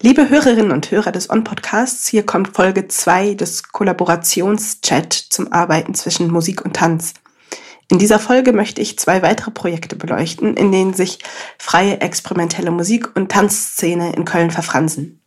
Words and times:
Liebe 0.00 0.28
Hörerinnen 0.28 0.72
und 0.72 0.90
Hörer 0.90 1.12
des 1.12 1.30
On-Podcasts, 1.30 2.08
hier 2.08 2.26
kommt 2.26 2.56
Folge 2.56 2.88
2 2.88 3.34
des 3.34 3.68
Kollaborationschat 3.68 5.12
zum 5.12 5.52
Arbeiten 5.52 5.94
zwischen 5.94 6.28
Musik 6.32 6.64
und 6.64 6.74
Tanz. 6.74 7.14
In 7.88 8.00
dieser 8.00 8.18
Folge 8.18 8.52
möchte 8.52 8.80
ich 8.80 8.98
zwei 8.98 9.22
weitere 9.22 9.52
Projekte 9.52 9.94
beleuchten, 9.94 10.56
in 10.56 10.72
denen 10.72 10.92
sich 10.92 11.20
freie 11.56 12.00
experimentelle 12.00 12.72
Musik- 12.72 13.14
und 13.14 13.30
Tanzszene 13.30 14.12
in 14.14 14.24
Köln 14.24 14.50
verfransen. 14.50 15.22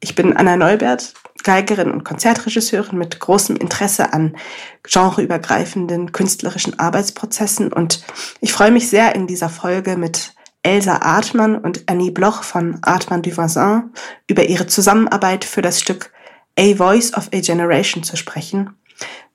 Ich 0.00 0.16
bin 0.16 0.36
Anna 0.36 0.56
Neubert, 0.56 1.14
Geigerin 1.42 1.90
und 1.90 2.04
Konzertregisseurin 2.04 2.98
mit 2.98 3.18
großem 3.18 3.56
Interesse 3.56 4.12
an 4.12 4.36
genreübergreifenden 4.82 6.12
künstlerischen 6.12 6.78
Arbeitsprozessen 6.78 7.72
und 7.72 8.04
ich 8.40 8.52
freue 8.52 8.70
mich 8.70 8.88
sehr 8.88 9.14
in 9.14 9.26
dieser 9.26 9.48
Folge 9.48 9.96
mit 9.96 10.34
Elsa 10.62 10.98
Artmann 10.98 11.56
und 11.56 11.84
Annie 11.86 12.12
Bloch 12.12 12.42
von 12.42 12.78
Artmann 12.82 13.22
du 13.22 13.36
Voisin 13.36 13.90
über 14.28 14.44
ihre 14.44 14.66
Zusammenarbeit 14.66 15.44
für 15.44 15.62
das 15.62 15.80
Stück 15.80 16.12
A 16.58 16.74
Voice 16.74 17.14
of 17.14 17.30
a 17.32 17.40
Generation 17.40 18.02
zu 18.02 18.16
sprechen 18.16 18.70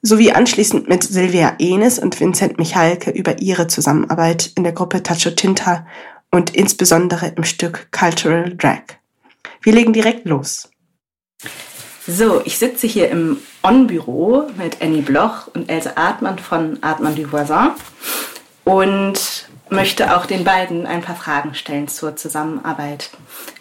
sowie 0.01 0.31
anschließend 0.31 0.87
mit 0.87 1.03
Silvia 1.03 1.55
Enes 1.59 1.99
und 1.99 2.19
Vincent 2.19 2.57
Michalke 2.57 3.11
über 3.11 3.41
ihre 3.41 3.67
Zusammenarbeit 3.67 4.51
in 4.55 4.63
der 4.63 4.73
Gruppe 4.73 5.03
Tacho 5.03 5.31
Tinta 5.31 5.85
und 6.31 6.55
insbesondere 6.55 7.33
im 7.35 7.43
Stück 7.43 7.91
Cultural 7.91 8.55
Drag. 8.55 8.83
Wir 9.61 9.73
legen 9.73 9.93
direkt 9.93 10.25
los. 10.25 10.69
So, 12.09 12.41
ich 12.45 12.57
sitze 12.57 12.87
hier 12.87 13.09
im 13.09 13.37
On-Büro 13.63 14.49
mit 14.57 14.81
Annie 14.81 15.01
Bloch 15.01 15.47
und 15.53 15.69
Else 15.69 15.97
Artmann 15.97 16.39
von 16.39 16.81
Artmann 16.81 17.15
du 17.15 17.29
Voisin 17.29 17.71
und 18.63 19.49
möchte 19.69 20.15
auch 20.15 20.25
den 20.25 20.45
beiden 20.45 20.87
ein 20.87 21.01
paar 21.01 21.17
Fragen 21.17 21.53
stellen 21.53 21.89
zur 21.89 22.15
Zusammenarbeit 22.15 23.09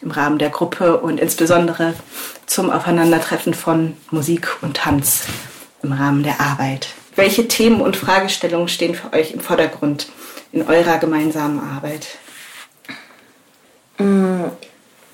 im 0.00 0.12
Rahmen 0.12 0.38
der 0.38 0.50
Gruppe 0.50 0.98
und 0.98 1.18
insbesondere 1.18 1.94
zum 2.46 2.70
Aufeinandertreffen 2.70 3.52
von 3.52 3.96
Musik 4.12 4.62
und 4.62 4.76
Tanz 4.76 5.24
im 5.82 5.90
Rahmen 5.90 6.22
der 6.22 6.40
Arbeit. 6.40 6.86
Welche 7.16 7.48
Themen 7.48 7.80
und 7.80 7.96
Fragestellungen 7.96 8.68
stehen 8.68 8.94
für 8.94 9.12
euch 9.12 9.32
im 9.32 9.40
Vordergrund 9.40 10.06
in 10.52 10.62
eurer 10.62 10.98
gemeinsamen 10.98 11.58
Arbeit? 11.58 12.06
Mm, 13.98 14.44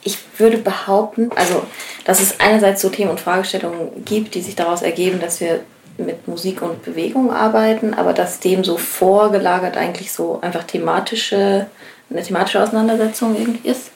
ich 0.02 0.18
würde 0.36 0.58
behaupten, 0.58 1.30
also 1.34 1.64
dass 2.04 2.20
es 2.20 2.40
einerseits 2.40 2.82
so 2.82 2.88
Themen 2.88 3.10
und 3.10 3.20
Fragestellungen 3.20 4.04
gibt, 4.04 4.34
die 4.34 4.42
sich 4.42 4.56
daraus 4.56 4.82
ergeben, 4.82 5.20
dass 5.20 5.40
wir 5.40 5.60
mit 5.98 6.26
Musik 6.26 6.62
und 6.62 6.82
Bewegung 6.82 7.32
arbeiten, 7.32 7.94
aber 7.94 8.12
dass 8.12 8.40
dem 8.40 8.64
so 8.64 8.78
vorgelagert 8.78 9.76
eigentlich 9.76 10.12
so 10.12 10.40
einfach 10.40 10.64
thematische, 10.64 11.66
eine 12.10 12.22
thematische 12.22 12.62
Auseinandersetzung 12.62 13.36
irgendwie 13.36 13.68
ist. 13.68 13.90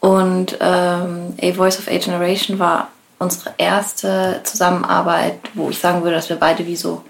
Und 0.00 0.58
ähm, 0.60 1.34
A 1.40 1.52
Voice 1.54 1.78
of 1.78 1.88
a 1.88 1.96
Generation 1.96 2.58
war 2.58 2.88
unsere 3.18 3.54
erste 3.56 4.40
Zusammenarbeit, 4.44 5.38
wo 5.54 5.70
ich 5.70 5.78
sagen 5.78 6.02
würde, 6.02 6.16
dass 6.16 6.28
wir 6.28 6.36
beide 6.36 6.66
wie 6.66 6.76
so 6.76 7.02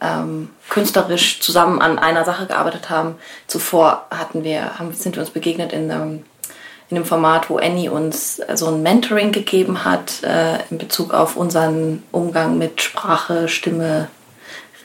ähm, 0.00 0.50
künstlerisch 0.68 1.40
zusammen 1.40 1.80
an 1.80 1.98
einer 1.98 2.24
Sache 2.24 2.46
gearbeitet 2.46 2.90
haben. 2.90 3.14
Zuvor 3.46 4.06
hatten 4.10 4.42
wir, 4.42 4.78
haben, 4.78 4.92
sind 4.92 5.16
wir 5.16 5.22
uns 5.22 5.30
begegnet 5.30 5.72
in 5.72 5.90
einem, 5.90 6.24
in 6.92 6.98
einem 6.98 7.06
Format, 7.06 7.48
wo 7.48 7.56
Annie 7.56 7.88
uns 7.88 8.42
so 8.52 8.66
ein 8.66 8.82
Mentoring 8.82 9.32
gegeben 9.32 9.82
hat 9.82 10.22
äh, 10.24 10.58
in 10.70 10.76
Bezug 10.76 11.14
auf 11.14 11.36
unseren 11.38 12.02
Umgang 12.12 12.58
mit 12.58 12.82
Sprache, 12.82 13.48
Stimme, 13.48 14.08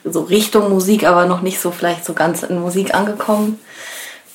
so 0.04 0.22
Richtung 0.22 0.70
Musik, 0.70 1.06
aber 1.06 1.26
noch 1.26 1.42
nicht 1.42 1.60
so 1.60 1.70
vielleicht 1.70 2.06
so 2.06 2.14
ganz 2.14 2.42
in 2.42 2.62
Musik 2.62 2.94
angekommen. 2.94 3.58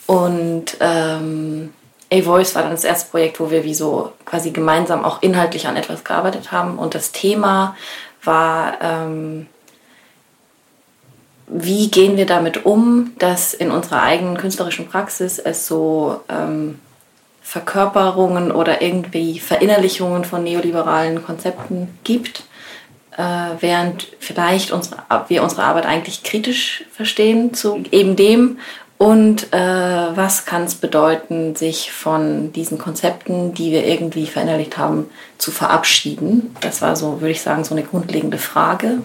Und 0.06 0.78
ähm, 0.82 1.74
A-Voice 2.12 2.54
war 2.54 2.62
dann 2.62 2.74
das 2.74 2.84
erste 2.84 3.10
Projekt, 3.10 3.40
wo 3.40 3.50
wir 3.50 3.64
wie 3.64 3.74
so 3.74 4.12
quasi 4.24 4.52
gemeinsam 4.52 5.04
auch 5.04 5.24
inhaltlich 5.24 5.68
an 5.68 5.76
etwas 5.76 6.04
gearbeitet 6.04 6.52
haben. 6.52 6.78
Und 6.78 6.94
das 6.94 7.12
Thema 7.12 7.76
war, 8.24 8.78
ähm, 8.82 9.48
wie 11.48 11.90
gehen 11.90 12.18
wir 12.18 12.28
damit 12.28 12.68
um, 12.68 13.14
dass 13.18 13.56
in 13.56 13.72
unserer 13.72 14.04
eigenen 14.04 14.38
künstlerischen 14.38 14.88
Praxis 14.90 15.40
es 15.40 15.66
so 15.66 16.22
ähm, 16.30 16.78
Verkörperungen 17.44 18.52
oder 18.52 18.82
irgendwie 18.82 19.40
Verinnerlichungen 19.40 20.26
von 20.26 20.44
neoliberalen 20.44 21.24
Konzepten 21.24 22.00
gibt, 22.04 22.44
äh, 23.18 23.24
während 23.60 24.08
vielleicht 24.20 24.72
unsere, 24.72 25.04
wir 25.28 25.44
unsere 25.44 25.64
Arbeit 25.64 25.86
eigentlich 25.86 26.24
kritisch 26.24 26.86
verstehen 26.92 27.54
zu 27.54 27.84
eben 27.92 28.16
dem 28.16 28.58
und 29.04 29.52
äh, 29.52 29.58
was 29.58 30.46
kann 30.46 30.64
es 30.64 30.76
bedeuten, 30.76 31.58
sich 31.58 31.92
von 31.92 32.54
diesen 32.54 32.78
Konzepten, 32.78 33.54
die 33.54 33.72
wir 33.74 33.86
irgendwie 33.86 34.28
verinnerlicht 34.28 34.78
haben, 34.78 35.10
zu 35.38 35.52
verabschieden? 35.52 36.56
Das 36.62 36.82
war 36.82 36.96
so, 36.96 37.20
würde 37.20 37.32
ich 37.32 37.42
sagen, 37.42 37.66
so 37.66 37.76
eine 37.76 37.84
grundlegende 37.84 38.38
Frage. 38.38 39.02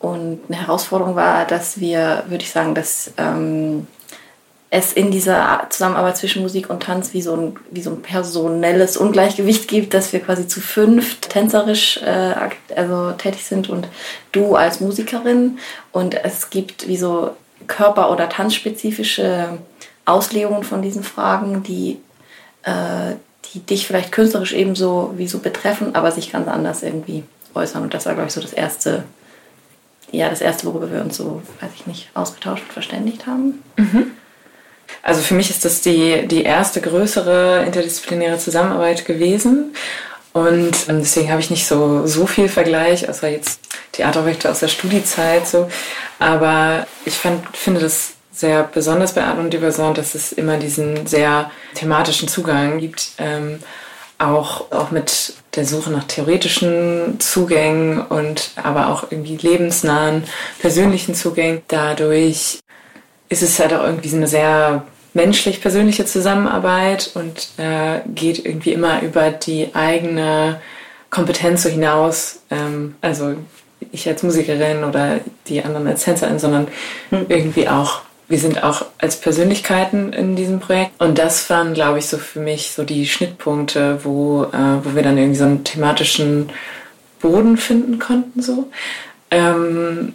Und 0.00 0.40
eine 0.48 0.60
Herausforderung 0.60 1.14
war, 1.14 1.44
dass 1.44 1.78
wir, 1.78 2.24
würde 2.26 2.42
ich 2.42 2.50
sagen, 2.50 2.74
dass 2.74 3.12
ähm, 3.16 3.86
es 4.74 4.92
in 4.92 5.12
dieser 5.12 5.68
Zusammenarbeit 5.70 6.16
zwischen 6.16 6.42
Musik 6.42 6.68
und 6.68 6.82
Tanz 6.82 7.14
wie 7.14 7.22
so 7.22 7.36
ein, 7.36 7.56
wie 7.70 7.80
so 7.80 7.90
ein 7.90 8.02
personelles 8.02 8.96
Ungleichgewicht 8.96 9.68
gibt, 9.68 9.94
dass 9.94 10.12
wir 10.12 10.18
quasi 10.18 10.48
zu 10.48 10.60
fünft 10.60 11.30
tänzerisch 11.30 11.98
äh, 11.98 12.34
also 12.74 13.12
tätig 13.12 13.44
sind 13.44 13.70
und 13.70 13.86
du 14.32 14.56
als 14.56 14.80
Musikerin. 14.80 15.58
Und 15.92 16.14
es 16.24 16.50
gibt 16.50 16.88
wie 16.88 16.96
so 16.96 17.30
körper- 17.68 18.10
oder 18.10 18.28
tanzspezifische 18.28 19.58
Auslegungen 20.06 20.64
von 20.64 20.82
diesen 20.82 21.04
Fragen, 21.04 21.62
die, 21.62 22.00
äh, 22.64 23.14
die 23.52 23.60
dich 23.60 23.86
vielleicht 23.86 24.10
künstlerisch 24.10 24.54
ebenso 24.54 25.14
wie 25.16 25.28
so 25.28 25.38
betreffen, 25.38 25.94
aber 25.94 26.10
sich 26.10 26.32
ganz 26.32 26.48
anders 26.48 26.82
irgendwie 26.82 27.22
äußern. 27.54 27.84
Und 27.84 27.94
das 27.94 28.06
war, 28.06 28.14
glaube 28.14 28.26
ich, 28.26 28.34
so 28.34 28.40
das 28.40 28.52
erste, 28.52 29.04
ja, 30.10 30.28
das 30.28 30.40
erste, 30.40 30.66
worüber 30.66 30.90
wir 30.90 31.00
uns 31.00 31.16
so, 31.16 31.42
weiß 31.60 31.70
ich 31.76 31.86
nicht, 31.86 32.10
ausgetauscht 32.14 32.64
und 32.64 32.72
verständigt 32.72 33.28
haben. 33.28 33.62
Mhm. 33.76 34.10
Also 35.02 35.20
für 35.20 35.34
mich 35.34 35.50
ist 35.50 35.64
das 35.64 35.80
die, 35.80 36.26
die 36.26 36.44
erste 36.44 36.80
größere 36.80 37.64
interdisziplinäre 37.64 38.38
Zusammenarbeit 38.38 39.04
gewesen. 39.04 39.74
Und 40.32 40.88
ähm, 40.88 40.98
deswegen 40.98 41.30
habe 41.30 41.40
ich 41.40 41.50
nicht 41.50 41.66
so, 41.66 42.06
so 42.06 42.26
viel 42.26 42.48
Vergleich, 42.48 43.08
außer 43.08 43.28
jetzt 43.28 43.60
Theaterobjekte 43.92 44.50
aus 44.50 44.60
der 44.60 44.68
Studiezeit. 44.68 45.46
So. 45.46 45.70
Aber 46.18 46.86
ich 47.04 47.14
fand, 47.14 47.56
finde 47.56 47.80
das 47.80 48.14
sehr 48.32 48.64
besonders 48.64 49.14
bei 49.14 49.22
Art 49.22 49.38
und 49.38 49.52
Diversion, 49.52 49.94
dass 49.94 50.14
es 50.14 50.32
immer 50.32 50.56
diesen 50.56 51.06
sehr 51.06 51.50
thematischen 51.74 52.28
Zugang 52.28 52.78
gibt. 52.78 53.12
Ähm, 53.18 53.60
auch, 54.18 54.72
auch 54.72 54.90
mit 54.90 55.34
der 55.54 55.66
Suche 55.66 55.90
nach 55.90 56.04
theoretischen 56.04 57.20
Zugängen 57.20 58.00
und 58.00 58.52
aber 58.56 58.88
auch 58.88 59.10
irgendwie 59.10 59.36
lebensnahen, 59.36 60.24
persönlichen 60.58 61.14
Zugängen. 61.14 61.62
Dadurch 61.68 62.60
ist 63.28 63.42
es 63.42 63.58
halt 63.58 63.72
auch 63.72 63.84
irgendwie 63.84 64.08
so 64.08 64.16
eine 64.16 64.26
sehr 64.26 64.84
menschlich-persönliche 65.14 66.04
Zusammenarbeit 66.04 67.10
und 67.14 67.48
äh, 67.56 68.00
geht 68.14 68.44
irgendwie 68.44 68.72
immer 68.72 69.02
über 69.02 69.30
die 69.30 69.74
eigene 69.74 70.60
Kompetenz 71.10 71.62
so 71.62 71.68
hinaus. 71.68 72.40
Ähm, 72.50 72.96
also 73.00 73.36
ich 73.92 74.08
als 74.08 74.22
Musikerin 74.22 74.84
oder 74.84 75.20
die 75.46 75.62
anderen 75.62 75.86
als 75.86 76.04
Tänzerin, 76.04 76.38
sondern 76.38 76.66
hm. 77.10 77.26
irgendwie 77.28 77.68
auch, 77.68 78.02
wir 78.28 78.38
sind 78.38 78.64
auch 78.64 78.86
als 78.98 79.20
Persönlichkeiten 79.20 80.12
in 80.12 80.34
diesem 80.34 80.58
Projekt. 80.58 80.92
Und 80.98 81.18
das 81.18 81.48
waren, 81.48 81.74
glaube 81.74 81.98
ich, 82.00 82.06
so 82.06 82.18
für 82.18 82.40
mich 82.40 82.72
so 82.72 82.82
die 82.82 83.06
Schnittpunkte, 83.06 84.00
wo, 84.04 84.44
äh, 84.44 84.84
wo 84.84 84.94
wir 84.96 85.02
dann 85.02 85.18
irgendwie 85.18 85.38
so 85.38 85.44
einen 85.44 85.64
thematischen 85.64 86.50
Boden 87.20 87.56
finden 87.56 87.98
konnten. 87.98 88.42
So. 88.42 88.68
Ähm, 89.30 90.14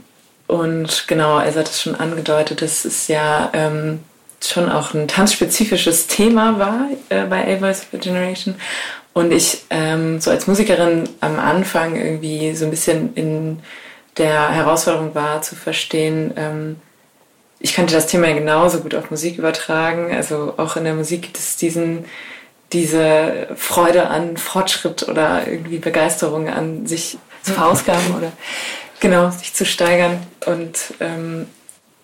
und 0.50 1.08
genau, 1.08 1.36
also 1.36 1.60
hat 1.60 1.70
es 1.70 1.80
schon 1.80 1.94
angedeutet, 1.94 2.64
das 2.64 2.84
ist 2.84 3.08
ja 3.08 3.52
ähm, 3.54 4.00
schon 4.42 4.68
auch 4.68 4.96
ein 4.96 5.08
tanzspezifisches 5.08 6.08
Thema 6.08 6.58
war 6.58 6.88
äh, 7.10 7.26
bei 7.26 7.44
A 7.44 7.60
Voice 7.60 7.84
of 7.84 7.94
a 7.94 7.98
Generation. 7.98 8.56
Und 9.14 9.32
ich 9.32 9.66
ähm, 9.70 10.20
so 10.20 10.32
als 10.32 10.48
Musikerin 10.48 11.08
am 11.20 11.38
Anfang 11.38 11.96
irgendwie 11.96 12.56
so 12.56 12.66
ein 12.66 12.72
bisschen 12.72 13.14
in 13.14 13.60
der 14.18 14.50
Herausforderung 14.50 15.14
war 15.14 15.44
zu 15.44 15.56
verstehen, 15.56 16.34
ähm, 16.36 16.78
ich 17.60 17.76
könnte 17.76 17.94
das 17.94 18.08
Thema 18.08 18.34
genauso 18.34 18.80
gut 18.80 18.96
auf 18.96 19.12
Musik 19.12 19.38
übertragen. 19.38 20.12
Also 20.16 20.56
auch 20.58 20.78
in 20.78 20.84
der 20.84 20.96
Musik 20.96 21.22
gibt 21.22 21.38
es 21.38 21.58
diesen, 21.58 22.06
diese 22.74 23.50
Freude 23.56 24.08
an 24.08 24.36
Fortschritt 24.36 25.08
oder 25.08 25.48
irgendwie 25.48 25.78
Begeisterung 25.78 26.50
an 26.50 26.88
sich 26.88 27.20
zu 27.44 27.54
verausgaben 27.54 28.16
oder 28.18 28.32
genau, 29.00 29.30
sich 29.32 29.54
zu 29.54 29.66
steigern. 29.66 30.20
Und 30.46 30.94
ähm, 31.00 31.48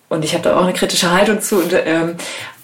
und 0.08 0.24
ich 0.24 0.34
habe 0.34 0.44
da 0.44 0.56
auch 0.56 0.62
eine 0.62 0.72
kritische 0.72 1.10
Haltung 1.10 1.40
zu. 1.40 1.56
Und, 1.56 1.72
ähm, 1.72 2.16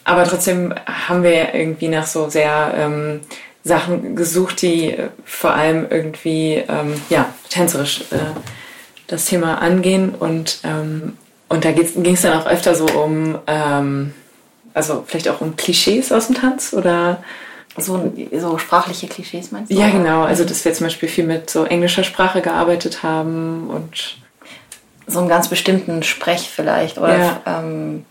aber 0.05 0.25
trotzdem 0.25 0.75
haben 0.87 1.23
wir 1.23 1.55
irgendwie 1.55 1.89
nach 1.89 2.07
so 2.07 2.29
sehr 2.29 2.75
ähm, 2.77 3.21
Sachen 3.65 4.17
gesucht, 4.17 4.63
die 4.63 4.97
vor 5.25 5.53
allem 5.55 5.87
irgendwie 5.89 6.63
ähm, 6.69 7.01
ja, 7.11 7.33
tänzerisch 7.51 8.03
äh, 8.11 8.19
das 9.07 9.27
Thema 9.27 9.61
angehen. 9.61 10.15
Und, 10.15 10.61
ähm, 10.65 11.17
und 11.49 11.65
da 11.65 11.73
ging 11.73 12.15
es 12.15 12.23
dann 12.23 12.41
auch 12.41 12.47
öfter 12.47 12.75
so 12.75 12.87
um, 12.87 13.39
ähm, 13.47 14.15
also 14.75 15.05
vielleicht 15.07 15.29
auch 15.29 15.41
um 15.41 15.57
Klischees 15.57 16.13
aus 16.13 16.29
dem 16.29 16.37
Tanz 16.37 16.73
oder 16.73 17.23
so, 17.77 18.13
so 18.39 18.59
sprachliche 18.59 19.09
Klischees 19.09 19.51
meinst 19.51 19.71
du? 19.71 19.75
Ja, 19.75 19.91
genau. 19.91 20.23
Also, 20.23 20.45
dass 20.45 20.65
wir 20.65 20.75
zum 20.75 20.87
Beispiel 20.87 21.09
viel 21.09 21.25
mit 21.25 21.49
so 21.49 21.65
englischer 21.65 22.05
Sprache 22.05 22.41
gearbeitet 22.41 23.03
haben 23.03 23.69
und. 23.69 24.22
So 25.07 25.19
einen 25.19 25.29
ganz 25.29 25.49
bestimmten 25.49 26.03
Sprech 26.03 26.49
vielleicht. 26.49 26.99
Oder 26.99 27.19
ja. 27.19 27.41
ähm, 27.47 28.05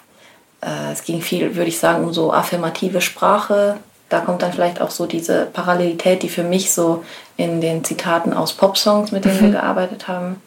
äh, 0.62 0.92
es 0.92 1.04
ging 1.04 1.22
viel, 1.22 1.56
würde 1.56 1.70
ich 1.70 1.80
sagen, 1.80 2.04
um 2.04 2.14
so 2.14 2.34
affirmative 2.34 3.02
Sprache. 3.02 3.78
Da 4.10 4.20
kommt 4.20 4.42
dann 4.42 4.52
vielleicht 4.52 4.82
auch 4.82 4.92
so 4.92 5.06
diese 5.06 5.46
Parallelität, 5.46 6.22
die 6.24 6.30
für 6.30 6.44
mich 6.44 6.72
so 6.72 7.04
in 7.38 7.62
den 7.62 7.84
Zitaten 7.84 8.34
aus 8.34 8.54
Popsongs, 8.54 9.12
mit 9.12 9.26
denen 9.26 9.38
mhm. 9.38 9.42
wir 9.42 9.52
gearbeitet 9.52 10.08
haben, 10.08 10.42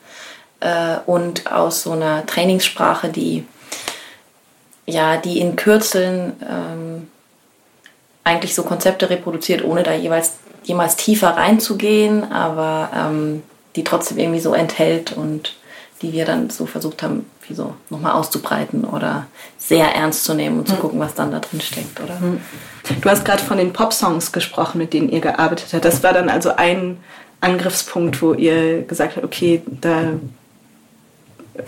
äh, 0.61 0.96
und 1.06 1.50
aus 1.50 1.82
so 1.82 1.93
einer 1.93 2.26
Trainingssprache, 2.26 3.08
die 3.08 3.46
ja, 4.87 5.17
die 5.17 5.41
in 5.41 5.56
Kürzeln 5.56 6.35
ähm, 6.43 7.08
eigentlich 8.23 8.55
so 8.55 8.64
Konzepte 8.64 9.08
reproduziert, 9.08 9.64
ohne 9.64 9.82
da 9.82 9.94
jeweils 9.94 10.35
jemals 10.62 10.96
tiefer 10.96 11.37
reinzugehen, 11.37 12.31
aber 12.32 12.91
ähm, 12.94 13.43
die 13.76 13.85
trotzdem 13.85 14.19
irgendwie 14.19 14.41
so 14.41 14.55
enthält 14.55 15.12
und 15.12 15.55
die 16.02 16.12
wir 16.12 16.25
dann 16.25 16.50
so 16.50 16.67
versucht 16.67 17.02
haben, 17.02 17.26
wie 17.46 17.55
so 17.55 17.75
nochmal 17.91 18.12
auszubreiten 18.12 18.85
oder 18.85 19.26
sehr 19.58 19.94
ernst 19.94 20.25
zu 20.25 20.35
nehmen 20.35 20.58
und 20.58 20.69
zu 20.69 20.75
hm. 20.75 20.81
gucken, 20.81 21.00
was 21.00 21.14
dann 21.14 21.31
da 21.31 21.41
drin 21.41 21.61
steckt, 21.61 22.00
oder? 22.00 22.20
Hm. 22.20 22.41
Du 23.00 23.08
hast 23.08 23.25
gerade 23.25 23.43
von 23.43 23.58
den 23.58 23.73
Pop-Songs 23.73 24.32
gesprochen, 24.32 24.79
mit 24.79 24.93
denen 24.93 25.08
ihr 25.08 25.20
gearbeitet 25.20 25.69
habt. 25.73 25.85
Das 25.85 26.02
war 26.02 26.12
dann 26.12 26.29
also 26.29 26.56
ein 26.56 26.99
Angriffspunkt, 27.41 28.20
wo 28.23 28.35
ihr 28.35 28.82
gesagt 28.82 29.17
habt, 29.17 29.25
okay, 29.25 29.62
da 29.81 30.14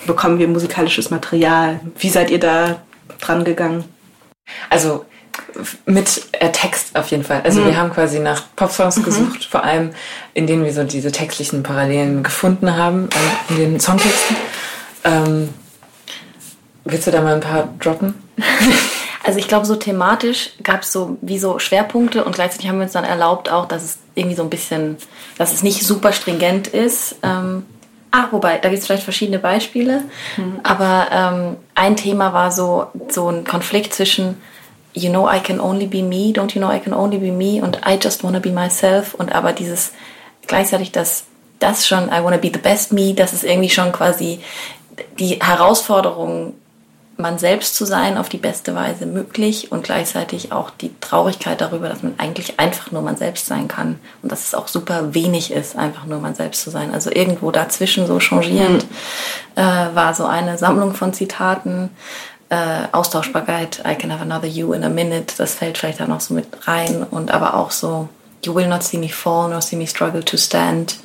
bekommen 0.07 0.39
wir 0.39 0.49
musikalisches 0.49 1.11
Material. 1.11 1.81
Wie 1.99 2.09
seid 2.09 2.31
ihr 2.31 2.41
da 2.41 2.81
dran 3.21 3.45
gegangen? 3.45 3.85
Also 4.71 5.05
mit 5.87 6.27
äh, 6.33 6.51
Text 6.53 6.97
auf 6.97 7.11
jeden 7.11 7.25
Fall. 7.25 7.43
Also 7.45 7.61
mhm. 7.61 7.67
wir 7.67 7.77
haben 7.77 7.93
quasi 7.93 8.19
nach 8.19 8.43
Popsongs 8.57 8.97
mhm. 8.97 9.03
gesucht, 9.05 9.45
vor 9.45 9.65
allem 9.65 9.91
in 10.35 10.47
denen 10.47 10.65
wir 10.65 10.73
so 10.73 10.85
diese 10.85 11.13
textlichen 11.13 11.63
Parallelen 11.63 12.23
gefunden 12.23 12.77
haben 12.77 13.09
äh, 13.51 13.53
in 13.53 13.73
den 13.73 13.81
Songtexten. 13.81 14.37
Ähm, 15.05 15.49
willst 16.85 17.07
du 17.07 17.11
da 17.11 17.21
mal 17.21 17.35
ein 17.35 17.41
paar 17.41 17.69
droppen? 17.81 18.15
Also 19.27 19.41
ich 19.41 19.49
glaube, 19.49 19.67
so 19.67 19.75
thematisch 19.75 20.51
gab 20.63 20.83
es 20.83 20.93
so 20.93 21.19
wie 21.21 21.41
so 21.41 21.59
Schwerpunkte 21.59 22.23
und 22.23 22.37
gleichzeitig 22.37 22.69
haben 22.69 22.79
wir 22.79 22.85
uns 22.85 22.93
dann 22.93 23.03
erlaubt 23.03 23.51
auch, 23.51 23.67
dass 23.67 23.83
es 23.83 23.99
irgendwie 24.15 24.37
so 24.37 24.45
ein 24.45 24.51
bisschen, 24.51 24.99
dass 25.37 25.53
es 25.53 25.65
nicht 25.65 25.85
super 25.85 26.13
stringent 26.13 26.69
ist. 26.69 27.17
Ähm, 27.25 27.67
ah, 28.13 28.27
wobei, 28.31 28.59
da 28.59 28.69
gibt 28.69 28.81
es 28.81 28.87
vielleicht 28.87 29.03
verschiedene 29.03 29.41
Beispiele, 29.41 30.05
mhm. 30.37 30.61
aber 30.63 31.09
ähm, 31.11 31.57
ein 31.75 31.97
Thema 31.97 32.33
war 32.33 32.53
so, 32.53 32.87
so 33.09 33.29
ein 33.29 33.43
Konflikt 33.43 33.95
zwischen 33.95 34.41
you 34.97 35.11
know 35.11 35.29
I 35.29 35.41
can 35.41 35.61
only 35.61 35.87
be 35.87 36.03
me, 36.03 36.33
don't 36.33 36.55
you 36.55 36.61
know 36.61 36.71
I 36.71 36.81
can 36.81 36.95
only 36.95 37.19
be 37.19 37.31
me 37.31 37.63
und 37.63 37.81
I 37.87 37.99
just 38.03 38.25
wanna 38.25 38.41
be 38.41 38.51
myself 38.51 39.15
und 39.15 39.33
aber 39.33 39.53
dieses 39.53 39.93
gleichzeitig 40.47 40.91
das 40.91 41.25
das 41.59 41.87
schon 41.87 42.09
I 42.09 42.23
wanna 42.23 42.39
be 42.39 42.51
the 42.53 42.59
best 42.59 42.93
me, 42.93 43.15
das 43.15 43.33
ist 43.33 43.45
irgendwie 43.45 43.71
schon 43.71 43.93
quasi 43.93 44.41
die 45.19 45.39
Herausforderung 45.41 46.55
man 47.19 47.39
selbst 47.39 47.75
zu 47.75 47.87
sein 47.87 48.19
auf 48.19 48.29
die 48.29 48.37
beste 48.37 48.75
Weise 48.75 49.07
möglich 49.07 49.73
und 49.73 49.85
gleichzeitig 49.85 50.53
auch 50.53 50.71
die 50.71 50.91
Traurigkeit 51.01 51.61
darüber, 51.61 51.89
dass 51.89 52.03
man 52.03 52.15
eigentlich 52.19 52.61
einfach 52.61 52.93
nur 52.93 53.01
man 53.01 53.17
selbst 53.17 53.47
sein 53.47 53.69
kann 53.69 53.99
und 54.23 54.31
dass 54.31 54.47
es 54.47 54.55
auch 54.55 54.69
super 54.69 55.15
wenig 55.15 55.51
ist, 55.51 55.77
einfach 55.77 56.05
nur 56.05 56.21
man 56.21 56.35
selbst 56.35 56.61
zu 56.61 56.71
sein. 56.71 56.93
Also 56.93 57.11
irgendwo 57.11 57.51
dazwischen 57.51 58.07
so 58.07 58.19
changierend 58.19 58.85
mhm. 58.85 59.63
äh, 59.63 59.95
war 59.95 60.15
so 60.15 60.27
eine 60.27 60.59
Sammlung 60.59 60.93
von 60.93 61.15
Zitaten, 61.15 61.91
äh, 62.49 62.87
Austauschbarkeit, 62.93 63.83
I 63.87 63.95
can 63.95 64.13
have 64.13 64.23
another 64.23 64.47
you 64.47 64.73
in 64.73 64.85
a 64.85 64.89
minute, 64.89 65.35
das 65.37 65.55
fällt 65.55 65.79
vielleicht 65.79 66.01
da 66.01 66.07
noch 66.07 66.21
so 66.21 66.35
mit 66.35 66.47
rein 66.67 67.05
und 67.11 67.31
aber 67.31 67.55
auch 67.55 67.71
so 67.71 68.09
You 68.45 68.55
will 68.55 68.69
not 68.69 68.85
see 68.85 68.99
me 68.99 69.09
fall, 69.09 69.49
nor 69.49 69.61
see 69.61 69.75
me 69.75 69.89
struggle 69.89 70.25
to 70.25 70.37
stand. 70.37 70.99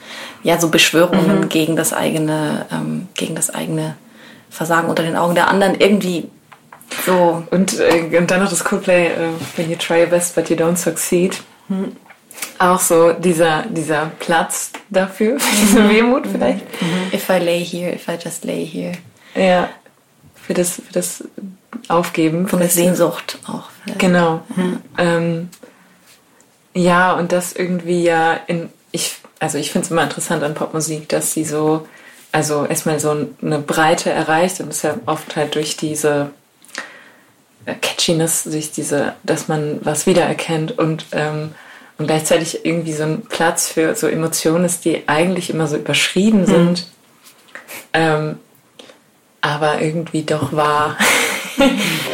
Ja, 0.44 0.60
so 0.60 0.70
Beschwörungen 0.70 1.42
mhm. 1.42 1.50
gegen 1.50 1.76
das 1.76 1.92
eigene, 1.92 2.68
ähm, 2.72 3.08
gegen 3.16 3.34
das 3.34 3.50
eigene 3.50 3.96
Versagen 4.52 4.90
unter 4.90 5.02
den 5.02 5.16
Augen 5.16 5.34
der 5.34 5.48
anderen 5.48 5.74
irgendwie 5.80 6.30
so. 7.04 7.42
Und, 7.50 7.80
äh, 7.80 8.16
und 8.16 8.30
dann 8.30 8.44
noch 8.44 8.50
das 8.50 8.64
Coldplay, 8.64 9.08
uh, 9.08 9.58
When 9.58 9.72
you 9.72 9.78
try 9.78 10.02
your 10.02 10.08
best 10.08 10.36
but 10.36 10.50
you 10.52 10.56
don't 10.56 10.76
succeed. 10.76 11.42
Mhm. 11.68 11.96
Auch 12.60 12.80
so 12.80 13.14
dieser, 13.14 13.64
dieser 13.64 14.12
Platz 14.20 14.72
dafür, 14.92 15.40
diese 15.62 15.90
Wehmut 15.90 16.28
vielleicht. 16.28 16.62
Mhm. 16.80 17.12
If 17.12 17.28
I 17.30 17.40
lay 17.40 17.66
here, 17.66 17.92
if 17.92 18.08
I 18.08 18.20
just 18.24 18.44
lay 18.44 18.64
here. 18.64 18.94
Ja 19.34 19.70
für 20.46 20.54
das, 20.54 20.76
für 20.76 20.94
das 20.94 21.24
Aufgeben. 21.88 22.48
Von 22.48 22.60
der 22.60 22.70
Sehnsucht 22.70 23.40
auch. 23.48 23.70
Genau. 23.98 24.42
Mhm. 24.56 24.82
Ähm, 24.98 25.50
ja, 26.74 27.14
und 27.14 27.32
das 27.32 27.54
irgendwie 27.54 28.04
ja 28.04 28.34
in, 28.48 28.70
ich, 28.92 29.16
also 29.40 29.58
ich 29.58 29.72
finde 29.72 29.86
es 29.86 29.92
immer 29.92 30.04
interessant 30.04 30.44
an 30.44 30.54
Popmusik, 30.54 31.10
dass 31.10 31.34
sie 31.34 31.44
so, 31.44 31.88
also 32.32 32.66
erstmal 32.66 33.00
so 33.00 33.28
eine 33.42 33.60
Breite 33.60 34.10
erreicht 34.10 34.60
und 34.62 34.70
ist 34.70 34.84
ja 34.84 34.96
oft 35.06 35.36
halt 35.36 35.56
durch 35.56 35.78
diese 35.78 36.32
Catchiness, 37.66 38.44
durch 38.44 38.72
diese, 38.72 39.14
dass 39.24 39.48
man 39.48 39.80
was 39.84 40.08
wiedererkennt 40.08 40.78
und, 40.78 41.06
ähm, 41.12 41.52
und 41.98 42.08
gleichzeitig 42.08 42.66
irgendwie 42.66 42.94
so 42.94 43.04
ein 43.04 43.24
Platz 43.24 43.70
für 43.70 43.96
so 43.96 44.08
Emotionen 44.08 44.66
ist, 44.66 44.86
die 44.86 45.08
eigentlich 45.08 45.50
immer 45.50 45.68
so 45.68 45.78
überschrieben 45.78 46.42
mhm. 46.42 46.46
sind. 46.46 46.88
Ähm, 47.94 48.40
aber 49.42 49.82
irgendwie 49.82 50.24
doch 50.24 50.54
wahr. 50.54 50.98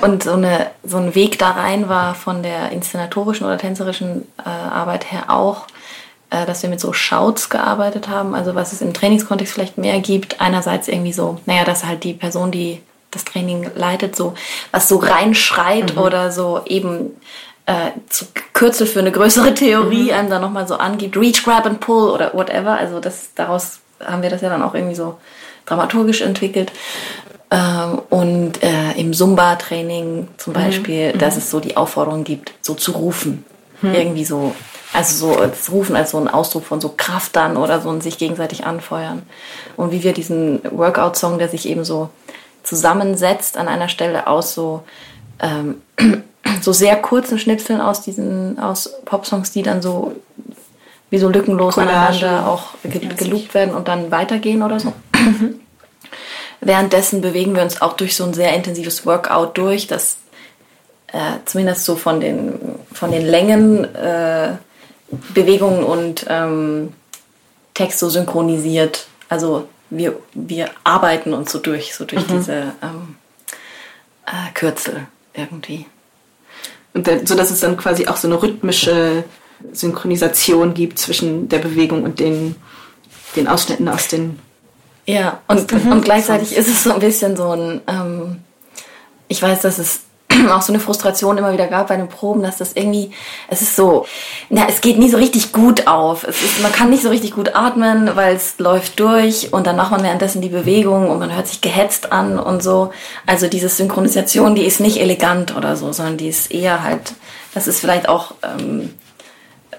Und 0.00 0.22
so, 0.22 0.32
eine, 0.32 0.70
so 0.84 0.96
ein 0.98 1.14
Weg 1.14 1.38
da 1.38 1.50
rein 1.50 1.88
war 1.88 2.14
von 2.14 2.42
der 2.42 2.70
inszenatorischen 2.70 3.46
oder 3.46 3.58
tänzerischen 3.58 4.28
äh, 4.38 4.48
Arbeit 4.48 5.10
her 5.10 5.24
auch, 5.28 5.66
äh, 6.30 6.46
dass 6.46 6.62
wir 6.62 6.70
mit 6.70 6.80
so 6.80 6.92
Shouts 6.92 7.50
gearbeitet 7.50 8.08
haben. 8.08 8.34
Also 8.34 8.54
was 8.54 8.72
es 8.72 8.80
im 8.80 8.94
Trainingskontext 8.94 9.52
vielleicht 9.52 9.78
mehr 9.78 9.98
gibt. 10.00 10.40
Einerseits 10.40 10.88
irgendwie 10.88 11.12
so, 11.12 11.40
naja, 11.46 11.64
dass 11.64 11.84
halt 11.84 12.04
die 12.04 12.14
Person, 12.14 12.52
die 12.52 12.80
das 13.10 13.24
Training 13.24 13.70
leitet, 13.74 14.14
so 14.14 14.34
was 14.70 14.88
so 14.88 14.96
reinschreit 14.96 15.96
mhm. 15.96 16.02
oder 16.02 16.30
so 16.30 16.60
eben 16.66 17.10
äh, 17.66 17.90
zu 18.08 18.26
Kürzel 18.52 18.86
für 18.86 19.00
eine 19.00 19.12
größere 19.12 19.54
Theorie 19.54 20.04
mhm. 20.04 20.10
einem 20.10 20.30
dann 20.30 20.42
nochmal 20.42 20.68
so 20.68 20.76
angibt, 20.76 21.16
reach, 21.16 21.42
grab 21.42 21.66
and 21.66 21.80
pull 21.80 22.10
oder 22.10 22.34
whatever. 22.34 22.78
Also 22.78 23.00
das, 23.00 23.30
daraus 23.34 23.80
haben 24.04 24.22
wir 24.22 24.30
das 24.30 24.42
ja 24.42 24.48
dann 24.48 24.62
auch 24.62 24.74
irgendwie 24.74 24.94
so 24.94 25.18
dramaturgisch 25.66 26.20
entwickelt. 26.20 26.72
Ähm, 27.50 28.02
und 28.10 28.62
äh, 28.62 28.92
im 28.96 29.12
Zumba-Training 29.12 30.28
zum 30.36 30.52
mhm. 30.52 30.56
Beispiel, 30.56 31.14
mhm. 31.14 31.18
dass 31.18 31.36
es 31.36 31.50
so 31.50 31.60
die 31.60 31.76
Aufforderung 31.76 32.24
gibt, 32.24 32.52
so 32.60 32.74
zu 32.74 32.92
rufen. 32.92 33.44
Mhm. 33.80 33.94
Irgendwie 33.94 34.24
so, 34.24 34.54
also 34.92 35.34
so 35.34 35.40
das 35.40 35.70
Rufen 35.70 35.96
als 35.96 36.10
so 36.10 36.18
ein 36.18 36.28
Ausdruck 36.28 36.64
von 36.64 36.80
so 36.80 36.92
Kraft 36.96 37.36
dann 37.36 37.56
oder 37.56 37.80
so 37.80 37.90
ein 37.90 38.00
sich 38.00 38.18
gegenseitig 38.18 38.66
anfeuern. 38.66 39.22
Und 39.76 39.92
wie 39.92 40.02
wir 40.02 40.12
diesen 40.12 40.60
Workout-Song, 40.70 41.38
der 41.38 41.48
sich 41.48 41.68
eben 41.68 41.84
so 41.84 42.10
zusammensetzt 42.64 43.56
an 43.56 43.68
einer 43.68 43.88
Stelle 43.88 44.26
aus 44.26 44.52
so 44.52 44.82
ähm, 45.40 45.76
so 46.60 46.72
sehr 46.72 46.96
kurzen 46.96 47.38
Schnipseln 47.38 47.80
aus 47.80 48.02
diesen 48.02 48.58
aus 48.58 48.92
Popsongs, 49.04 49.52
die 49.52 49.62
dann 49.62 49.80
so 49.80 50.14
wie 51.10 51.18
so 51.18 51.30
lückenlos 51.30 51.76
Collage. 51.76 52.26
aneinander 52.26 52.48
auch 52.48 52.74
ge 52.84 53.00
geloopt 53.16 53.54
werden 53.54 53.74
und 53.74 53.88
dann 53.88 54.10
weitergehen 54.10 54.62
oder 54.62 54.78
so. 54.78 54.92
Währenddessen 56.60 57.20
bewegen 57.20 57.54
wir 57.54 57.62
uns 57.62 57.80
auch 57.80 57.94
durch 57.94 58.16
so 58.16 58.24
ein 58.24 58.34
sehr 58.34 58.54
intensives 58.54 59.06
Workout 59.06 59.56
durch, 59.56 59.86
das 59.86 60.18
äh, 61.08 61.38
zumindest 61.44 61.84
so 61.84 61.96
von 61.96 62.20
den, 62.20 62.58
von 62.92 63.10
den 63.10 63.26
Längen, 63.26 63.84
äh, 63.94 64.56
Bewegungen 65.34 65.84
und 65.84 66.26
ähm, 66.28 66.92
Text 67.74 67.98
so 67.98 68.10
synchronisiert. 68.10 69.06
Also 69.28 69.68
wir, 69.90 70.18
wir 70.34 70.70
arbeiten 70.84 71.32
uns 71.32 71.50
so 71.52 71.58
durch, 71.58 71.94
so 71.94 72.04
durch 72.04 72.28
mhm. 72.28 72.38
diese 72.38 72.52
ähm, 72.82 73.16
äh, 74.26 74.52
Kürzel 74.54 75.06
irgendwie. 75.34 75.86
Und 76.92 77.06
dann, 77.06 77.26
so 77.26 77.34
dass 77.34 77.50
es 77.50 77.60
dann 77.60 77.76
quasi 77.76 78.06
auch 78.06 78.16
so 78.16 78.28
eine 78.28 78.42
rhythmische 78.42 79.24
Synchronisation 79.72 80.74
gibt 80.74 80.98
zwischen 80.98 81.48
der 81.48 81.58
Bewegung 81.58 82.02
und 82.02 82.20
den, 82.20 82.56
den 83.36 83.48
Ausschnitten 83.48 83.88
aus 83.88 84.08
den. 84.08 84.38
Ja, 85.08 85.40
und, 85.46 85.72
mhm. 85.72 85.90
und 85.90 86.04
gleichzeitig 86.04 86.54
ist 86.54 86.68
es 86.68 86.84
so 86.84 86.92
ein 86.92 87.00
bisschen 87.00 87.34
so 87.34 87.52
ein. 87.52 87.80
Ähm, 87.86 88.40
ich 89.26 89.40
weiß, 89.40 89.62
dass 89.62 89.78
es 89.78 90.00
auch 90.50 90.60
so 90.60 90.70
eine 90.70 90.80
Frustration 90.80 91.38
immer 91.38 91.50
wieder 91.54 91.66
gab 91.66 91.88
bei 91.88 91.96
den 91.96 92.10
Proben, 92.10 92.42
dass 92.42 92.58
das 92.58 92.74
irgendwie, 92.74 93.12
es 93.48 93.62
ist 93.62 93.74
so, 93.74 94.04
na, 94.50 94.66
es 94.68 94.82
geht 94.82 94.98
nie 94.98 95.08
so 95.08 95.16
richtig 95.16 95.52
gut 95.52 95.86
auf. 95.86 96.24
Es 96.24 96.42
ist, 96.42 96.60
man 96.60 96.72
kann 96.72 96.90
nicht 96.90 97.02
so 97.02 97.08
richtig 97.08 97.30
gut 97.30 97.54
atmen, 97.54 98.16
weil 98.16 98.36
es 98.36 98.58
läuft 98.58 99.00
durch 99.00 99.50
und 99.50 99.66
dann 99.66 99.76
macht 99.76 99.92
man 99.92 100.02
währenddessen 100.02 100.42
die 100.42 100.50
Bewegung 100.50 101.08
und 101.08 101.18
man 101.18 101.34
hört 101.34 101.48
sich 101.48 101.62
gehetzt 101.62 102.12
an 102.12 102.38
und 102.38 102.62
so. 102.62 102.92
Also 103.24 103.48
diese 103.48 103.70
Synchronisation, 103.70 104.54
die 104.54 104.66
ist 104.66 104.78
nicht 104.78 104.98
elegant 104.98 105.56
oder 105.56 105.76
so, 105.76 105.90
sondern 105.90 106.18
die 106.18 106.28
ist 106.28 106.50
eher 106.50 106.82
halt, 106.82 107.14
das 107.54 107.66
ist 107.66 107.80
vielleicht 107.80 108.10
auch 108.10 108.34
ähm, 108.42 108.90
äh, 108.90 109.07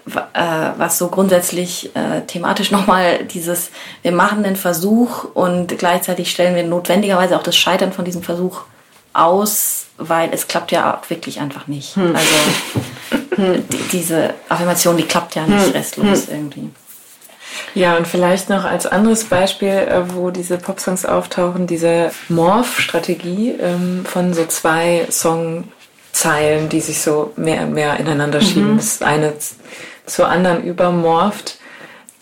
was 0.06 0.98
so 0.98 1.10
grundsätzlich 1.10 1.96
äh, 1.96 2.22
thematisch 2.22 2.72
nochmal 2.72 3.26
dieses, 3.26 3.72
wir 4.02 4.12
machen 4.12 4.44
den 4.44 4.56
Versuch 4.56 5.26
und 5.34 5.78
gleichzeitig 5.78 6.32
stellen 6.32 6.56
wir 6.56 6.64
notwendigerweise 6.64 7.38
auch 7.38 7.44
das 7.44 7.56
Scheitern 7.56 7.92
von 7.92 8.06
diesem 8.06 8.24
Versuch 8.24 8.62
aus, 9.14 9.88
weil 9.98 10.30
es 10.34 10.48
klappt 10.48 10.72
ja 10.72 11.02
wirklich 11.10 11.40
einfach 11.40 11.68
nicht. 11.68 11.96
Hm. 11.96 12.16
Also 12.16 12.36
die, 13.38 13.78
diese 13.92 14.34
Affirmation, 14.48 14.98
die 14.98 15.04
klappt 15.04 15.36
ja 15.36 15.46
nicht 15.46 15.66
hm. 15.66 15.72
restlos 15.72 16.28
hm. 16.28 16.34
irgendwie. 16.34 16.70
Ja, 17.76 17.98
und 17.98 18.08
vielleicht 18.08 18.50
noch 18.50 18.64
als 18.64 18.86
anderes 18.86 19.26
Beispiel, 19.26 19.70
äh, 19.70 20.14
wo 20.14 20.32
diese 20.32 20.58
Popsongs 20.58 21.06
auftauchen, 21.06 21.68
diese 21.68 22.12
Morph-Strategie 22.30 23.56
ähm, 23.60 24.06
von 24.06 24.34
so 24.34 24.46
zwei 24.46 25.08
Songzeilen, 26.20 26.70
die 26.70 26.82
sich 26.82 27.02
so 27.02 27.34
mehr 27.36 27.64
und 27.64 27.74
mehr 27.74 27.98
ineinander 27.98 28.42
schieben. 28.42 28.74
Mhm. 28.74 28.78
Das 28.78 29.02
eine 29.02 29.34
zur 30.06 30.28
anderen 30.28 30.64
übermorpht. 30.64 31.58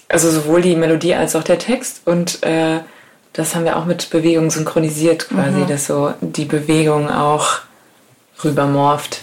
Also 0.09 0.29
sowohl 0.31 0.61
die 0.61 0.75
Melodie 0.75 1.15
als 1.15 1.35
auch 1.35 1.43
der 1.43 1.59
Text. 1.59 2.01
Und 2.05 2.43
äh, 2.43 2.79
das 3.33 3.55
haben 3.55 3.65
wir 3.65 3.77
auch 3.77 3.85
mit 3.85 4.09
Bewegung 4.09 4.49
synchronisiert 4.51 5.29
quasi, 5.29 5.59
mhm. 5.59 5.67
dass 5.67 5.87
so 5.87 6.13
die 6.21 6.45
Bewegung 6.45 7.09
auch 7.09 7.59
rübermorpht. 8.43 9.21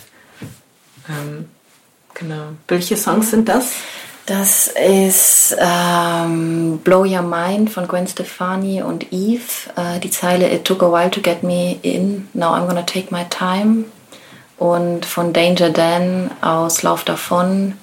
Ähm, 1.09 1.49
genau. 2.15 2.49
Welche 2.69 2.97
Songs 2.97 3.31
sind 3.31 3.49
das? 3.49 3.73
Das 4.27 4.69
ist 4.69 5.55
ähm, 5.59 6.79
Blow 6.83 7.05
Your 7.05 7.23
Mind 7.23 7.69
von 7.69 7.87
Gwen 7.87 8.07
Stefani 8.07 8.83
und 8.83 9.13
Eve. 9.13 9.43
Äh, 9.77 10.01
die 10.01 10.11
Zeile 10.11 10.51
It 10.51 10.65
took 10.65 10.83
a 10.83 10.91
while 10.91 11.11
to 11.11 11.21
get 11.21 11.43
me 11.43 11.79
in, 11.83 12.27
now 12.33 12.55
I'm 12.55 12.67
gonna 12.67 12.87
take 12.87 13.13
my 13.13 13.25
time. 13.29 13.85
Und 14.59 15.05
von 15.05 15.33
Danger 15.33 15.71
Dan 15.71 16.31
aus 16.41 16.83
Lauf 16.83 17.05
davon 17.05 17.75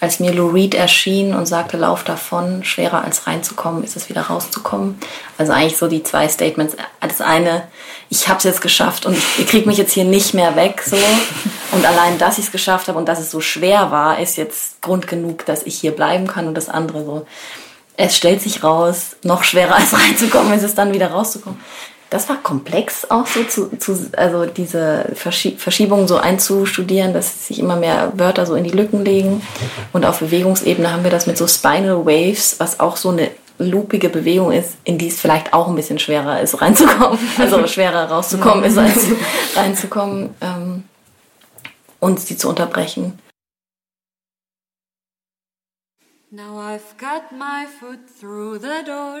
als 0.00 0.18
mir 0.18 0.32
Lou 0.32 0.48
Reed 0.48 0.74
erschien 0.74 1.34
und 1.34 1.44
sagte, 1.44 1.76
lauf 1.76 2.04
davon, 2.04 2.64
schwerer 2.64 3.04
als 3.04 3.26
reinzukommen, 3.26 3.84
ist 3.84 3.96
es 3.96 4.08
wieder 4.08 4.22
rauszukommen. 4.22 4.98
Also 5.36 5.52
eigentlich 5.52 5.76
so 5.76 5.88
die 5.88 6.02
zwei 6.02 6.26
Statements. 6.26 6.74
Das 7.00 7.20
eine, 7.20 7.68
ich 8.08 8.26
habe 8.28 8.38
es 8.38 8.44
jetzt 8.44 8.62
geschafft 8.62 9.04
und 9.04 9.14
ich 9.38 9.46
kriege 9.46 9.68
mich 9.68 9.76
jetzt 9.76 9.92
hier 9.92 10.04
nicht 10.04 10.32
mehr 10.32 10.56
weg 10.56 10.82
so. 10.84 10.96
Und 11.72 11.84
allein, 11.84 12.16
dass 12.16 12.38
ich 12.38 12.46
es 12.46 12.52
geschafft 12.52 12.88
habe 12.88 12.98
und 12.98 13.08
dass 13.08 13.20
es 13.20 13.30
so 13.30 13.42
schwer 13.42 13.90
war, 13.90 14.18
ist 14.18 14.38
jetzt 14.38 14.80
Grund 14.80 15.06
genug, 15.06 15.44
dass 15.44 15.64
ich 15.64 15.78
hier 15.78 15.92
bleiben 15.92 16.26
kann. 16.26 16.48
Und 16.48 16.54
das 16.54 16.70
andere 16.70 17.04
so, 17.04 17.26
es 17.98 18.16
stellt 18.16 18.40
sich 18.40 18.64
raus, 18.64 19.16
noch 19.22 19.44
schwerer 19.44 19.76
als 19.76 19.92
reinzukommen, 19.92 20.54
ist 20.54 20.64
es 20.64 20.74
dann 20.74 20.94
wieder 20.94 21.10
rauszukommen 21.10 21.60
das 22.10 22.28
war 22.28 22.36
komplex 22.42 23.08
auch 23.08 23.26
so 23.26 23.44
zu, 23.44 23.76
zu 23.78 24.10
also 24.16 24.44
diese 24.44 25.12
Verschiebung 25.14 26.08
so 26.08 26.16
einzustudieren, 26.16 27.14
dass 27.14 27.46
sich 27.46 27.60
immer 27.60 27.76
mehr 27.76 28.12
Wörter 28.16 28.46
so 28.46 28.56
in 28.56 28.64
die 28.64 28.70
Lücken 28.70 29.04
legen. 29.04 29.42
Und 29.92 30.04
auf 30.04 30.18
Bewegungsebene 30.18 30.92
haben 30.92 31.04
wir 31.04 31.10
das 31.12 31.28
mit 31.28 31.38
so 31.38 31.46
Spinal 31.46 32.04
Waves, 32.04 32.58
was 32.58 32.80
auch 32.80 32.96
so 32.96 33.10
eine 33.10 33.30
loopige 33.58 34.08
Bewegung 34.08 34.50
ist, 34.50 34.76
in 34.84 34.98
die 34.98 35.08
es 35.08 35.20
vielleicht 35.20 35.52
auch 35.52 35.68
ein 35.68 35.76
bisschen 35.76 35.98
schwerer 35.98 36.40
ist 36.40 36.60
reinzukommen, 36.60 37.18
also 37.38 37.66
schwerer 37.66 38.10
rauszukommen 38.10 38.64
ist 38.64 38.78
als 38.78 39.06
reinzukommen 39.54 40.34
ähm, 40.40 40.84
und 42.00 42.18
sie 42.18 42.36
zu 42.36 42.48
unterbrechen. 42.48 43.18
Now 46.32 46.58
I've 46.58 46.96
got 46.96 47.32
my 47.32 47.66
foot 47.66 47.98
through 48.20 48.60
the 48.60 48.84
door 48.86 49.20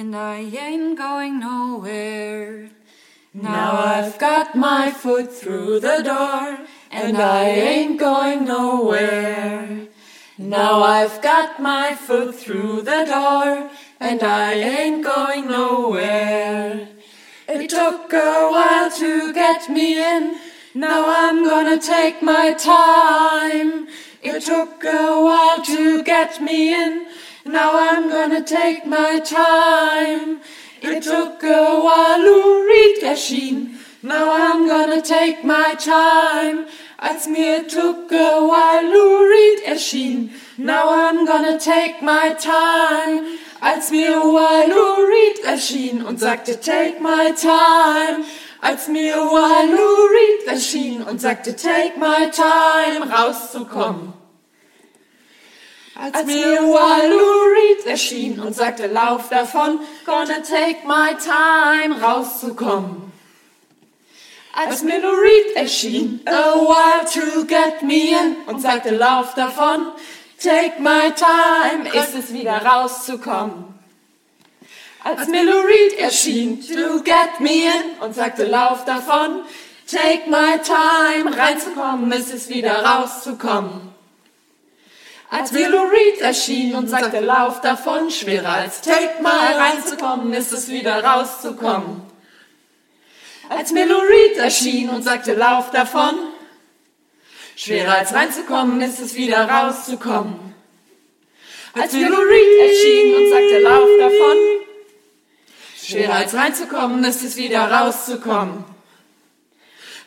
and 0.00 0.16
I 0.16 0.38
ain't 0.38 0.96
going 0.96 1.40
nowhere. 1.40 2.70
Now 3.34 3.72
I've 3.72 4.18
got 4.18 4.56
my 4.56 4.90
foot 4.90 5.30
through 5.30 5.80
the 5.80 6.00
door, 6.02 6.58
and 6.90 7.18
I 7.18 7.44
ain't 7.44 8.00
going 8.00 8.46
nowhere. 8.46 9.88
Now 10.38 10.80
I've 10.82 11.20
got 11.20 11.60
my 11.60 11.94
foot 11.94 12.34
through 12.34 12.80
the 12.80 13.04
door, 13.14 13.68
and 14.00 14.22
I 14.22 14.54
ain't 14.54 15.04
going 15.04 15.48
nowhere. 15.48 16.88
It 17.46 17.68
took 17.68 18.10
a 18.14 18.48
while 18.54 18.90
to 19.02 19.34
get 19.34 19.68
me 19.68 20.02
in, 20.02 20.38
now 20.72 21.04
I'm 21.08 21.44
gonna 21.44 21.78
take 21.78 22.22
my 22.22 22.54
time. 22.54 23.88
It 24.22 24.40
took 24.44 24.82
a 24.82 25.20
while 25.26 25.62
to 25.64 26.02
get 26.02 26.40
me 26.40 26.72
in, 26.72 27.06
now 27.46 27.70
I'm 27.74 28.08
gonna 28.08 28.42
take 28.42 28.86
my 28.86 29.20
time. 29.20 30.40
It 30.82 31.02
took 31.02 31.42
a 31.42 31.80
while, 31.80 32.18
Lou 32.18 32.66
Reed 32.66 33.02
erschien. 33.02 33.76
Now 34.02 34.32
I'm 34.32 34.66
gonna 34.66 35.02
take 35.02 35.44
my 35.44 35.74
time. 35.74 36.66
Als 36.98 37.26
mir 37.26 37.64
took 37.68 38.12
a 38.12 38.40
while, 38.46 38.84
Lou 38.84 39.28
Reed 39.28 39.64
erschien. 39.66 40.30
Now 40.58 40.90
I'm 40.90 41.26
gonna 41.26 41.58
take 41.58 42.02
my 42.02 42.34
time. 42.38 43.38
Als 43.60 43.90
mir 43.90 44.20
while 44.20 44.68
Lou 44.68 45.06
Reed 45.06 45.44
erschien 45.44 46.02
und 46.02 46.18
sagte, 46.18 46.60
take 46.60 47.00
my 47.00 47.32
time. 47.32 48.24
Als 48.62 48.88
mir 48.88 49.16
while 49.16 49.66
Lou 49.66 50.08
Reed 50.08 50.46
erschien 50.46 51.02
und 51.02 51.20
sagte, 51.20 51.54
take 51.56 51.98
my 51.98 52.30
time, 52.30 53.10
rauszukommen. 53.10 54.19
Als 56.00 56.24
mir 56.24 56.62
Walu 56.62 57.18
Reed 57.18 57.86
erschien 57.86 58.40
und 58.40 58.54
sagte, 58.54 58.86
lauf 58.86 59.28
davon, 59.28 59.80
gonna 60.06 60.40
take 60.40 60.86
my 60.86 61.14
time, 61.18 62.00
rauszukommen. 62.00 63.12
Als 64.54 64.82
mir 64.82 64.98
Lou 64.98 65.10
Reed 65.10 65.56
erschien, 65.56 66.20
a 66.24 66.54
while 66.54 67.04
to 67.04 67.44
get 67.44 67.82
me 67.82 68.12
in 68.18 68.36
und 68.46 68.60
sagte, 68.60 68.96
lauf 68.96 69.34
davon, 69.34 69.88
take 70.42 70.80
my 70.80 71.12
time, 71.14 71.86
ist 71.92 72.14
es 72.14 72.32
wieder 72.32 72.64
rauszukommen. 72.64 73.78
Als 75.04 75.28
mir 75.28 75.44
Lou 75.44 75.60
Reed 75.60 75.98
erschien, 75.98 76.62
to 76.62 77.02
get 77.02 77.40
me 77.40 77.64
in 77.66 78.02
und 78.02 78.14
sagte, 78.14 78.46
lauf 78.46 78.86
davon, 78.86 79.42
take 79.86 80.30
my 80.30 80.58
time, 80.62 81.36
reinzukommen, 81.36 82.10
ist 82.12 82.32
es 82.32 82.48
wieder 82.48 82.82
rauszukommen. 82.82 83.89
Als 85.30 85.52
Willow 85.54 85.84
Reed 85.84 86.20
erschien 86.20 86.74
und 86.74 86.88
sagte, 86.88 87.20
lauf 87.20 87.60
davon, 87.60 88.10
schwerer 88.10 88.52
als 88.52 88.80
Take 88.80 89.22
mal 89.22 89.54
reinzukommen, 89.54 90.32
ist 90.32 90.52
es 90.52 90.68
wieder 90.68 91.04
rauszukommen. 91.04 92.02
Als 93.48 93.72
Willow 93.72 94.00
Reed 94.00 94.38
erschien 94.38 94.90
und 94.90 95.02
sagte, 95.02 95.34
lauf 95.34 95.70
davon, 95.70 96.16
schwerer 97.54 97.98
als 97.98 98.12
reinzukommen, 98.12 98.80
ist 98.80 98.98
es 98.98 99.14
wieder 99.14 99.48
rauszukommen. 99.48 100.52
Als 101.74 101.94
Willow 101.94 102.18
Reed 102.18 102.68
erschien 102.68 103.14
und 103.14 103.30
sagte, 103.30 103.58
lauf 103.60 103.88
davon, 104.00 104.36
schwerer 105.80 106.14
als 106.14 106.34
reinzukommen, 106.34 107.04
ist 107.04 107.22
es 107.22 107.36
wieder 107.36 107.70
rauszukommen. 107.70 108.64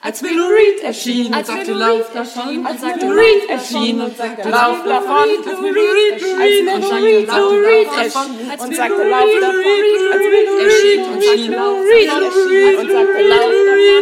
Als 0.05 0.21
Willow 0.21 0.47
Reed 0.47 0.83
erschien 0.83 1.33
und 1.33 1.45
sagte, 1.45 1.71
lauf 1.71 2.11
davon. 2.13 2.65
Als 2.67 2.81
Willow 2.81 3.13
Reed 3.13 3.49
erschien 3.49 4.01
und 4.01 4.17
sagte, 4.17 4.49
lauf 4.49 4.83
davon. 4.83 5.29
Als 5.47 5.61
Willow 5.61 5.91
Reed 5.93 6.21
erschien 6.21 6.67
und 6.67 6.83
sagte, 6.83 7.19
lauf 7.23 7.87
davon. 7.95 8.31
Und 8.59 8.75
sagte, 8.75 9.03
lauf 9.07 9.29
davon. 9.39 9.79
Als 10.11 10.25
Willow 10.33 10.59
erschien 10.59 11.03
und 11.05 11.23
sagte, 11.23 11.51
lauf 11.55 11.79
davon. 11.87 12.43
Und 12.79 12.91
sagte, 12.91 13.21
lauf 13.23 13.53
davon. 13.65 13.93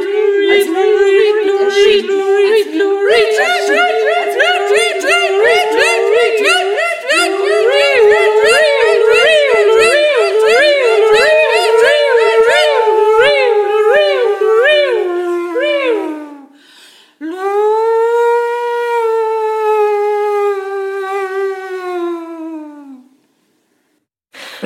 Als 0.50 0.66
Willow 0.66 0.98
Reed 1.06 1.38
erschien. 1.68 2.10
Als 2.50 2.66
Willow 2.74 2.98
Reed 2.98 3.38
erschien. 3.38 3.92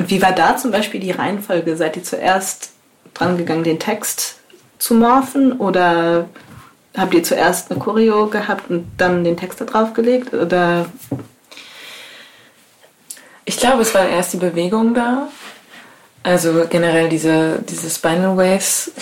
Und 0.06 0.12
wie 0.12 0.22
war 0.22 0.30
da 0.30 0.56
zum 0.56 0.70
Beispiel 0.70 1.00
die 1.00 1.10
Reihenfolge? 1.10 1.76
Seid 1.76 1.96
ihr 1.96 2.04
zuerst 2.04 2.70
dran 3.12 3.36
gegangen, 3.36 3.64
den 3.64 3.80
Text 3.80 4.36
zu 4.78 4.94
morphen 4.94 5.58
oder 5.58 6.28
habt 6.96 7.12
ihr 7.12 7.24
zuerst 7.24 7.72
eine 7.72 7.80
Choreo 7.80 8.28
gehabt 8.28 8.70
und 8.70 8.86
dann 8.98 9.24
den 9.24 9.36
Text 9.36 9.60
da 9.60 9.64
drauf 9.64 9.94
gelegt? 9.94 10.32
Oder 10.32 10.86
ich 13.44 13.56
glaube, 13.56 13.82
es 13.82 13.94
war 13.94 14.08
erst 14.08 14.34
die 14.34 14.36
Bewegung 14.36 14.94
da. 14.94 15.26
Also 16.22 16.66
generell 16.70 17.08
diese, 17.08 17.58
diese 17.68 17.90
Spinal 17.90 18.36
Waves. 18.36 18.92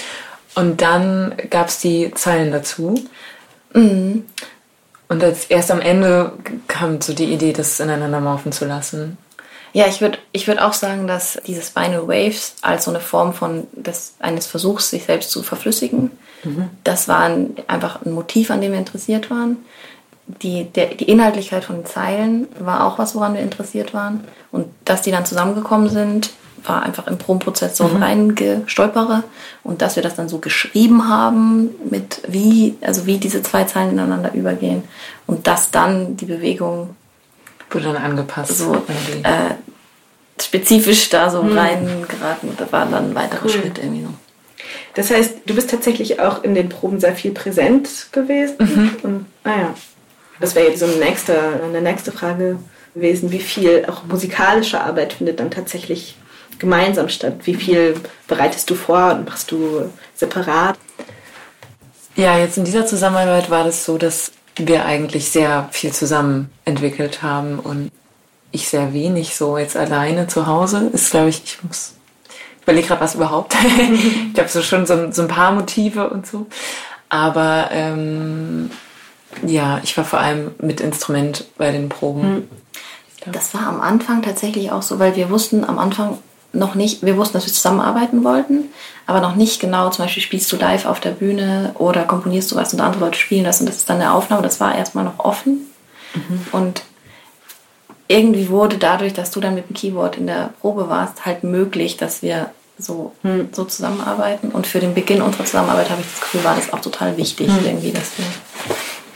Und 0.54 0.80
dann 0.80 1.34
gab 1.50 1.68
es 1.68 1.80
die 1.80 2.12
Zeilen 2.14 2.50
dazu. 2.50 2.94
Mhm. 3.74 4.24
Und 5.08 5.22
als 5.22 5.44
erst 5.50 5.70
am 5.70 5.82
Ende 5.82 6.32
kam 6.66 7.02
so 7.02 7.12
die 7.12 7.30
Idee, 7.30 7.52
das 7.52 7.78
ineinander 7.78 8.20
morphen 8.20 8.52
zu 8.52 8.64
lassen. 8.64 9.18
Ja, 9.74 9.88
ich 9.88 10.00
würde 10.00 10.18
ich 10.30 10.46
würd 10.46 10.60
auch 10.60 10.72
sagen, 10.72 11.08
dass 11.08 11.36
diese 11.46 11.60
Spinal 11.60 12.06
Waves 12.06 12.54
als 12.62 12.84
so 12.84 12.92
eine 12.92 13.00
Form 13.00 13.34
von 13.34 13.66
des, 13.72 14.14
eines 14.20 14.46
Versuchs, 14.46 14.88
sich 14.88 15.04
selbst 15.04 15.32
zu 15.32 15.42
verflüssigen, 15.42 16.12
mhm. 16.44 16.70
das 16.84 17.08
war 17.08 17.18
ein, 17.18 17.56
einfach 17.66 18.00
ein 18.06 18.12
Motiv, 18.12 18.52
an 18.52 18.60
dem 18.60 18.70
wir 18.70 18.78
interessiert 18.78 19.30
waren. 19.30 19.56
Die, 20.26 20.64
der, 20.64 20.94
die 20.94 21.10
Inhaltlichkeit 21.10 21.64
von 21.64 21.76
den 21.76 21.86
Zeilen 21.86 22.46
war 22.60 22.86
auch 22.86 22.98
was, 23.00 23.16
woran 23.16 23.34
wir 23.34 23.40
interessiert 23.40 23.92
waren. 23.92 24.24
Und 24.52 24.66
dass 24.84 25.02
die 25.02 25.10
dann 25.10 25.26
zusammengekommen 25.26 25.90
sind, 25.90 26.30
war 26.62 26.84
einfach 26.84 27.08
im 27.08 27.18
Probenprozess 27.18 27.76
so 27.76 27.84
ein 27.84 27.94
mhm. 27.94 28.02
reingestolpere. 28.02 29.24
Und 29.64 29.82
dass 29.82 29.96
wir 29.96 30.04
das 30.04 30.14
dann 30.14 30.28
so 30.28 30.38
geschrieben 30.38 31.08
haben, 31.08 31.70
mit 31.90 32.22
wie, 32.28 32.76
also 32.80 33.06
wie 33.06 33.18
diese 33.18 33.42
zwei 33.42 33.64
Zeilen 33.64 33.90
ineinander 33.90 34.34
übergehen. 34.34 34.84
Und 35.26 35.48
dass 35.48 35.72
dann 35.72 36.16
die 36.16 36.26
Bewegung 36.26 36.94
Wurde 37.74 37.92
dann 37.92 37.96
angepasst. 37.96 38.58
So 38.58 38.74
äh, 39.24 39.54
spezifisch 40.54 41.10
da 41.10 41.30
so 41.30 41.42
hm. 41.42 41.58
reingeraten. 41.58 42.50
Da 42.56 42.70
war 42.70 42.86
dann 42.86 43.10
ein 43.10 43.14
weiterer 43.14 43.44
cool. 43.44 43.50
Schritt 43.50 43.78
irgendwie 43.78 44.02
noch. 44.02 44.14
Das 44.94 45.10
heißt, 45.10 45.38
du 45.46 45.54
bist 45.54 45.70
tatsächlich 45.70 46.20
auch 46.20 46.44
in 46.44 46.54
den 46.54 46.68
Proben 46.68 47.00
sehr 47.00 47.16
viel 47.16 47.32
präsent 47.32 47.88
gewesen. 48.12 48.56
Mhm. 48.60 48.90
Und, 49.02 49.26
naja, 49.42 49.74
ah 49.74 49.78
das 50.40 50.54
wäre 50.54 50.68
jetzt 50.68 50.80
so 50.80 50.86
eine 50.86 50.96
nächste, 50.96 51.36
eine 51.64 51.82
nächste 51.82 52.12
Frage 52.12 52.58
gewesen. 52.94 53.32
Wie 53.32 53.40
viel 53.40 53.84
auch 53.88 54.04
musikalische 54.04 54.80
Arbeit 54.80 55.14
findet 55.14 55.40
dann 55.40 55.50
tatsächlich 55.50 56.16
gemeinsam 56.60 57.08
statt? 57.08 57.38
Wie 57.44 57.54
viel 57.54 57.96
bereitest 58.28 58.70
du 58.70 58.76
vor 58.76 59.14
und 59.14 59.26
machst 59.26 59.50
du 59.50 59.90
separat? 60.14 60.78
Ja, 62.14 62.38
jetzt 62.38 62.58
in 62.58 62.64
dieser 62.64 62.86
Zusammenarbeit 62.86 63.50
war 63.50 63.64
das 63.64 63.84
so, 63.84 63.98
dass 63.98 64.30
wir 64.56 64.84
eigentlich 64.84 65.30
sehr 65.30 65.68
viel 65.72 65.92
zusammen 65.92 66.50
entwickelt 66.64 67.22
haben 67.22 67.58
und 67.58 67.90
ich 68.54 68.68
sehr 68.68 68.92
wenig 68.92 69.34
so 69.34 69.58
jetzt 69.58 69.76
alleine 69.76 70.28
zu 70.28 70.46
Hause 70.46 70.90
ist, 70.92 71.10
glaube 71.10 71.28
ich, 71.28 71.42
ich 71.44 71.64
muss, 71.64 71.94
ich 72.56 72.62
überlege 72.62 72.86
gerade 72.86 73.00
was 73.00 73.16
überhaupt. 73.16 73.56
ich 74.32 74.38
habe 74.38 74.48
so 74.48 74.62
schon 74.62 74.86
so, 74.86 75.10
so, 75.10 75.22
ein 75.22 75.28
paar 75.28 75.52
Motive 75.52 76.08
und 76.08 76.26
so. 76.26 76.46
Aber 77.08 77.68
ähm, 77.72 78.70
ja, 79.44 79.80
ich 79.82 79.96
war 79.96 80.04
vor 80.04 80.20
allem 80.20 80.52
mit 80.58 80.80
Instrument 80.80 81.46
bei 81.58 81.72
den 81.72 81.88
Proben. 81.88 82.22
Hm. 82.22 82.48
Das 83.32 83.54
war 83.54 83.66
am 83.66 83.80
Anfang 83.80 84.22
tatsächlich 84.22 84.70
auch 84.70 84.82
so, 84.82 84.98
weil 84.98 85.16
wir 85.16 85.30
wussten 85.30 85.64
am 85.64 85.78
Anfang, 85.78 86.18
noch 86.52 86.76
nicht, 86.76 87.04
wir 87.04 87.16
wussten, 87.16 87.34
dass 87.34 87.46
wir 87.46 87.52
zusammenarbeiten 87.52 88.22
wollten, 88.22 88.66
aber 89.06 89.20
noch 89.20 89.34
nicht 89.34 89.60
genau, 89.60 89.90
zum 89.90 90.04
Beispiel 90.04 90.22
spielst 90.22 90.52
du 90.52 90.56
live 90.56 90.86
auf 90.86 91.00
der 91.00 91.10
Bühne 91.10 91.74
oder 91.78 92.04
komponierst 92.04 92.52
du 92.52 92.56
was 92.56 92.72
und 92.72 92.80
andere 92.80 93.06
Leute 93.06 93.18
spielen 93.18 93.42
das 93.42 93.58
und 93.58 93.68
das 93.68 93.78
ist 93.78 93.90
dann 93.90 94.00
eine 94.00 94.12
Aufnahme, 94.12 94.42
das 94.42 94.60
war 94.60 94.74
erstmal 94.74 95.04
noch 95.04 95.18
offen. 95.18 95.66
Mhm. 96.14 96.46
Und 96.52 96.82
irgendwie 98.08 98.48
wurde 98.48 98.78
dadurch, 98.78 99.14
dass 99.14 99.30
du 99.30 99.40
dann 99.40 99.54
mit 99.54 99.68
dem 99.68 99.74
Keyboard 99.74 100.16
in 100.16 100.26
der 100.26 100.50
Probe 100.60 100.88
warst, 100.88 101.24
halt 101.24 101.44
möglich, 101.44 101.96
dass 101.96 102.22
wir 102.22 102.50
so, 102.78 103.12
mhm. 103.22 103.48
so 103.52 103.64
zusammenarbeiten. 103.64 104.50
Und 104.50 104.66
für 104.66 104.80
den 104.80 104.94
Beginn 104.94 105.22
unserer 105.22 105.44
Zusammenarbeit 105.44 105.90
habe 105.90 106.00
ich 106.00 106.08
das 106.10 106.20
Gefühl, 106.20 106.44
war 106.44 106.56
das 106.56 106.72
auch 106.72 106.80
total 106.80 107.16
wichtig, 107.16 107.48
mhm. 107.48 107.64
irgendwie, 107.64 107.92
dass 107.92 108.18
wir. 108.18 108.26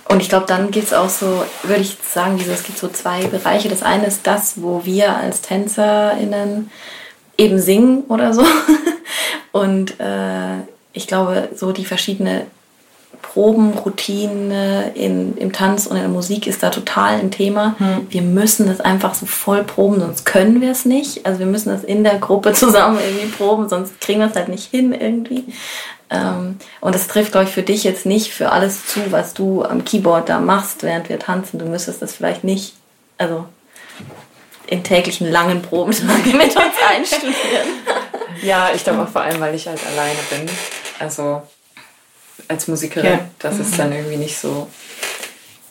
Und 0.08 0.22
ich 0.22 0.30
glaube, 0.30 0.46
dann 0.46 0.70
geht 0.70 0.84
es 0.84 0.94
auch 0.94 1.10
so, 1.10 1.44
würde 1.64 1.82
ich 1.82 1.98
sagen, 2.02 2.40
es 2.40 2.62
gibt 2.62 2.78
so 2.78 2.88
zwei 2.88 3.26
Bereiche. 3.26 3.68
Das 3.68 3.82
eine 3.82 4.06
ist 4.06 4.26
das, 4.26 4.62
wo 4.62 4.84
wir 4.84 5.14
als 5.14 5.42
TänzerInnen 5.42 6.70
eben 7.36 7.58
singen 7.58 8.04
oder 8.08 8.32
so. 8.32 8.42
Und 9.52 10.00
äh, 10.00 10.60
ich 10.94 11.06
glaube, 11.06 11.50
so 11.54 11.72
die 11.72 11.84
verschiedene 11.84 12.46
Probenroutine 13.22 14.92
in, 14.94 15.36
im 15.36 15.52
Tanz 15.52 15.86
und 15.86 15.96
in 15.96 16.02
der 16.02 16.10
Musik 16.10 16.46
ist 16.46 16.62
da 16.62 16.70
total 16.70 17.18
ein 17.18 17.30
Thema. 17.30 17.74
Hm. 17.78 18.06
Wir 18.10 18.22
müssen 18.22 18.66
das 18.66 18.80
einfach 18.80 19.14
so 19.14 19.26
voll 19.26 19.64
proben, 19.64 20.00
sonst 20.00 20.24
können 20.24 20.60
wir 20.60 20.70
es 20.70 20.84
nicht. 20.84 21.26
Also 21.26 21.38
wir 21.38 21.46
müssen 21.46 21.68
das 21.68 21.84
in 21.84 22.04
der 22.04 22.18
Gruppe 22.18 22.52
zusammen 22.54 22.98
irgendwie 23.00 23.26
proben, 23.26 23.68
sonst 23.68 24.00
kriegen 24.00 24.20
wir 24.20 24.28
es 24.28 24.36
halt 24.36 24.48
nicht 24.48 24.70
hin 24.70 24.92
irgendwie. 24.92 25.44
Ähm, 26.10 26.58
und 26.80 26.94
das 26.94 27.06
trifft, 27.06 27.32
glaube 27.32 27.46
ich, 27.46 27.52
für 27.52 27.62
dich 27.62 27.84
jetzt 27.84 28.06
nicht 28.06 28.32
für 28.32 28.50
alles 28.50 28.86
zu, 28.86 29.12
was 29.12 29.34
du 29.34 29.64
am 29.64 29.84
Keyboard 29.84 30.28
da 30.28 30.40
machst, 30.40 30.82
während 30.82 31.08
wir 31.08 31.18
tanzen. 31.18 31.58
Du 31.58 31.66
müsstest 31.66 32.00
das 32.00 32.14
vielleicht 32.14 32.44
nicht, 32.44 32.74
also 33.18 33.44
in 34.66 34.84
täglichen 34.84 35.30
langen 35.30 35.62
Proben 35.62 35.90
mit 36.24 36.56
uns 36.56 36.74
einstudieren. 36.88 37.68
ja, 38.42 38.70
ich 38.74 38.84
glaube 38.84 39.02
auch 39.02 39.08
vor 39.08 39.22
allem, 39.22 39.40
weil 39.40 39.54
ich 39.54 39.66
halt 39.66 39.80
alleine 39.86 40.18
bin. 40.30 40.48
Also 40.98 41.42
als 42.48 42.68
Musikerin, 42.68 43.10
ja. 43.10 43.28
dass 43.38 43.58
es 43.58 43.76
dann 43.76 43.92
irgendwie 43.92 44.16
nicht 44.16 44.38
so 44.38 44.68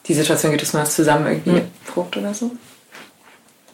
die 0.07 0.13
Situation 0.13 0.51
gibt, 0.51 0.61
dass 0.61 0.73
man 0.73 0.83
das 0.83 0.95
zusammen 0.95 1.27
irgendwie 1.27 1.61
mhm. 1.61 1.71
probt 1.85 2.15
oder 2.17 2.33
so. 2.33 2.51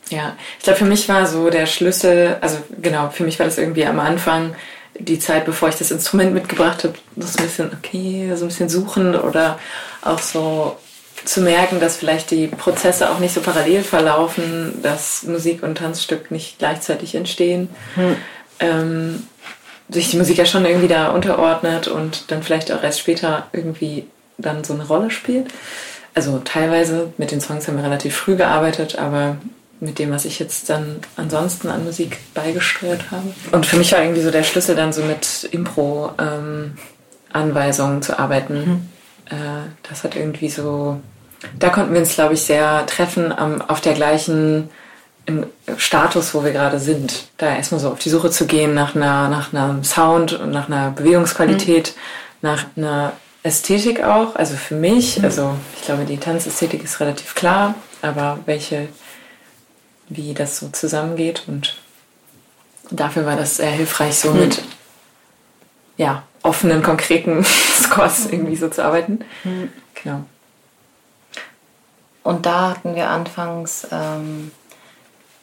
Ja, 0.10 0.36
ich 0.58 0.63
glaube, 0.63 0.80
für 0.80 0.86
mich 0.86 1.08
war 1.10 1.26
so 1.28 1.50
der 1.50 1.66
Schlüssel, 1.66 2.38
also 2.42 2.58
genau, 2.82 3.10
für 3.10 3.24
mich 3.24 3.39
war 3.39 3.46
das 3.46 3.58
irgendwie 3.58 3.86
am 3.86 4.00
Anfang 4.00 4.56
die 5.00 5.20
Zeit, 5.20 5.46
bevor 5.46 5.70
ich 5.70 5.76
das 5.76 5.92
Instrument 5.92 6.34
mitgebracht 6.34 6.84
habe, 6.84 6.94
das 7.16 7.38
ein 7.38 7.44
bisschen, 7.44 7.72
okay, 7.74 8.32
so 8.36 8.46
ein 8.46 8.50
bisschen 8.50 8.70
suchen 8.70 9.16
oder 9.16 9.60
auch 10.02 10.20
so 10.20 10.78
zu 11.26 11.42
merken, 11.42 11.80
dass 11.80 11.98
vielleicht 11.98 12.32
die 12.32 12.48
Prozesse 12.48 13.10
auch 13.10 13.20
nicht 13.20 13.34
so 13.34 13.42
parallel 13.42 13.84
verlaufen, 13.84 14.80
dass 14.82 15.24
Musik 15.24 15.63
und 15.63 15.78
Tanzstück 15.78 16.32
nicht 16.32 16.60
gleichzeitig 16.60 17.16
entstehen. 17.16 17.70
Hm. 17.96 18.16
Ähm, 18.60 19.28
sich 19.93 20.10
die 20.10 20.17
Musik 20.17 20.38
ja 20.38 20.45
schon 20.45 20.65
irgendwie 20.65 20.88
da 20.88 21.10
unterordnet 21.10 21.88
und 21.88 22.32
dann 22.32 22.43
vielleicht 22.43 22.71
auch 22.71 22.84
erst 22.84 22.99
später 22.99 23.47
irgendwie 23.53 24.08
dann 24.38 24.63
so 24.63 24.73
eine 24.73 24.88
Rolle 24.88 25.12
spielt. 25.12 25.47
Also 26.13 26.39
teilweise 26.43 27.12
mit 27.17 27.32
den 27.32 27.41
Songs 27.41 27.67
haben 27.67 27.77
wir 27.77 27.84
relativ 27.84 28.15
früh 28.15 28.36
gearbeitet, 28.36 28.97
aber 28.97 29.38
mit 29.79 29.99
dem, 29.99 30.12
was 30.12 30.25
ich 30.25 30.39
jetzt 30.39 30.69
dann 30.69 30.97
ansonsten 31.17 31.69
an 31.69 31.84
Musik 31.84 32.19
beigesteuert 32.34 33.12
habe. 33.12 33.34
Und 33.51 33.65
für 33.65 33.77
mich 33.77 33.91
war 33.91 34.01
irgendwie 34.01 34.21
so 34.21 34.32
der 34.32 34.43
Schlüssel 34.43 34.75
dann 34.75 34.93
so 34.93 35.01
mit 35.01 35.49
Impro-Anweisungen 35.51 37.95
ähm, 37.95 38.01
zu 38.01 38.17
arbeiten. 38.17 38.53
Mhm. 38.53 38.89
Äh, 39.29 39.67
das 39.84 40.03
hat 40.03 40.15
irgendwie 40.15 40.49
so 40.49 40.99
da 41.60 41.69
konnten 41.69 41.93
wir 41.93 41.99
uns, 41.99 42.15
glaube 42.15 42.34
ich, 42.34 42.41
sehr 42.41 42.86
treffen 42.86 43.32
um, 43.32 43.62
auf 43.62 43.82
der 43.82 43.93
gleichen 43.93 44.69
im 45.25 45.45
Status, 45.77 46.33
wo 46.33 46.43
wir 46.43 46.51
gerade 46.51 46.79
sind. 46.79 47.25
Da 47.38 47.55
erstmal 47.55 47.79
so 47.79 47.89
auf 47.91 47.99
die 47.99 48.09
Suche 48.09 48.29
zu 48.29 48.45
gehen 48.45 48.73
nach 48.73 48.95
einer, 48.95 49.29
nach 49.29 49.53
einem 49.53 49.83
Sound 49.83 50.33
und 50.33 50.51
nach 50.51 50.67
einer 50.67 50.91
Bewegungsqualität, 50.91 51.93
mhm. 51.95 52.49
nach 52.49 52.65
einer 52.75 53.13
Ästhetik 53.43 54.03
auch. 54.03 54.36
Also 54.36 54.55
für 54.55 54.75
mich, 54.75 55.19
mhm. 55.19 55.25
also 55.25 55.55
ich 55.77 55.86
glaube, 55.86 56.05
die 56.05 56.17
Tanzästhetik 56.17 56.83
ist 56.83 56.99
relativ 56.99 57.36
klar, 57.36 57.75
aber 58.01 58.39
welche, 58.45 58.89
wie 60.09 60.33
das 60.33 60.59
so 60.59 60.69
zusammengeht 60.69 61.43
und 61.47 61.77
dafür 62.91 63.25
war 63.25 63.36
das 63.36 63.57
sehr 63.57 63.71
hilfreich, 63.71 64.15
so 64.15 64.31
mhm. 64.31 64.39
mit 64.41 64.63
ja, 65.97 66.23
offenen, 66.41 66.83
konkreten 66.83 67.43
Scores 67.81 68.25
irgendwie 68.25 68.55
so 68.55 68.67
zu 68.69 68.83
arbeiten. 68.83 69.19
Mhm. 69.43 69.69
Genau. 70.01 70.25
Und 72.23 72.45
da 72.45 72.69
hatten 72.69 72.95
wir 72.95 73.09
anfangs, 73.09 73.86
ähm, 73.91 74.51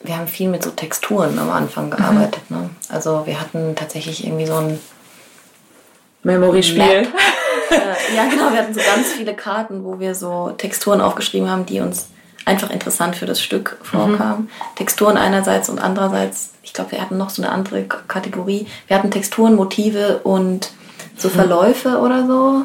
wir 0.02 0.16
haben 0.16 0.28
viel 0.28 0.48
mit 0.48 0.64
so 0.64 0.70
Texturen 0.70 1.38
am 1.38 1.50
Anfang 1.50 1.86
mhm. 1.86 1.90
gearbeitet. 1.90 2.42
Mhm. 2.48 2.56
Ne? 2.56 2.70
Also 2.88 3.26
wir 3.26 3.40
hatten 3.40 3.74
tatsächlich 3.76 4.26
irgendwie 4.26 4.46
so 4.46 4.56
ein 4.56 4.78
Memory-Spiel. 6.22 6.80
äh, 7.70 8.16
ja, 8.16 8.28
genau, 8.28 8.52
wir 8.52 8.58
hatten 8.58 8.74
so 8.74 8.80
ganz 8.80 9.08
viele 9.08 9.34
Karten, 9.34 9.84
wo 9.84 10.00
wir 10.00 10.14
so 10.14 10.50
Texturen 10.56 11.00
aufgeschrieben 11.00 11.50
haben, 11.50 11.66
die 11.66 11.80
uns 11.80 12.08
einfach 12.44 12.70
interessant 12.70 13.16
für 13.16 13.26
das 13.26 13.42
Stück 13.42 13.78
vorkamen. 13.82 14.42
Mhm. 14.42 14.48
Texturen 14.76 15.16
einerseits 15.16 15.68
und 15.68 15.78
andererseits, 15.78 16.50
ich 16.62 16.72
glaube, 16.72 16.92
wir 16.92 17.00
hatten 17.00 17.16
noch 17.16 17.30
so 17.30 17.42
eine 17.42 17.52
andere 17.52 17.84
Kategorie. 17.84 18.66
Wir 18.86 18.96
hatten 18.96 19.10
Texturen, 19.10 19.54
Motive 19.54 20.20
und 20.24 20.70
so 21.16 21.28
mhm. 21.28 21.32
Verläufe 21.32 21.98
oder 21.98 22.26
so. 22.26 22.64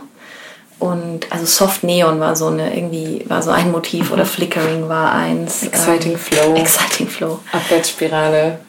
Und 0.77 1.31
also 1.31 1.45
Soft 1.45 1.83
Neon 1.83 2.19
war 2.19 2.35
so 2.35 2.47
eine 2.47 2.75
irgendwie 2.75 3.23
war 3.27 3.41
so 3.41 3.51
ein 3.51 3.71
Motiv 3.71 4.11
oder 4.11 4.25
Flickering 4.25 4.89
war 4.89 5.13
eins. 5.13 5.63
Exciting 5.63 6.13
ähm, 6.13 6.17
Flow. 6.17 6.55
Exciting 6.55 7.07
Flow. 7.07 7.39
Abwärtsspirale. 7.51 8.59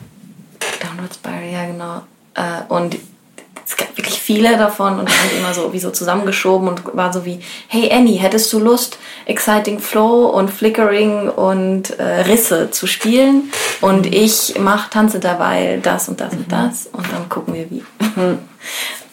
Downward 0.81 1.14
Spiral, 1.14 1.51
ja 1.51 1.66
genau. 1.66 2.03
Äh, 2.35 2.73
und 2.73 2.97
es 3.66 3.76
gab 3.76 3.96
wirklich 3.96 4.20
viele 4.20 4.57
davon 4.57 5.00
und 5.00 5.09
haben 5.09 5.37
immer 5.37 5.52
so 5.52 5.72
wie 5.72 5.81
so 5.81 5.90
zusammengeschoben 5.90 6.68
und 6.68 6.96
war 6.96 7.12
so 7.12 7.24
wie, 7.24 7.40
hey 7.66 7.90
Annie, 7.92 8.16
hättest 8.16 8.52
du 8.52 8.61
Lust, 8.61 8.96
Exciting 9.24 9.81
Flow 9.81 10.26
und 10.26 10.52
Flickering 10.52 11.29
und 11.29 11.90
äh, 11.98 12.20
Risse 12.20 12.70
zu 12.70 12.87
spielen? 12.87 13.50
Und 13.81 14.07
ich 14.07 14.55
mach, 14.61 14.88
tanze 14.88 15.18
dabei 15.18 15.81
das 15.83 16.09
und 16.09 16.20
das 16.20 16.33
und 16.35 16.50
das 16.50 16.87
und 16.92 17.12
dann 17.12 17.29
gucken 17.29 17.55
wir 17.55 17.70
wie. 17.70 17.83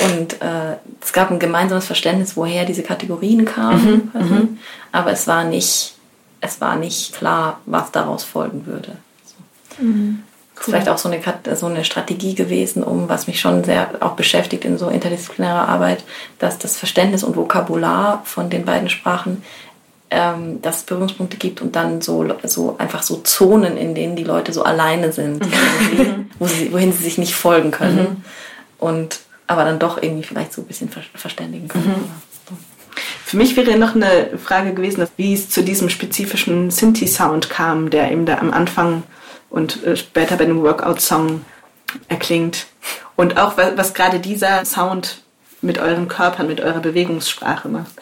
Und 0.01 0.41
äh, 0.41 0.77
es 1.01 1.13
gab 1.13 1.31
ein 1.31 1.39
gemeinsames 1.39 1.85
Verständnis, 1.85 2.35
woher 2.35 2.65
diese 2.65 2.83
Kategorien 2.83 3.45
kamen. 3.45 4.11
Mhm, 4.13 4.21
mhm. 4.21 4.59
aber 4.91 5.11
es 5.11 5.27
war 5.27 5.45
nicht, 5.45 5.93
es 6.41 6.59
war 6.59 6.75
nicht 6.75 7.13
klar, 7.13 7.61
was 7.65 7.91
daraus 7.91 8.23
folgen 8.23 8.65
würde. 8.65 8.97
So. 9.23 9.83
Mhm. 10.53 10.59
Cool. 10.59 10.63
Vielleicht 10.65 10.89
auch 10.89 10.97
so 10.97 11.09
eine, 11.09 11.21
so 11.55 11.65
eine 11.65 11.83
Strategie 11.83 12.35
gewesen, 12.35 12.83
um 12.83 13.09
was 13.09 13.27
mich 13.27 13.39
schon 13.39 13.63
sehr 13.63 13.89
auch 14.01 14.13
beschäftigt 14.13 14.65
in 14.65 14.77
so 14.77 14.87
interdisziplinärer 14.87 15.67
Arbeit, 15.67 16.03
dass 16.39 16.59
das 16.59 16.77
Verständnis 16.77 17.23
und 17.23 17.35
Vokabular 17.35 18.21
von 18.23 18.49
den 18.49 18.63
beiden 18.63 18.89
Sprachen, 18.89 19.43
ähm, 20.11 20.61
dass 20.61 20.77
es 20.77 20.83
Berührungspunkte 20.83 21.37
gibt 21.37 21.61
und 21.61 21.75
dann 21.75 22.01
so, 22.01 22.25
so 22.43 22.75
einfach 22.77 23.01
so 23.01 23.17
Zonen, 23.17 23.77
in 23.77 23.95
denen 23.95 24.15
die 24.15 24.23
Leute 24.23 24.53
so 24.53 24.63
alleine 24.63 25.11
sind, 25.11 25.43
wo 26.39 26.45
sie, 26.45 26.71
wohin 26.71 26.93
sie 26.93 27.03
sich 27.03 27.17
nicht 27.17 27.33
folgen 27.33 27.71
können. 27.71 27.97
Mhm. 27.97 28.23
Und 28.77 29.19
aber 29.47 29.65
dann 29.65 29.79
doch 29.79 30.01
irgendwie 30.01 30.23
vielleicht 30.23 30.53
so 30.53 30.61
ein 30.61 30.67
bisschen 30.67 30.89
verständigen 31.15 31.67
können. 31.67 31.87
Mhm. 31.87 32.57
Für 33.25 33.37
mich 33.37 33.57
wäre 33.57 33.77
noch 33.77 33.95
eine 33.95 34.37
Frage 34.37 34.73
gewesen, 34.73 35.07
wie 35.17 35.33
es 35.33 35.49
zu 35.49 35.63
diesem 35.63 35.89
spezifischen 35.89 36.69
Sinti-Sound 36.69 37.49
kam, 37.49 37.89
der 37.89 38.11
eben 38.11 38.25
da 38.27 38.37
am 38.37 38.53
Anfang 38.53 39.03
und 39.53 39.83
äh, 39.85 39.95
später 39.95 40.35
bei 40.35 40.45
dem 40.45 40.61
Workout-Song 40.63 41.45
erklingt. 42.09 42.65
Und 43.15 43.37
auch 43.37 43.55
was 43.55 43.93
gerade 43.93 44.19
dieser 44.19 44.65
Sound 44.65 45.21
mit 45.61 45.77
euren 45.77 46.07
Körpern, 46.07 46.47
mit 46.47 46.59
eurer 46.59 46.79
Bewegungssprache 46.79 47.69
macht. 47.69 47.93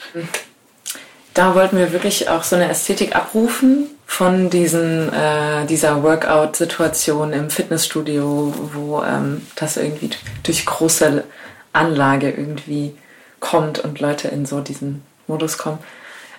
Da 1.34 1.54
wollten 1.54 1.78
wir 1.78 1.92
wirklich 1.92 2.30
auch 2.30 2.44
so 2.44 2.56
eine 2.56 2.70
Ästhetik 2.70 3.16
abrufen 3.16 3.88
von 4.08 4.50
diesen, 4.50 5.12
äh, 5.14 5.66
dieser 5.66 6.02
Workout-Situation 6.04 7.34
im 7.34 7.50
Fitnessstudio, 7.50 8.54
wo 8.74 9.04
ähm, 9.04 9.46
das 9.56 9.76
irgendwie 9.76 10.12
durch 10.44 10.66
große 10.66 11.26
Anlage 11.74 12.32
irgendwie 12.32 12.96
kommt 13.42 13.80
und 13.80 14.00
Leute 14.00 14.30
in 14.30 14.46
so 14.46 14.62
diesen 14.62 15.04
Modus 15.28 15.58
kommen 15.58 15.80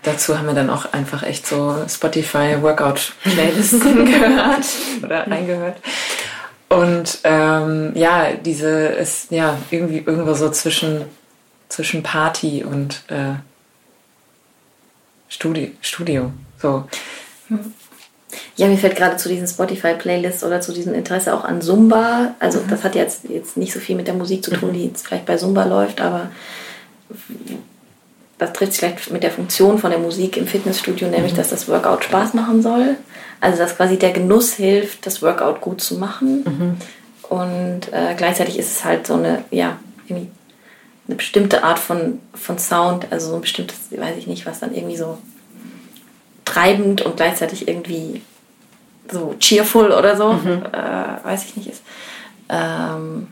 dazu 0.03 0.39
haben 0.39 0.47
wir 0.47 0.55
dann 0.55 0.71
auch 0.71 0.93
einfach 0.93 1.23
echt 1.23 1.47
so 1.47 1.77
Spotify 1.89 2.61
Workout 2.61 3.13
Playlisten 3.23 4.05
gehört 4.07 4.67
oder 5.03 5.27
reingehört. 5.27 5.77
Und 6.69 7.19
ähm, 7.25 7.93
ja, 7.95 8.33
diese 8.33 8.69
ist 8.69 9.31
ja 9.31 9.59
irgendwie 9.71 9.99
irgendwo 9.99 10.33
so 10.35 10.51
zwischen, 10.51 11.05
zwischen 11.69 12.03
Party 12.03 12.65
und 12.65 13.03
äh, 13.09 13.35
Studi 15.29 15.77
Studio. 15.83 16.33
So. 16.59 16.87
Ja, 18.57 18.69
mir 18.69 18.79
fällt 18.79 18.97
gerade 18.97 19.17
zu 19.17 19.29
diesen 19.29 19.47
Spotify-Playlists 19.47 20.45
oder 20.45 20.63
zu 20.63 20.73
diesem 20.73 20.95
Interesse 20.95 21.35
auch 21.35 21.45
an 21.45 21.61
Zumba. 21.61 22.35
Also 22.39 22.61
mhm. 22.61 22.69
das 22.69 22.85
hat 22.85 22.95
jetzt, 22.95 23.25
jetzt 23.29 23.57
nicht 23.59 23.73
so 23.73 23.81
viel 23.81 23.97
mit 23.97 24.07
der 24.07 24.15
Musik 24.15 24.43
zu 24.43 24.51
tun, 24.53 24.71
mhm. 24.71 24.75
die 24.75 24.87
jetzt 24.87 25.07
vielleicht 25.07 25.27
bei 25.27 25.37
Zumba 25.37 25.65
läuft, 25.65 26.01
aber 26.01 26.31
das 28.43 28.53
trifft 28.53 28.73
sich 28.73 28.81
vielleicht 28.81 29.11
mit 29.11 29.23
der 29.23 29.31
Funktion 29.31 29.79
von 29.79 29.91
der 29.91 30.01
Musik 30.01 30.37
im 30.37 30.47
Fitnessstudio, 30.47 31.09
nämlich, 31.09 31.33
mhm. 31.33 31.37
dass 31.37 31.51
das 31.51 31.69
Workout 31.69 32.05
Spaß 32.05 32.35
machen 32.35 32.63
soll. 32.63 32.97
Also, 33.41 33.59
dass 33.59 33.77
quasi 33.77 33.99
der 33.99 34.11
Genuss 34.11 34.55
hilft, 34.55 35.07
das 35.07 35.23
Workout 35.23 35.61
gut 35.61 35.81
zu 35.81 35.97
machen. 35.97 36.45
Mhm. 36.45 36.77
Und 37.29 37.93
äh, 37.93 38.15
gleichzeitig 38.17 38.59
ist 38.59 38.71
es 38.71 38.85
halt 38.85 39.07
so 39.07 39.15
eine, 39.15 39.45
ja, 39.51 39.79
irgendwie 40.07 40.31
eine 41.07 41.17
bestimmte 41.17 41.65
Art 41.65 41.79
von, 41.79 42.21
von 42.35 42.59
Sound, 42.59 43.07
also 43.11 43.31
so 43.31 43.35
ein 43.37 43.41
bestimmtes, 43.41 43.79
weiß 43.91 44.17
ich 44.19 44.27
nicht, 44.27 44.47
was 44.47 44.61
dann 44.61 44.75
irgendwie 44.75 44.97
so 44.97 45.19
treibend 46.45 47.03
und 47.03 47.17
gleichzeitig 47.17 47.69
irgendwie 47.69 48.23
so 49.11 49.35
cheerful 49.39 49.93
oder 49.93 50.17
so, 50.17 50.33
mhm. 50.33 50.63
äh, 50.73 51.25
weiß 51.25 51.45
ich 51.45 51.57
nicht, 51.57 51.69
ist. 51.69 51.83
Ähm, 52.49 53.29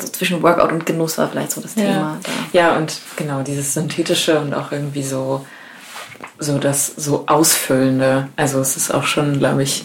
so 0.00 0.08
zwischen 0.08 0.42
Workout 0.42 0.72
und 0.72 0.86
Genuss 0.86 1.18
war 1.18 1.28
vielleicht 1.28 1.52
so 1.52 1.60
das 1.60 1.74
ja. 1.74 1.82
Thema. 1.82 2.20
Da. 2.22 2.30
Ja, 2.58 2.76
und 2.76 2.98
genau, 3.16 3.42
dieses 3.42 3.74
Synthetische 3.74 4.40
und 4.40 4.54
auch 4.54 4.72
irgendwie 4.72 5.02
so, 5.02 5.44
so 6.38 6.58
das 6.58 6.86
so 6.96 7.24
Ausfüllende. 7.26 8.28
Also 8.36 8.60
es 8.60 8.76
ist 8.76 8.92
auch 8.92 9.04
schon, 9.04 9.38
glaube 9.38 9.62
ich, 9.62 9.84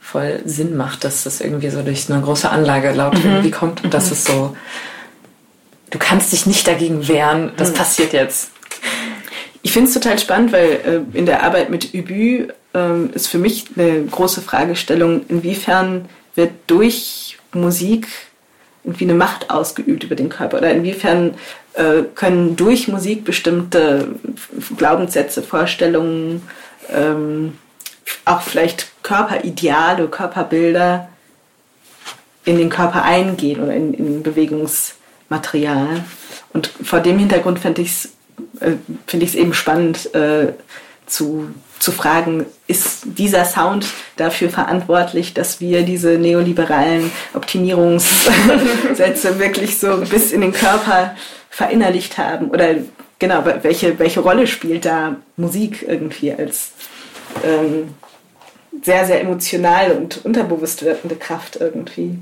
voll 0.00 0.42
Sinn 0.44 0.76
macht, 0.76 1.04
dass 1.04 1.24
das 1.24 1.40
irgendwie 1.40 1.70
so 1.70 1.82
durch 1.82 2.10
eine 2.10 2.20
große 2.20 2.48
Anlage 2.50 2.92
laut 2.92 3.14
mhm. 3.14 3.30
irgendwie 3.30 3.50
kommt 3.50 3.82
und 3.82 3.94
dass 3.94 4.06
mhm. 4.06 4.12
es 4.12 4.24
so, 4.24 4.56
du 5.90 5.98
kannst 5.98 6.32
dich 6.32 6.44
nicht 6.44 6.68
dagegen 6.68 7.08
wehren, 7.08 7.52
das 7.56 7.70
mhm. 7.70 7.74
passiert 7.74 8.12
jetzt. 8.12 8.50
Ich 9.62 9.72
finde 9.72 9.88
es 9.88 9.94
total 9.94 10.18
spannend, 10.18 10.52
weil 10.52 11.04
äh, 11.14 11.18
in 11.18 11.24
der 11.24 11.42
Arbeit 11.42 11.70
mit 11.70 11.94
Übü 11.94 12.48
äh, 12.74 13.06
ist 13.14 13.28
für 13.28 13.38
mich 13.38 13.66
eine 13.76 14.04
große 14.04 14.42
Fragestellung, 14.42 15.24
inwiefern 15.28 16.08
wird 16.34 16.52
durch 16.66 17.38
Musik 17.52 18.08
irgendwie 18.84 19.04
eine 19.04 19.14
Macht 19.14 19.50
ausgeübt 19.50 20.04
über 20.04 20.16
den 20.16 20.28
Körper 20.28 20.58
oder 20.58 20.72
inwiefern 20.72 21.34
äh, 21.74 22.02
können 22.14 22.56
durch 22.56 22.88
Musik 22.88 23.24
bestimmte 23.24 24.08
Glaubenssätze, 24.76 25.42
Vorstellungen, 25.42 26.42
ähm, 26.90 27.58
auch 28.24 28.42
vielleicht 28.42 28.90
Körperideale, 29.02 30.08
Körperbilder 30.08 31.08
in 32.44 32.58
den 32.58 32.70
Körper 32.70 33.04
eingehen 33.04 33.62
oder 33.62 33.74
in, 33.74 33.94
in 33.94 34.22
Bewegungsmaterial. 34.22 36.04
Und 36.52 36.66
vor 36.82 37.00
dem 37.00 37.18
Hintergrund 37.18 37.60
finde 37.60 37.82
ich 37.82 37.90
es 37.90 38.12
äh, 38.60 38.72
find 39.06 39.34
eben 39.34 39.54
spannend 39.54 40.12
äh, 40.14 40.52
zu 41.06 41.48
zu 41.82 41.90
fragen, 41.90 42.46
ist 42.68 43.02
dieser 43.18 43.44
Sound 43.44 43.86
dafür 44.16 44.50
verantwortlich, 44.50 45.34
dass 45.34 45.60
wir 45.60 45.82
diese 45.82 46.10
neoliberalen 46.10 47.10
Optimierungssätze 47.34 48.30
wirklich 49.40 49.80
so 49.80 49.96
bis 49.96 50.30
in 50.30 50.42
den 50.42 50.52
Körper 50.52 51.16
verinnerlicht 51.50 52.18
haben? 52.18 52.50
Oder 52.50 52.76
genau, 53.18 53.44
welche, 53.62 53.98
welche 53.98 54.20
Rolle 54.20 54.46
spielt 54.46 54.84
da 54.84 55.16
Musik 55.36 55.84
irgendwie 55.86 56.32
als 56.32 56.70
ähm, 57.44 57.94
sehr, 58.80 59.04
sehr 59.04 59.20
emotional 59.20 59.90
und 59.90 60.24
unterbewusst 60.24 60.84
wirkende 60.84 61.16
Kraft 61.16 61.56
irgendwie? 61.60 62.16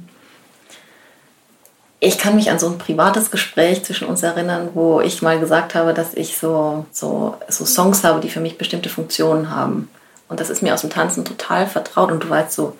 Ich 2.03 2.17
kann 2.17 2.35
mich 2.35 2.51
an 2.51 2.59
so 2.59 2.67
ein 2.67 2.79
privates 2.79 3.31
Gespräch 3.31 3.85
zwischen 3.85 4.09
uns 4.09 4.23
erinnern, 4.23 4.71
wo 4.73 5.03
ich 5.03 5.21
mal 5.21 5.39
gesagt 5.39 5.75
habe, 5.75 5.93
dass 5.93 6.15
ich 6.15 6.39
so, 6.39 6.87
so, 6.91 7.37
so 7.49 7.67
Songs 7.67 8.03
habe, 8.05 8.21
die 8.21 8.31
für 8.31 8.41
mich 8.41 8.57
bestimmte 8.57 8.89
Funktionen 8.89 9.55
haben. 9.55 9.91
Und 10.27 10.41
das 10.41 10.49
ist 10.49 10.63
mir 10.63 10.73
aus 10.73 10.81
dem 10.81 10.89
Tanzen 10.89 11.27
total 11.27 11.67
vertraut. 11.67 12.11
Und 12.11 12.25
du 12.25 12.31
weißt 12.31 12.53
so, 12.53 12.77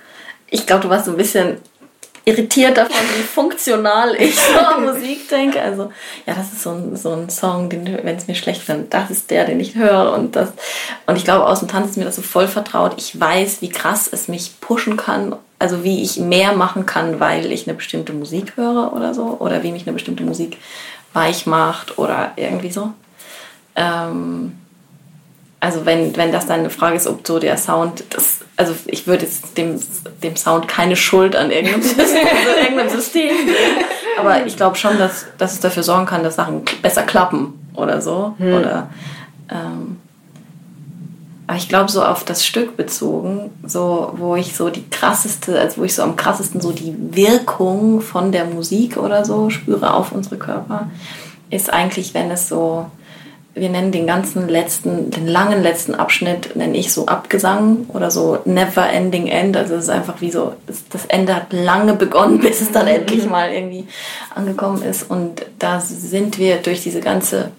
ich 0.49 0.67
glaube, 0.67 0.85
du 0.85 0.89
warst 0.89 1.05
so 1.05 1.11
ein 1.11 1.19
bisschen 1.19 1.59
irritiert 2.25 2.77
davon, 2.77 3.01
wie 3.17 3.23
funktional 3.23 4.15
ich 4.17 4.39
an 4.59 4.85
Musik 4.85 5.29
denke. 5.29 5.61
Also, 5.61 5.93
ja, 6.27 6.35
das 6.35 6.53
ist 6.53 6.63
so 6.63 6.71
ein, 6.71 6.97
so 6.97 7.13
ein 7.13 7.31
Song, 7.31 7.71
wenn 7.71 8.17
es 8.17 8.29
mir 8.29 8.35
schlecht 8.35 8.67
wird, 8.69 8.93
das 8.93 9.11
ist 9.11 9.31
der, 9.31 9.45
den 9.45 9.61
ich 9.61 9.75
höre. 9.75 10.13
Und, 10.13 10.37
das, 10.37 10.53
und 11.07 11.17
ich 11.17 11.25
glaube, 11.25 11.47
aus 11.47 11.61
dem 11.61 11.69
Tanzen 11.69 11.91
ist 11.91 11.97
mir 11.97 12.05
das 12.05 12.17
so 12.17 12.23
voll 12.23 12.49
vertraut. 12.49 12.95
Ich 12.97 13.19
weiß, 13.19 13.63
wie 13.63 13.71
krass 13.71 14.09
es 14.11 14.29
mich 14.29 14.61
pushen 14.61 14.97
kann 14.97 15.37
also 15.61 15.85
wie 15.85 16.03
ich 16.03 16.17
mehr 16.17 16.55
machen 16.55 16.87
kann, 16.87 17.21
weil 17.21 17.53
ich 17.53 17.69
eine 17.69 17.77
bestimmte 17.77 18.15
Musik 18.15 18.57
höre 18.57 18.95
oder 18.95 19.13
so, 19.13 19.37
oder 19.41 19.63
wie 19.63 19.73
mich 19.73 19.83
eine 19.83 19.93
bestimmte 19.93 20.25
Musik 20.25 20.57
weich 21.13 21.47
macht 21.47 21.99
oder 21.99 22.33
irgendwie 22.37 22.73
so. 22.73 22.95
Ähm, 23.77 24.60
also 25.61 25.85
wenn, 25.85 26.17
wenn 26.17 26.33
das 26.33 26.47
dann 26.47 26.61
eine 26.61 26.71
Frage 26.71 26.97
ist, 26.97 27.07
ob 27.07 27.27
so 27.27 27.39
der 27.39 27.57
Sound, 27.59 28.05
das, 28.11 28.41
also 28.57 28.75
ich 28.87 29.07
würde 29.07 29.25
jetzt 29.25 29.59
dem, 29.59 29.79
dem 30.23 30.37
Sound 30.37 30.69
keine 30.69 30.97
Schuld 30.97 31.37
an 31.37 31.51
irgendeinem 31.51 31.83
System, 31.83 32.07
also 32.07 32.61
irgendeinem 32.61 32.91
System 32.91 33.29
geben, 33.29 33.85
aber 34.19 34.47
ich 34.47 34.57
glaube 34.57 34.77
schon, 34.77 34.99
dass, 34.99 35.27
dass 35.39 35.53
es 35.53 35.61
dafür 35.61 35.83
sorgen 35.83 36.07
kann, 36.07 36.23
dass 36.23 36.37
Sachen 36.37 36.63
besser 36.83 37.03
klappen 37.03 37.55
oder 37.75 38.01
so. 38.01 38.35
Hm. 38.39 38.55
Oder 38.55 38.91
ähm, 39.51 39.97
aber 41.51 41.59
ich 41.59 41.69
glaube, 41.69 41.91
so 41.91 42.05
auf 42.05 42.23
das 42.23 42.47
Stück 42.47 42.77
bezogen, 42.77 43.51
so 43.67 44.13
wo 44.17 44.37
ich 44.37 44.55
so 44.55 44.71
die 44.71 44.89
krasseste, 44.89 45.59
also 45.59 45.81
wo 45.81 45.85
ich 45.85 45.97
so 45.97 46.05
am 46.05 46.15
krassesten 46.15 46.61
so 46.61 46.71
die 46.71 46.95
Wirkung 47.11 48.01
von 48.03 48.31
der 48.31 48.45
Musik 48.45 48.97
oder 48.97 49.25
so 49.25 49.51
spüre 49.51 49.93
auf 49.93 50.13
unsere 50.13 50.37
Körper, 50.37 50.89
ist 51.51 51.73
eigentlich, 51.73 52.15
wenn 52.15 52.31
es 52.31 52.49
so, 52.49 52.87
wir 53.55 53.69
nennen 53.69 53.93
den 53.93 54.07
ganzen 54.07 54.49
letzten, 54.49 55.11
den 55.11 55.27
langen 55.27 55.63
letzten 55.63 55.95
Abschnitt, 55.95 56.55
nenne 56.55 56.77
ich 56.77 56.93
so 56.93 57.07
Abgesang 57.07 57.87
oder 57.89 58.11
so 58.11 58.39
Never 58.45 58.89
Ending 58.89 59.27
End. 59.27 59.57
Also 59.57 59.75
es 59.75 59.85
ist 59.85 59.91
einfach 59.91 60.21
wie 60.21 60.31
so, 60.31 60.55
das 60.91 61.07
Ende 61.07 61.35
hat 61.35 61.53
lange 61.53 61.95
begonnen, 61.95 62.39
bis 62.41 62.61
es 62.61 62.71
dann 62.71 62.87
endlich 62.87 63.29
mal 63.29 63.51
irgendwie 63.53 63.87
angekommen 64.35 64.83
ist. 64.83 65.11
Und 65.11 65.47
da 65.59 65.81
sind 65.81 66.39
wir 66.39 66.59
durch 66.59 66.83
diese 66.83 67.01
ganze 67.01 67.51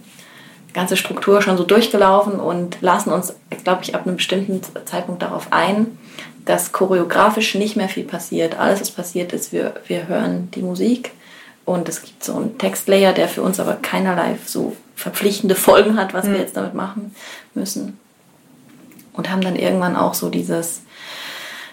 ganze 0.73 0.95
Struktur 0.95 1.41
schon 1.41 1.58
so 1.58 1.65
durchgelaufen 1.65 2.39
und 2.39 2.77
lassen 2.82 3.12
uns, 3.12 3.36
glaube 3.65 3.84
ich, 3.84 3.93
ab 3.93 4.08
einem 4.08 4.15
bestimmten 4.15 4.62
Zeitpunkt 4.86 5.21
darauf 5.21 5.47
ein, 5.51 5.97
dass 6.45 6.71
choreografisch 6.71 7.56
nicht 7.56 7.75
mehr 7.75 7.89
viel 7.89 8.06
passiert. 8.06 8.58
Alles, 8.58 8.80
was 8.80 8.91
passiert 8.91 9.34
ist, 9.34 9.51
wir, 9.51 9.73
wir 9.88 10.08
hören 10.08 10.49
die 10.56 10.62
Musik 10.62 11.12
Und 11.65 11.88
es 11.88 12.01
gibt 12.01 12.23
so 12.23 12.36
einen 12.36 12.58
Textlayer, 12.58 13.13
der 13.13 13.27
für 13.27 13.41
uns 13.41 13.60
aber 13.60 13.75
keinerlei 13.75 14.38
so 14.45 14.75
verpflichtende 15.01 15.55
Folgen 15.55 15.97
hat, 15.97 16.13
was 16.13 16.25
mhm. 16.25 16.33
wir 16.33 16.39
jetzt 16.39 16.55
damit 16.55 16.73
machen 16.73 17.15
müssen. 17.53 17.99
Und 19.13 19.29
haben 19.29 19.41
dann 19.41 19.55
irgendwann 19.55 19.95
auch 19.95 20.13
so 20.13 20.29
dieses, 20.29 20.81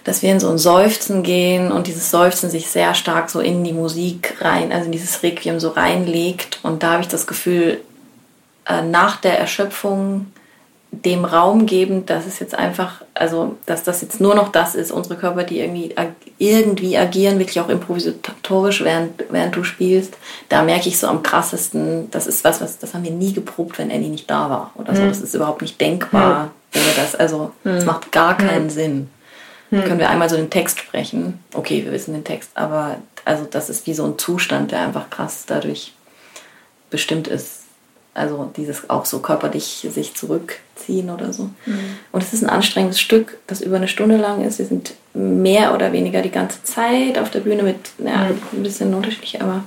dass 0.04 0.22
wir 0.22 0.32
in 0.32 0.40
so 0.40 0.48
ein 0.48 0.58
Seufzen 0.58 1.22
gehen 1.22 1.70
und 1.70 1.86
dieses 1.86 2.10
Seufzen 2.10 2.50
sich 2.50 2.68
sehr 2.68 2.94
stark 2.94 3.30
so 3.30 3.40
in 3.40 3.62
die 3.62 3.72
Musik 3.72 4.36
rein, 4.40 4.72
also 4.72 4.86
in 4.86 4.92
dieses 4.92 5.22
Requiem 5.22 5.60
so 5.60 5.68
reinlegt. 5.68 6.58
Und 6.62 6.82
da 6.82 6.92
habe 6.92 7.02
ich 7.02 7.08
das 7.08 7.26
Gefühl, 7.26 7.80
äh, 8.66 8.82
nach 8.82 9.16
der 9.16 9.38
Erschöpfung 9.38 10.26
dem 10.90 11.24
Raum 11.24 11.66
geben, 11.66 12.06
dass 12.06 12.26
es 12.26 12.38
jetzt 12.38 12.54
einfach, 12.54 13.02
also 13.14 13.56
dass 13.66 13.82
das 13.82 14.00
jetzt 14.00 14.20
nur 14.20 14.34
noch 14.34 14.48
das 14.48 14.74
ist, 14.74 14.90
unsere 14.90 15.16
Körper, 15.16 15.44
die 15.44 15.60
irgendwie, 15.60 15.94
irgendwie 16.38 16.96
agieren, 16.96 17.38
wirklich 17.38 17.60
auch 17.60 17.68
improvisatorisch, 17.68 18.82
während, 18.82 19.24
während 19.30 19.54
du 19.54 19.64
spielst, 19.64 20.14
da 20.48 20.62
merke 20.62 20.88
ich 20.88 20.98
so 20.98 21.06
am 21.06 21.22
krassesten, 21.22 22.10
das 22.10 22.26
ist 22.26 22.42
was, 22.42 22.60
was 22.60 22.78
das 22.78 22.94
haben 22.94 23.04
wir 23.04 23.10
nie 23.10 23.32
geprobt, 23.32 23.78
wenn 23.78 23.90
Annie 23.90 24.08
nicht 24.08 24.30
da 24.30 24.48
war 24.48 24.72
oder 24.76 24.94
so. 24.94 25.02
Mhm. 25.02 25.08
Das 25.08 25.20
ist 25.20 25.34
überhaupt 25.34 25.60
nicht 25.60 25.80
denkbar. 25.80 26.44
Mhm. 26.44 26.80
Oder 26.80 26.92
das, 26.96 27.14
also 27.14 27.52
es 27.64 27.82
mhm. 27.82 27.86
macht 27.86 28.12
gar 28.12 28.36
keinen. 28.36 28.70
Sinn. 28.70 29.08
Mhm. 29.70 29.84
Können 29.84 29.98
wir 29.98 30.08
einmal 30.08 30.30
so 30.30 30.36
den 30.36 30.50
Text 30.50 30.78
sprechen? 30.80 31.40
Okay, 31.52 31.84
wir 31.84 31.92
wissen 31.92 32.14
den 32.14 32.24
Text, 32.24 32.50
aber 32.54 32.96
also 33.24 33.46
das 33.50 33.68
ist 33.68 33.86
wie 33.86 33.94
so 33.94 34.04
ein 34.04 34.18
Zustand, 34.18 34.72
der 34.72 34.80
einfach 34.80 35.10
krass 35.10 35.44
dadurch 35.46 35.92
bestimmt 36.90 37.28
ist 37.28 37.57
also 38.18 38.50
dieses 38.56 38.90
auch 38.90 39.04
so 39.04 39.20
körperlich 39.20 39.86
sich 39.90 40.14
zurückziehen 40.14 41.10
oder 41.10 41.32
so. 41.32 41.44
Mhm. 41.66 41.98
Und 42.12 42.22
es 42.22 42.32
ist 42.32 42.42
ein 42.42 42.50
anstrengendes 42.50 43.00
Stück, 43.00 43.38
das 43.46 43.60
über 43.60 43.76
eine 43.76 43.88
Stunde 43.88 44.16
lang 44.16 44.44
ist. 44.44 44.58
Wir 44.58 44.66
sind 44.66 44.94
mehr 45.14 45.74
oder 45.74 45.92
weniger 45.92 46.22
die 46.22 46.30
ganze 46.30 46.62
Zeit 46.62 47.18
auf 47.18 47.30
der 47.30 47.40
Bühne 47.40 47.62
mit, 47.62 47.76
ja, 47.98 48.28
mhm. 48.28 48.38
ein 48.52 48.62
bisschen 48.62 48.94
unterschiedlich, 48.94 49.40
aber 49.40 49.62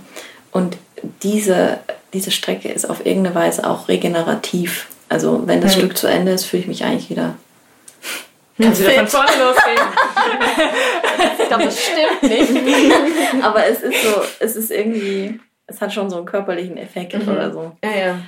und 0.51 0.77
diese, 1.23 1.79
diese 2.13 2.31
Strecke 2.31 2.69
ist 2.69 2.89
auf 2.89 3.05
irgendeine 3.05 3.35
Weise 3.35 3.67
auch 3.67 3.87
regenerativ. 3.87 4.87
Also 5.09 5.43
wenn 5.45 5.61
das 5.61 5.75
mhm. 5.75 5.79
Stück 5.79 5.97
zu 5.97 6.07
Ende 6.07 6.31
ist, 6.31 6.45
fühle 6.45 6.61
ich 6.61 6.67
mich 6.67 6.83
eigentlich 6.83 7.09
wieder 7.09 7.35
Kannst 8.61 8.81
wieder 8.81 8.91
von 8.91 9.07
vorne 9.07 9.31
losgehen? 9.39 9.87
ich 11.39 11.47
glaube, 11.47 11.63
das 11.65 11.83
stimmt 11.83 12.23
nicht. 12.23 13.43
Aber 13.43 13.65
es 13.65 13.81
ist 13.81 14.03
so, 14.03 14.21
es 14.39 14.55
ist 14.55 14.71
irgendwie, 14.71 15.39
es 15.67 15.81
hat 15.81 15.93
schon 15.93 16.09
so 16.09 16.17
einen 16.17 16.25
körperlichen 16.25 16.77
Effekt 16.77 17.13
mhm. 17.13 17.31
oder 17.31 17.51
so. 17.51 17.71
Ja, 17.83 17.91
ja. 17.91 18.19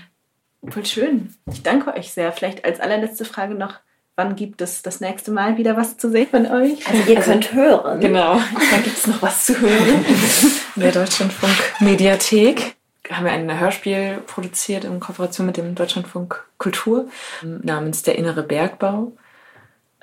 Voll 0.69 0.86
schön. 0.86 1.34
Ich 1.52 1.63
danke 1.63 1.93
euch 1.93 2.12
sehr. 2.13 2.32
Vielleicht 2.32 2.63
als 2.63 2.80
allerletzte 2.80 3.26
Frage 3.26 3.54
noch, 3.54 3.76
wann 4.15 4.36
gibt 4.36 4.62
es 4.62 4.82
das 4.82 5.02
nächste 5.02 5.32
Mal 5.32 5.58
wieder 5.58 5.76
was 5.76 5.97
zu 5.97 6.10
sehen 6.10 6.28
von 6.30 6.45
euch? 6.45 6.88
Also 6.88 7.12
ihr 7.12 7.17
also, 7.17 7.32
könnt 7.32 7.54
hören. 7.54 7.99
Genau, 7.99 8.36
dann 8.36 8.84
gibt 8.84 8.97
es 8.97 9.08
noch 9.08 9.21
was 9.21 9.45
zu 9.45 9.60
hören. 9.60 10.06
In 10.76 10.82
der 10.82 10.91
Deutschlandfunk 10.91 11.54
Mediathek 11.80 12.76
haben 13.10 13.26
wir 13.26 13.34
ein 13.34 13.60
Hörspiel 13.60 14.19
produziert 14.26 14.86
in 14.86 14.99
Kooperation 14.99 15.45
mit 15.45 15.58
dem 15.58 15.76
Deutschlandfunk 15.76 16.45
Kultur 16.58 17.10
namens 17.41 18.04
Der 18.04 18.17
innere 18.17 18.43
Bergbau, 18.43 19.12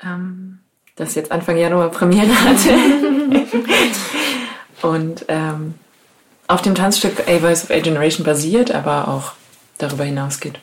ähm, 0.03 0.61
das 0.97 1.15
jetzt 1.15 1.33
Anfang 1.33 1.57
Januar 1.57 1.91
Premiere 1.91 2.29
hatte. 2.45 2.75
Und 4.87 5.25
ähm, 5.29 5.75
auf 6.47 6.61
dem 6.63 6.75
Tanzstück 6.75 7.27
A 7.27 7.39
Voice 7.39 7.65
of 7.65 7.71
A 7.71 7.81
Generation 7.81 8.25
basiert, 8.25 8.71
aber 8.71 9.09
auch 9.09 9.33
darüber 9.83 10.05
hinausgeht. 10.05 10.61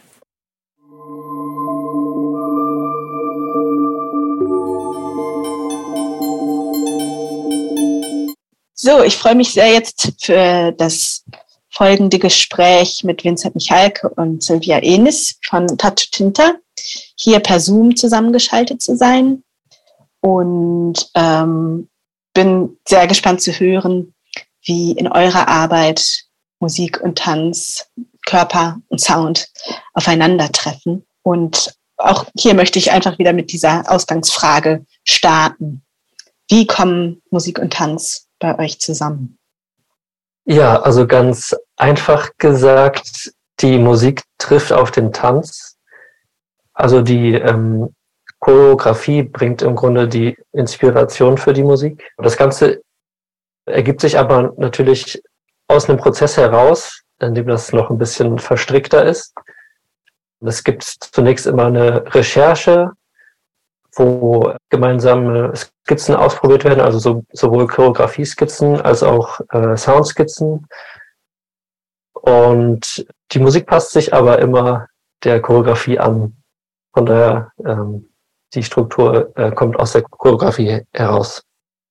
So, 8.73 9.03
ich 9.03 9.17
freue 9.17 9.36
mich 9.36 9.51
sehr 9.51 9.71
jetzt 9.73 10.13
für 10.21 10.71
das 10.71 11.25
folgende 11.69 12.19
Gespräch 12.19 13.03
mit 13.03 13.23
Vincent 13.23 13.56
Michalke 13.56 14.10
und 14.10 14.43
Sylvia 14.43 14.80
Enis 14.80 15.38
von 15.43 15.67
Tattoo 15.67 16.06
Tinta 16.12 16.53
hier 17.15 17.39
per 17.39 17.60
Zoom 17.60 17.95
zusammengeschaltet 17.95 18.82
zu 18.82 18.95
sein 18.95 19.43
und 20.21 21.10
ähm, 21.15 21.89
bin 22.34 22.77
sehr 22.88 23.08
gespannt 23.08 23.41
zu 23.41 23.51
hören, 23.51 24.13
wie 24.63 24.91
in 24.91 25.08
eurer 25.08 25.47
Arbeit 25.47 26.25
Musik 26.60 27.01
und 27.01 27.17
Tanz 27.17 27.89
Körper 28.28 28.78
und 28.90 29.02
Sound 29.02 29.48
aufeinandertreffen. 29.94 31.08
Und 31.24 31.74
auch 31.98 32.26
hier 32.38 32.54
möchte 32.54 32.78
ich 32.78 32.92
einfach 32.92 33.18
wieder 33.18 33.34
mit 33.34 33.52
dieser 33.52 33.90
Ausgangsfrage 33.92 34.86
starten. 35.04 35.84
Wie 36.50 36.68
kommen 36.68 37.24
Musik 37.32 37.58
und 37.58 37.74
Tanz 37.74 38.28
bei 38.40 38.58
euch 38.60 38.80
zusammen? 38.80 39.40
Ja, 40.46 40.82
also 40.82 41.08
ganz 41.08 41.56
einfach 41.76 42.30
gesagt, 42.38 43.34
die 43.60 43.80
Musik 43.80 44.24
trifft 44.38 44.72
auf 44.72 44.92
den 44.92 45.12
Tanz. 45.12 45.78
Also 46.74 47.02
die 47.02 47.34
ähm, 47.34 47.94
Choreografie 48.40 49.24
bringt 49.24 49.62
im 49.62 49.76
Grunde 49.76 50.08
die 50.08 50.38
Inspiration 50.54 51.38
für 51.38 51.54
die 51.54 51.63
Musik. 51.63 52.12
Das 52.18 52.38
Ganze 52.38 52.82
ergibt 53.66 54.02
sich 54.02 54.18
aber 54.18 54.54
natürlich 54.58 55.22
aus 55.68 55.90
einem 55.90 55.98
Prozess 55.98 56.38
heraus, 56.38 57.02
in 57.19 57.34
dem 57.34 57.47
das 57.47 57.73
noch 57.73 57.89
ein 57.89 57.97
bisschen 57.97 58.39
verstrickter 58.39 59.06
ist. 59.06 59.34
Es 60.41 60.63
gibt 60.63 60.84
zunächst 60.84 61.47
immer 61.47 61.65
eine 61.65 62.13
Recherche, 62.13 62.91
wo 63.93 64.53
gemeinsame 64.69 65.53
Skizzen 65.56 66.15
ausprobiert 66.15 66.63
werden, 66.63 66.82
also 66.82 66.99
so, 66.99 67.23
sowohl 67.32 67.67
Choreografie-Skizzen 67.67 68.80
als 68.82 69.01
auch 69.01 69.39
äh, 69.49 69.75
Soundskizzen. 69.75 70.67
Und 72.13 73.08
die 73.32 73.39
Musik 73.39 73.65
passt 73.65 73.91
sich 73.91 74.13
aber 74.13 74.39
immer 74.39 74.88
der 75.23 75.41
Choreografie 75.41 75.97
an. 75.97 76.38
Von 76.93 77.06
daher, 77.06 77.51
ähm, 77.65 78.10
die 78.53 78.63
Struktur 78.63 79.32
äh, 79.36 79.51
kommt 79.51 79.80
aus 79.80 79.93
der 79.93 80.03
Choreografie 80.03 80.84
heraus. 80.93 81.43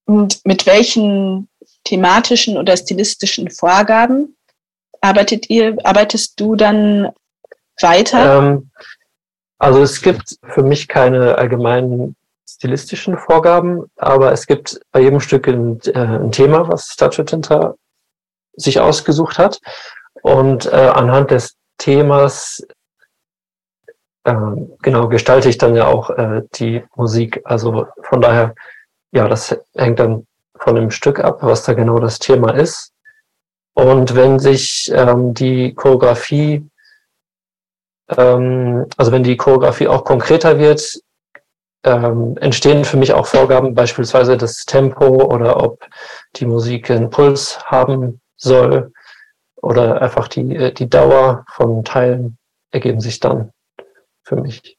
Und 0.04 0.40
mit 0.44 0.66
welchen 0.66 1.48
thematischen 1.84 2.56
oder 2.56 2.76
stilistischen 2.76 3.50
Vorgaben 3.50 4.35
arbeitet 5.00 5.50
ihr, 5.50 5.76
arbeitest 5.84 6.38
du 6.40 6.56
dann 6.56 7.10
weiter? 7.80 8.38
Ähm, 8.38 8.70
also 9.58 9.82
es 9.82 10.02
gibt 10.02 10.38
für 10.42 10.62
mich 10.62 10.88
keine 10.88 11.36
allgemeinen 11.38 12.16
stilistischen 12.48 13.18
Vorgaben, 13.18 13.90
aber 13.96 14.32
es 14.32 14.46
gibt 14.46 14.80
bei 14.92 15.00
jedem 15.00 15.20
Stück 15.20 15.48
ein, 15.48 15.80
äh, 15.86 15.98
ein 15.98 16.32
Thema, 16.32 16.68
was 16.68 16.86
Statue 16.86 17.24
Tinta 17.24 17.74
sich 18.54 18.80
ausgesucht 18.80 19.38
hat. 19.38 19.60
Und 20.22 20.66
äh, 20.66 20.70
anhand 20.70 21.30
des 21.30 21.56
Themas 21.78 22.66
äh, 24.24 24.34
genau 24.82 25.08
gestalte 25.08 25.48
ich 25.48 25.58
dann 25.58 25.76
ja 25.76 25.86
auch 25.86 26.10
äh, 26.10 26.42
die 26.54 26.84
Musik. 26.94 27.40
Also 27.44 27.86
von 28.02 28.20
daher, 28.20 28.54
ja, 29.12 29.28
das 29.28 29.56
hängt 29.74 29.98
dann 29.98 30.26
von 30.58 30.74
dem 30.74 30.90
Stück 30.90 31.20
ab, 31.20 31.38
was 31.42 31.62
da 31.64 31.74
genau 31.74 31.98
das 31.98 32.18
Thema 32.18 32.54
ist. 32.54 32.92
Und 33.76 34.14
wenn 34.14 34.38
sich 34.38 34.90
ähm, 34.94 35.34
die 35.34 35.74
Choreografie, 35.74 36.66
ähm, 38.16 38.86
also 38.96 39.12
wenn 39.12 39.22
die 39.22 39.36
Choreografie 39.36 39.86
auch 39.86 40.02
konkreter 40.02 40.58
wird, 40.58 40.98
ähm, 41.84 42.38
entstehen 42.38 42.86
für 42.86 42.96
mich 42.96 43.12
auch 43.12 43.26
Vorgaben, 43.26 43.74
beispielsweise 43.74 44.38
das 44.38 44.64
Tempo 44.64 45.06
oder 45.06 45.62
ob 45.62 45.86
die 46.36 46.46
Musik 46.46 46.90
einen 46.90 47.10
Puls 47.10 47.58
haben 47.66 48.22
soll 48.36 48.92
oder 49.56 50.00
einfach 50.00 50.28
die, 50.28 50.56
äh, 50.56 50.72
die 50.72 50.88
Dauer 50.88 51.44
von 51.52 51.84
Teilen 51.84 52.38
ergeben 52.70 53.02
sich 53.02 53.20
dann 53.20 53.52
für 54.24 54.36
mich. 54.36 54.78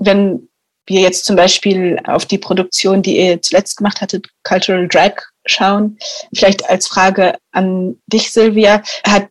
Wenn 0.00 0.48
wir 0.86 1.00
jetzt 1.00 1.26
zum 1.26 1.36
Beispiel 1.36 2.00
auf 2.08 2.26
die 2.26 2.38
Produktion, 2.38 3.02
die 3.02 3.18
ihr 3.18 3.40
zuletzt 3.40 3.76
gemacht 3.76 4.00
hattet, 4.00 4.26
Cultural 4.42 4.88
Drag 4.88 5.14
schauen. 5.46 5.98
Vielleicht 6.34 6.68
als 6.68 6.88
Frage 6.88 7.36
an 7.52 8.00
dich, 8.06 8.32
Silvia, 8.32 8.82
hat 9.06 9.28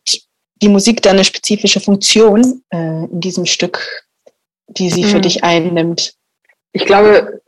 die 0.62 0.68
Musik 0.68 1.02
da 1.02 1.10
eine 1.10 1.24
spezifische 1.24 1.80
Funktion 1.80 2.62
äh, 2.70 3.04
in 3.04 3.20
diesem 3.20 3.46
Stück, 3.46 4.04
die 4.68 4.90
sie 4.90 5.04
für 5.04 5.18
mhm. 5.18 5.22
dich 5.22 5.44
einnimmt? 5.44 6.14
Ich 6.72 6.86
glaube, 6.86 7.42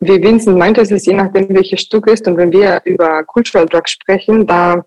wie 0.00 0.22
Vincent 0.22 0.58
meinte, 0.58 0.80
es 0.80 0.90
ist 0.90 1.06
je 1.06 1.14
nachdem, 1.14 1.48
welches 1.50 1.80
Stück 1.82 2.06
ist. 2.08 2.26
Und 2.26 2.36
wenn 2.36 2.52
wir 2.52 2.80
über 2.84 3.22
Cultural 3.24 3.66
Drug 3.66 3.88
sprechen, 3.88 4.46
da 4.46 4.84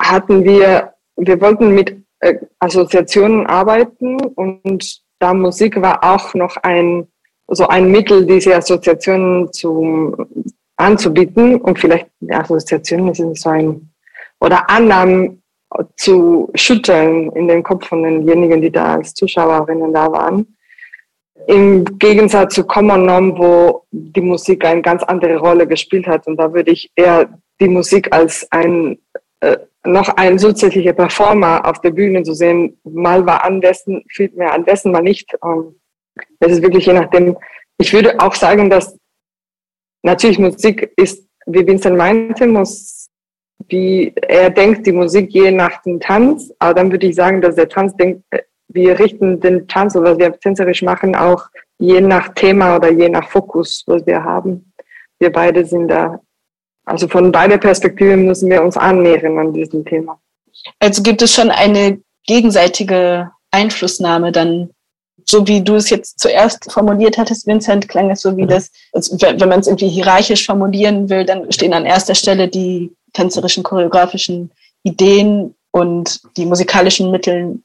hatten 0.00 0.44
wir, 0.44 0.94
wir 1.16 1.40
wollten 1.40 1.74
mit 1.74 1.96
äh, 2.20 2.34
Assoziationen 2.60 3.46
arbeiten 3.46 4.20
und 4.20 5.00
da 5.18 5.34
Musik 5.34 5.80
war 5.80 6.04
auch 6.04 6.34
noch 6.34 6.56
ein, 6.58 7.08
so 7.48 7.66
ein 7.66 7.90
Mittel, 7.90 8.26
diese 8.26 8.54
Assoziationen 8.54 9.52
zu 9.52 10.16
anzubieten 10.78 11.60
und 11.60 11.78
vielleicht 11.78 12.08
die 12.20 12.32
Assoziation 12.32 13.08
ist 13.08 13.42
so 13.42 13.48
ein 13.48 13.90
oder 14.40 14.70
Annahmen 14.70 15.42
zu 15.96 16.50
schütteln 16.54 17.30
in 17.32 17.48
den 17.48 17.62
Kopf 17.62 17.88
von 17.88 18.02
denjenigen, 18.02 18.62
die 18.62 18.70
da 18.70 18.94
als 18.94 19.12
Zuschauerinnen 19.14 19.92
da 19.92 20.10
waren. 20.10 20.56
Im 21.46 21.84
Gegensatz 21.98 22.54
zu 22.54 22.64
Common 22.64 23.04
Norm, 23.06 23.38
wo 23.38 23.84
die 23.90 24.20
Musik 24.20 24.64
eine 24.64 24.82
ganz 24.82 25.02
andere 25.02 25.36
Rolle 25.36 25.66
gespielt 25.66 26.06
hat. 26.06 26.26
Und 26.26 26.36
da 26.36 26.52
würde 26.52 26.70
ich 26.72 26.90
eher 26.94 27.28
die 27.60 27.68
Musik 27.68 28.12
als 28.12 28.46
ein 28.50 28.98
äh, 29.40 29.56
noch 29.84 30.08
ein 30.16 30.38
zusätzlicher 30.38 30.92
Performer 30.92 31.64
auf 31.64 31.80
der 31.80 31.90
Bühne 31.90 32.22
zu 32.22 32.34
sehen. 32.34 32.78
Mal 32.84 33.24
war 33.24 33.44
andessen, 33.44 34.04
viel 34.08 34.30
mehr 34.34 34.52
andessen, 34.52 34.92
mal 34.92 35.02
nicht. 35.02 35.32
Das 36.40 36.52
ist 36.52 36.62
wirklich 36.62 36.86
je 36.86 36.94
nachdem. 36.94 37.36
Ich 37.78 37.92
würde 37.92 38.18
auch 38.18 38.34
sagen, 38.34 38.68
dass 38.68 38.98
natürlich 40.02 40.38
Musik 40.38 40.92
ist, 40.96 41.26
wie 41.46 41.66
Vincent 41.66 41.96
meinte, 41.96 42.46
muss, 42.46 43.08
wie 43.68 44.12
er 44.16 44.50
denkt, 44.50 44.86
die 44.86 44.92
Musik 44.92 45.30
je 45.32 45.50
nach 45.50 45.82
dem 45.82 46.00
Tanz. 46.00 46.52
Aber 46.58 46.74
dann 46.74 46.90
würde 46.90 47.06
ich 47.06 47.14
sagen, 47.14 47.40
dass 47.40 47.56
der 47.56 47.68
Tanz 47.68 47.96
denkt, 47.96 48.22
äh, 48.30 48.42
wir 48.68 48.98
richten 48.98 49.40
den 49.40 49.66
Tanz 49.66 49.96
oder 49.96 50.12
was 50.12 50.18
wir 50.18 50.38
tänzerisch 50.38 50.82
machen 50.82 51.16
auch 51.16 51.46
je 51.78 52.00
nach 52.00 52.34
Thema 52.34 52.76
oder 52.76 52.92
je 52.92 53.08
nach 53.08 53.28
Fokus, 53.28 53.84
was 53.86 54.06
wir 54.06 54.22
haben. 54.22 54.72
Wir 55.18 55.32
beide 55.32 55.64
sind 55.64 55.88
da 55.88 56.20
also 56.88 57.06
von 57.06 57.30
beider 57.30 57.58
Perspektiven 57.58 58.24
müssen 58.24 58.48
wir 58.48 58.62
uns 58.62 58.78
annähern 58.78 59.38
an 59.38 59.52
diesem 59.52 59.84
Thema. 59.84 60.18
Also 60.78 61.02
gibt 61.02 61.20
es 61.20 61.34
schon 61.34 61.50
eine 61.50 62.00
gegenseitige 62.26 63.30
Einflussnahme 63.50 64.32
dann, 64.32 64.70
so 65.30 65.46
wie 65.46 65.62
du 65.62 65.74
es 65.74 65.90
jetzt 65.90 66.18
zuerst 66.18 66.72
formuliert 66.72 67.18
hattest, 67.18 67.46
Vincent, 67.46 67.88
klang 67.88 68.10
es 68.10 68.22
so 68.22 68.36
wie 68.36 68.44
mhm. 68.44 68.48
das, 68.48 68.70
also 68.92 69.16
wenn 69.20 69.48
man 69.48 69.60
es 69.60 69.66
irgendwie 69.66 69.88
hierarchisch 69.88 70.46
formulieren 70.46 71.08
will, 71.08 71.24
dann 71.24 71.50
stehen 71.52 71.74
an 71.74 71.86
erster 71.86 72.14
Stelle 72.14 72.48
die 72.48 72.94
tänzerischen, 73.12 73.62
choreografischen 73.62 74.50
Ideen 74.84 75.54
und 75.70 76.20
die 76.36 76.46
musikalischen 76.46 77.10
Mittel 77.10 77.60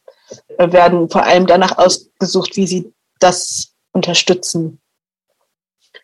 äh, 0.58 0.72
werden 0.72 1.10
vor 1.10 1.24
allem 1.24 1.48
danach 1.48 1.78
ausgesucht, 1.78 2.58
wie 2.58 2.68
sie 2.68 2.94
das 3.20 3.74
unterstützen. 3.94 4.80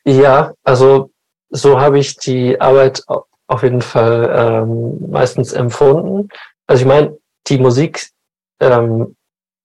Ja, 0.06 0.54
also 0.64 1.12
so 1.50 1.80
habe 1.80 2.00
ich 2.00 2.16
die 2.18 2.60
Arbeit 2.60 3.04
auf 3.48 3.64
jeden 3.64 3.82
Fall 3.82 4.30
ähm, 4.34 5.10
meistens 5.10 5.52
empfunden. 5.52 6.30
Also 6.68 6.82
ich 6.82 6.88
meine, 6.88 7.18
die 7.48 7.58
Musik 7.58 8.08
ähm, 8.62 9.16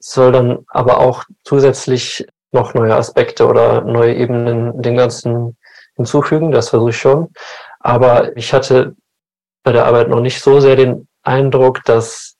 soll 0.04 0.32
dann 0.32 0.58
aber 0.68 0.98
auch 0.98 1.24
zusätzlich 1.44 2.26
noch 2.52 2.74
neue 2.74 2.94
Aspekte 2.94 3.46
oder 3.46 3.80
neue 3.80 4.14
Ebenen 4.14 4.80
dem 4.82 4.96
Ganzen 4.96 5.56
hinzufügen. 5.96 6.52
Das 6.52 6.68
versuche 6.68 6.90
ich 6.90 6.98
schon. 6.98 7.30
Aber 7.80 8.36
ich 8.36 8.52
hatte 8.52 8.94
bei 9.62 9.72
der 9.72 9.86
Arbeit 9.86 10.08
noch 10.08 10.20
nicht 10.20 10.42
so 10.42 10.60
sehr 10.60 10.76
den 10.76 11.08
Eindruck, 11.22 11.82
dass 11.84 12.36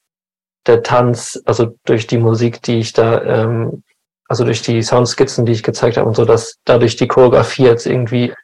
der 0.67 0.83
Tanz, 0.83 1.41
also 1.47 1.75
durch 1.85 2.07
die 2.07 2.19
Musik, 2.19 2.63
die 2.63 2.81
ich 2.81 2.93
da, 2.93 3.23
ähm, 3.23 3.83
also 4.29 4.45
durch 4.45 4.63
die 4.63 4.83
Soundskizzen, 4.83 5.47
die 5.47 5.53
ich 5.53 5.63
gezeigt 5.63 5.97
habe 5.97 6.07
und 6.07 6.17
so, 6.17 6.25
dass 6.25 6.59
dadurch 6.65 6.97
die 6.97 7.09
Choreografie 7.09 7.65
jetzt 7.65 7.87
irgendwie 7.87 8.35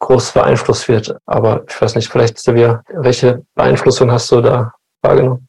groß 0.00 0.32
beeinflusst 0.32 0.88
wird. 0.88 1.16
Aber 1.26 1.64
ich 1.68 1.80
weiß 1.80 1.94
nicht, 1.94 2.10
vielleicht, 2.10 2.38
Silvia, 2.38 2.82
welche 2.88 3.44
Beeinflussung 3.54 4.10
hast 4.10 4.30
du 4.32 4.40
da 4.40 4.72
wahrgenommen? 5.02 5.47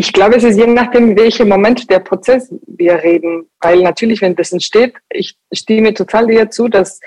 Ich 0.00 0.14
glaube, 0.14 0.36
es 0.36 0.44
ist 0.44 0.56
je 0.56 0.66
nachdem, 0.66 1.14
welcher 1.14 1.44
Moment 1.44 1.90
der 1.90 1.98
Prozess 1.98 2.50
wir 2.66 2.94
reden. 3.02 3.50
Weil 3.60 3.82
natürlich, 3.82 4.22
wenn 4.22 4.34
das 4.34 4.50
entsteht, 4.50 4.94
ich 5.10 5.36
stimme 5.52 5.92
total 5.92 6.26
dir 6.26 6.48
zu, 6.48 6.68
dass 6.68 7.00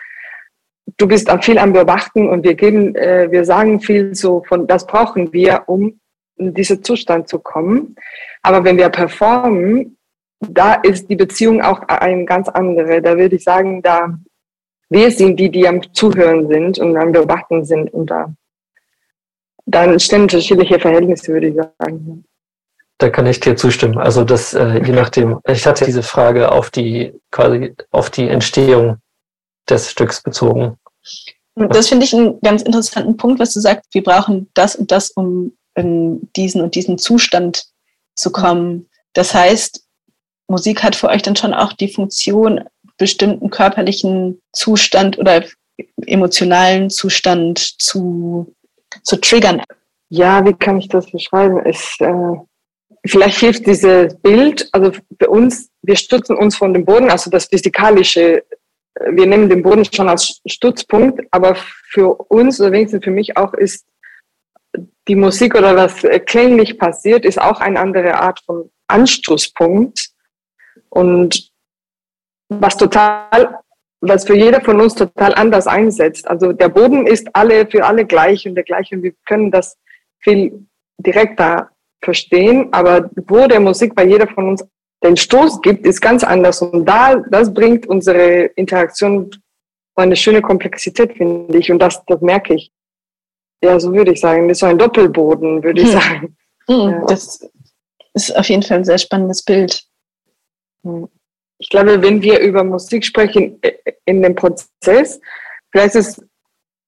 du 0.97 1.07
bist 1.07 1.27
viel 1.41 1.57
am 1.57 1.73
Beobachten 1.73 2.29
und 2.29 2.43
wir 2.43 2.53
geben, 2.53 2.95
äh, 2.95 3.31
wir 3.31 3.45
sagen 3.45 3.79
viel 3.79 4.13
so 4.13 4.43
von, 4.47 4.67
das 4.67 4.85
brauchen 4.85 5.33
wir, 5.33 5.63
um 5.65 5.99
in 6.35 6.53
diesen 6.53 6.83
Zustand 6.83 7.27
zu 7.29 7.39
kommen. 7.39 7.95
Aber 8.43 8.63
wenn 8.63 8.77
wir 8.77 8.89
performen, 8.89 9.97
da 10.39 10.75
ist 10.75 11.09
die 11.09 11.15
Beziehung 11.15 11.63
auch 11.63 11.81
eine 11.87 12.25
ganz 12.25 12.47
andere. 12.47 13.01
Da 13.01 13.17
würde 13.17 13.37
ich 13.37 13.43
sagen, 13.43 13.81
da 13.81 14.19
wir 14.89 15.09
sind 15.09 15.39
die, 15.39 15.49
die 15.49 15.67
am 15.67 15.81
Zuhören 15.93 16.47
sind 16.47 16.77
und 16.77 16.95
am 16.95 17.11
Beobachten 17.11 17.65
sind 17.65 17.91
und 17.91 18.11
da 18.11 18.31
dann 19.65 19.99
stehen 19.99 20.23
unterschiedliche 20.23 20.77
Verhältnisse, 20.77 21.33
würde 21.33 21.47
ich 21.47 21.55
sagen. 21.55 22.25
Da 22.99 23.09
kann 23.09 23.25
ich 23.25 23.39
dir 23.39 23.55
zustimmen. 23.55 23.97
Also 23.97 24.23
das, 24.23 24.53
äh, 24.53 24.81
je 24.85 24.93
nachdem, 24.93 25.39
ich 25.47 25.65
hatte 25.65 25.85
diese 25.85 26.03
Frage 26.03 26.51
auf 26.51 26.69
die 26.69 27.13
quasi 27.31 27.75
auf 27.91 28.09
die 28.09 28.27
Entstehung 28.27 28.97
des 29.69 29.89
Stücks 29.89 30.21
bezogen. 30.21 30.77
Das 31.55 31.89
finde 31.89 32.05
ich 32.05 32.13
einen 32.13 32.39
ganz 32.41 32.61
interessanten 32.61 33.17
Punkt, 33.17 33.39
was 33.39 33.53
du 33.53 33.59
sagst. 33.59 33.93
Wir 33.93 34.03
brauchen 34.03 34.49
das 34.53 34.75
und 34.75 34.91
das, 34.91 35.11
um 35.11 35.55
in 35.75 36.29
diesen 36.35 36.61
und 36.61 36.75
diesen 36.75 36.97
Zustand 36.97 37.65
zu 38.15 38.31
kommen. 38.31 38.89
Das 39.13 39.33
heißt, 39.33 39.83
Musik 40.47 40.83
hat 40.83 40.95
für 40.95 41.09
euch 41.09 41.21
dann 41.21 41.35
schon 41.35 41.53
auch 41.53 41.73
die 41.73 41.87
Funktion, 41.87 42.63
bestimmten 42.97 43.49
körperlichen 43.49 44.41
Zustand 44.51 45.17
oder 45.17 45.43
emotionalen 46.05 46.89
Zustand 46.89 47.59
zu, 47.81 48.53
zu 49.03 49.17
triggern. 49.17 49.61
Ja, 50.09 50.45
wie 50.45 50.53
kann 50.53 50.77
ich 50.77 50.89
das 50.89 51.09
beschreiben? 51.09 51.59
Es, 51.65 51.95
äh, 51.99 52.35
vielleicht 53.05 53.39
hilft 53.39 53.65
dieses 53.67 54.15
Bild, 54.21 54.69
also 54.71 54.91
für 55.19 55.29
uns, 55.29 55.69
wir 55.81 55.95
stützen 55.95 56.35
uns 56.37 56.55
von 56.55 56.73
dem 56.73 56.85
Boden, 56.85 57.09
also 57.09 57.29
das 57.29 57.45
Physikalische, 57.45 58.43
wir 59.09 59.25
nehmen 59.25 59.49
den 59.49 59.63
Boden 59.63 59.85
schon 59.85 60.09
als 60.09 60.41
Stützpunkt, 60.45 61.21
aber 61.31 61.55
für 61.55 62.15
uns, 62.29 62.59
oder 62.61 62.71
wenigstens 62.71 63.03
für 63.03 63.11
mich 63.11 63.35
auch, 63.37 63.53
ist 63.53 63.85
die 65.07 65.15
Musik 65.15 65.55
oder 65.55 65.75
was 65.75 66.05
klinglich 66.25 66.77
passiert, 66.77 67.25
ist 67.25 67.39
auch 67.39 67.59
eine 67.59 67.79
andere 67.79 68.15
Art 68.15 68.39
von 68.45 68.69
Anstoßpunkt. 68.87 70.09
Und 70.89 71.51
was 72.49 72.77
total, 72.77 73.59
was 74.01 74.25
für 74.25 74.35
jeder 74.35 74.61
von 74.61 74.79
uns 74.79 74.95
total 74.95 75.33
anders 75.33 75.67
einsetzt. 75.67 76.27
Also 76.27 76.53
der 76.53 76.69
Boden 76.69 77.07
ist 77.07 77.27
alle 77.33 77.67
für 77.67 77.85
alle 77.85 78.05
gleich 78.05 78.47
und 78.47 78.55
der 78.55 78.63
gleiche. 78.63 78.95
Und 78.95 79.03
wir 79.03 79.13
können 79.25 79.51
das 79.51 79.77
viel 80.19 80.67
direkter 80.97 81.69
verstehen. 82.03 82.69
Aber 82.71 83.09
wo 83.27 83.47
der 83.47 83.59
Musik 83.59 83.95
bei 83.95 84.05
jeder 84.05 84.27
von 84.27 84.49
uns 84.49 84.65
den 85.03 85.17
Stoß 85.17 85.61
gibt, 85.61 85.85
ist 85.85 86.01
ganz 86.01 86.23
anders. 86.23 86.61
Und 86.61 86.85
da, 86.85 87.15
das 87.15 87.53
bringt 87.53 87.87
unsere 87.87 88.45
Interaktion 88.55 89.31
eine 89.95 90.15
schöne 90.15 90.41
Komplexität, 90.41 91.13
finde 91.13 91.57
ich. 91.57 91.71
Und 91.71 91.79
das, 91.79 92.03
das 92.05 92.21
merke 92.21 92.55
ich. 92.55 92.71
Ja, 93.63 93.79
so 93.79 93.93
würde 93.93 94.11
ich 94.11 94.19
sagen. 94.19 94.47
Das 94.47 94.57
ist 94.57 94.59
so 94.59 94.65
ein 94.65 94.77
Doppelboden, 94.77 95.63
würde 95.63 95.81
ich 95.81 95.93
hm. 95.93 95.99
sagen. 95.99 96.37
Hm, 96.67 96.91
ja. 96.91 97.05
Das 97.07 97.49
ist 98.13 98.35
auf 98.35 98.49
jeden 98.49 98.63
Fall 98.63 98.77
ein 98.77 98.85
sehr 98.85 98.97
spannendes 98.97 99.43
Bild. 99.43 99.83
Hm 100.83 101.07
ich 101.63 101.69
glaube, 101.69 102.01
wenn 102.01 102.21
wir 102.21 102.39
über 102.39 102.63
Musik 102.63 103.05
sprechen 103.05 103.57
äh, 103.61 103.71
in 104.05 104.21
dem 104.21 104.35
Prozess, 104.35 105.21
vielleicht 105.71 105.95
ist 105.95 106.21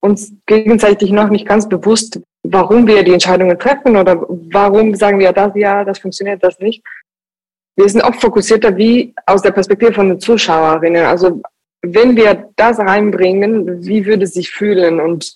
uns 0.01 0.33
gegenseitig 0.45 1.11
noch 1.11 1.29
nicht 1.29 1.47
ganz 1.47 1.67
bewusst, 1.67 2.19
warum 2.51 2.87
wir 2.87 3.03
die 3.03 3.13
Entscheidungen 3.13 3.57
treffen 3.57 3.95
oder 3.95 4.25
warum 4.51 4.95
sagen 4.95 5.19
wir 5.19 5.31
das, 5.33 5.51
ja, 5.55 5.83
das 5.83 5.99
funktioniert, 5.99 6.43
das 6.43 6.59
nicht. 6.59 6.83
Wir 7.75 7.89
sind 7.89 8.03
oft 8.03 8.21
fokussierter 8.21 8.75
wie 8.77 9.13
aus 9.25 9.41
der 9.41 9.51
Perspektive 9.51 9.93
von 9.93 10.09
den 10.09 10.19
Zuschauerinnen. 10.19 11.05
Also 11.05 11.41
wenn 11.81 12.15
wir 12.15 12.49
das 12.55 12.79
reinbringen, 12.79 13.85
wie 13.85 14.05
würde 14.05 14.23
es 14.23 14.33
sich 14.33 14.49
fühlen? 14.49 14.99
Und 14.99 15.35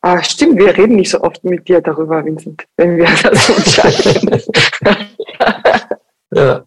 ah, 0.00 0.22
stimmt, 0.22 0.58
wir 0.58 0.76
reden 0.76 0.96
nicht 0.96 1.10
so 1.10 1.20
oft 1.20 1.44
mit 1.44 1.68
dir 1.68 1.80
darüber, 1.80 2.24
Vincent, 2.24 2.64
wenn 2.76 2.96
wir 2.96 3.04
das 3.22 3.48
entscheiden. 3.50 4.42
ja. 6.32 6.64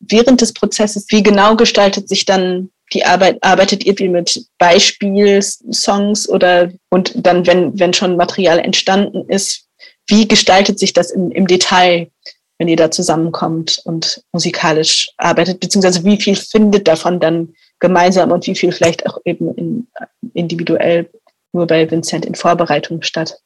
Während 0.00 0.40
des 0.40 0.52
Prozesses, 0.52 1.06
wie 1.10 1.22
genau 1.22 1.56
gestaltet 1.56 2.08
sich 2.08 2.24
dann 2.24 2.70
die 2.92 3.04
Arbeit? 3.04 3.38
Arbeitet 3.42 3.84
ihr 3.84 3.98
wie 3.98 4.08
mit 4.08 4.46
Beispielsongs 4.58 6.28
oder 6.28 6.70
und 6.90 7.14
dann, 7.26 7.46
wenn, 7.46 7.78
wenn 7.78 7.92
schon 7.92 8.16
Material 8.16 8.58
entstanden 8.58 9.28
ist, 9.28 9.66
wie 10.06 10.26
gestaltet 10.26 10.78
sich 10.78 10.92
das 10.92 11.10
im, 11.10 11.30
im 11.30 11.46
Detail, 11.46 12.10
wenn 12.58 12.68
ihr 12.68 12.76
da 12.76 12.90
zusammenkommt 12.90 13.80
und 13.84 14.22
musikalisch 14.32 15.10
arbeitet, 15.16 15.60
beziehungsweise 15.60 16.04
wie 16.04 16.20
viel 16.20 16.36
findet 16.36 16.88
davon 16.88 17.20
dann 17.20 17.54
gemeinsam 17.78 18.32
und 18.32 18.46
wie 18.46 18.54
viel 18.54 18.72
vielleicht 18.72 19.06
auch 19.06 19.18
eben 19.24 19.54
in, 19.54 19.88
individuell 20.34 21.10
nur 21.52 21.66
bei 21.66 21.90
Vincent 21.90 22.24
in 22.24 22.34
Vorbereitung 22.34 23.02
statt? 23.02 23.40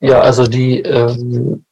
Ja, 0.00 0.20
also 0.20 0.46
die, 0.46 0.80
ähm, 0.80 1.64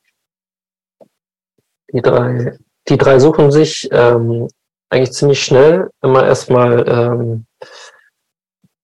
die 1.93 2.01
drei 2.01 2.59
die 2.89 2.99
drei 2.99 3.19
suchen 3.19 3.51
sich 3.51 3.89
ähm, 3.93 4.49
eigentlich 4.91 5.13
ziemlich 5.13 5.43
schnell 5.43 5.91
immer 6.03 6.27
erstmal 6.27 6.89
ähm, 6.89 7.47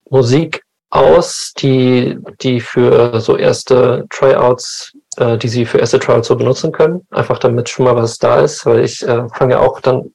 Musik 0.09 0.62
aus, 0.90 1.52
die, 1.59 2.18
die 2.40 2.61
für 2.61 3.20
so 3.20 3.36
erste 3.36 4.07
Tryouts, 4.11 4.96
äh, 5.16 5.36
die 5.36 5.48
sie 5.48 5.66
für 5.66 5.78
erste 5.78 5.98
Tryouts 5.98 6.28
so 6.28 6.36
benutzen 6.36 6.72
können. 6.72 7.07
Einfach 7.11 7.38
damit 7.38 7.68
schon 7.68 7.84
mal 7.84 7.96
was 7.96 8.18
da 8.18 8.40
ist, 8.40 8.64
weil 8.66 8.84
ich 8.84 9.02
äh, 9.02 9.28
fange 9.34 9.54
ja 9.54 9.61
auch 9.61 9.80
dann 9.80 10.14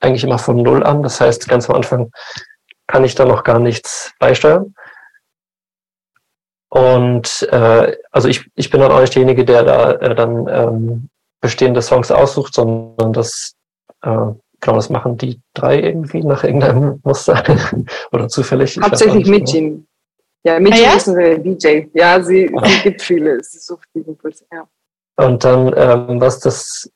eigentlich 0.00 0.24
immer 0.24 0.38
von 0.38 0.56
Null 0.56 0.84
an. 0.84 1.02
Das 1.02 1.20
heißt, 1.20 1.48
ganz 1.48 1.70
am 1.70 1.76
Anfang 1.76 2.10
kann 2.86 3.04
ich 3.04 3.14
da 3.14 3.24
noch 3.24 3.44
gar 3.44 3.58
nichts 3.58 4.12
beisteuern. 4.18 4.74
Und 6.70 7.48
äh, 7.50 7.96
also 8.10 8.28
ich, 8.28 8.50
ich 8.54 8.70
bin 8.70 8.80
dann 8.80 8.92
auch 8.92 9.00
nicht 9.00 9.14
derjenige, 9.14 9.44
der 9.44 9.62
da 9.62 9.92
äh, 9.92 10.14
dann 10.14 10.48
ähm, 10.48 11.08
bestehende 11.40 11.80
Songs 11.80 12.10
aussucht, 12.10 12.54
sondern 12.54 13.12
das, 13.12 13.54
äh, 14.02 14.32
genau, 14.60 14.76
das 14.76 14.90
machen 14.90 15.16
die 15.16 15.40
drei 15.54 15.80
irgendwie 15.80 16.22
nach 16.22 16.44
irgendeinem 16.44 17.00
Muster 17.04 17.42
oder 18.12 18.28
zufällig. 18.28 18.78
Hauptsächlich 18.80 19.26
mit 19.26 19.50
Jim. 19.52 19.86
Ja, 20.44 20.60
Michi 20.60 20.84
ah, 20.84 20.90
ja? 20.90 20.96
ist 20.96 21.08
eine 21.08 21.38
DJ. 21.38 21.86
Ja, 21.94 22.22
sie, 22.22 22.50
ah. 22.56 22.64
sie 22.64 22.82
gibt 22.82 23.02
viele. 23.02 23.42
Sie 23.42 23.58
sucht 23.58 23.88
die 23.94 24.00
Impulse, 24.00 24.44
ja. 24.52 24.68
Und 25.16 25.44
dann, 25.44 25.72
ähm, 25.76 26.20
was 26.20 26.38
das 26.38 26.90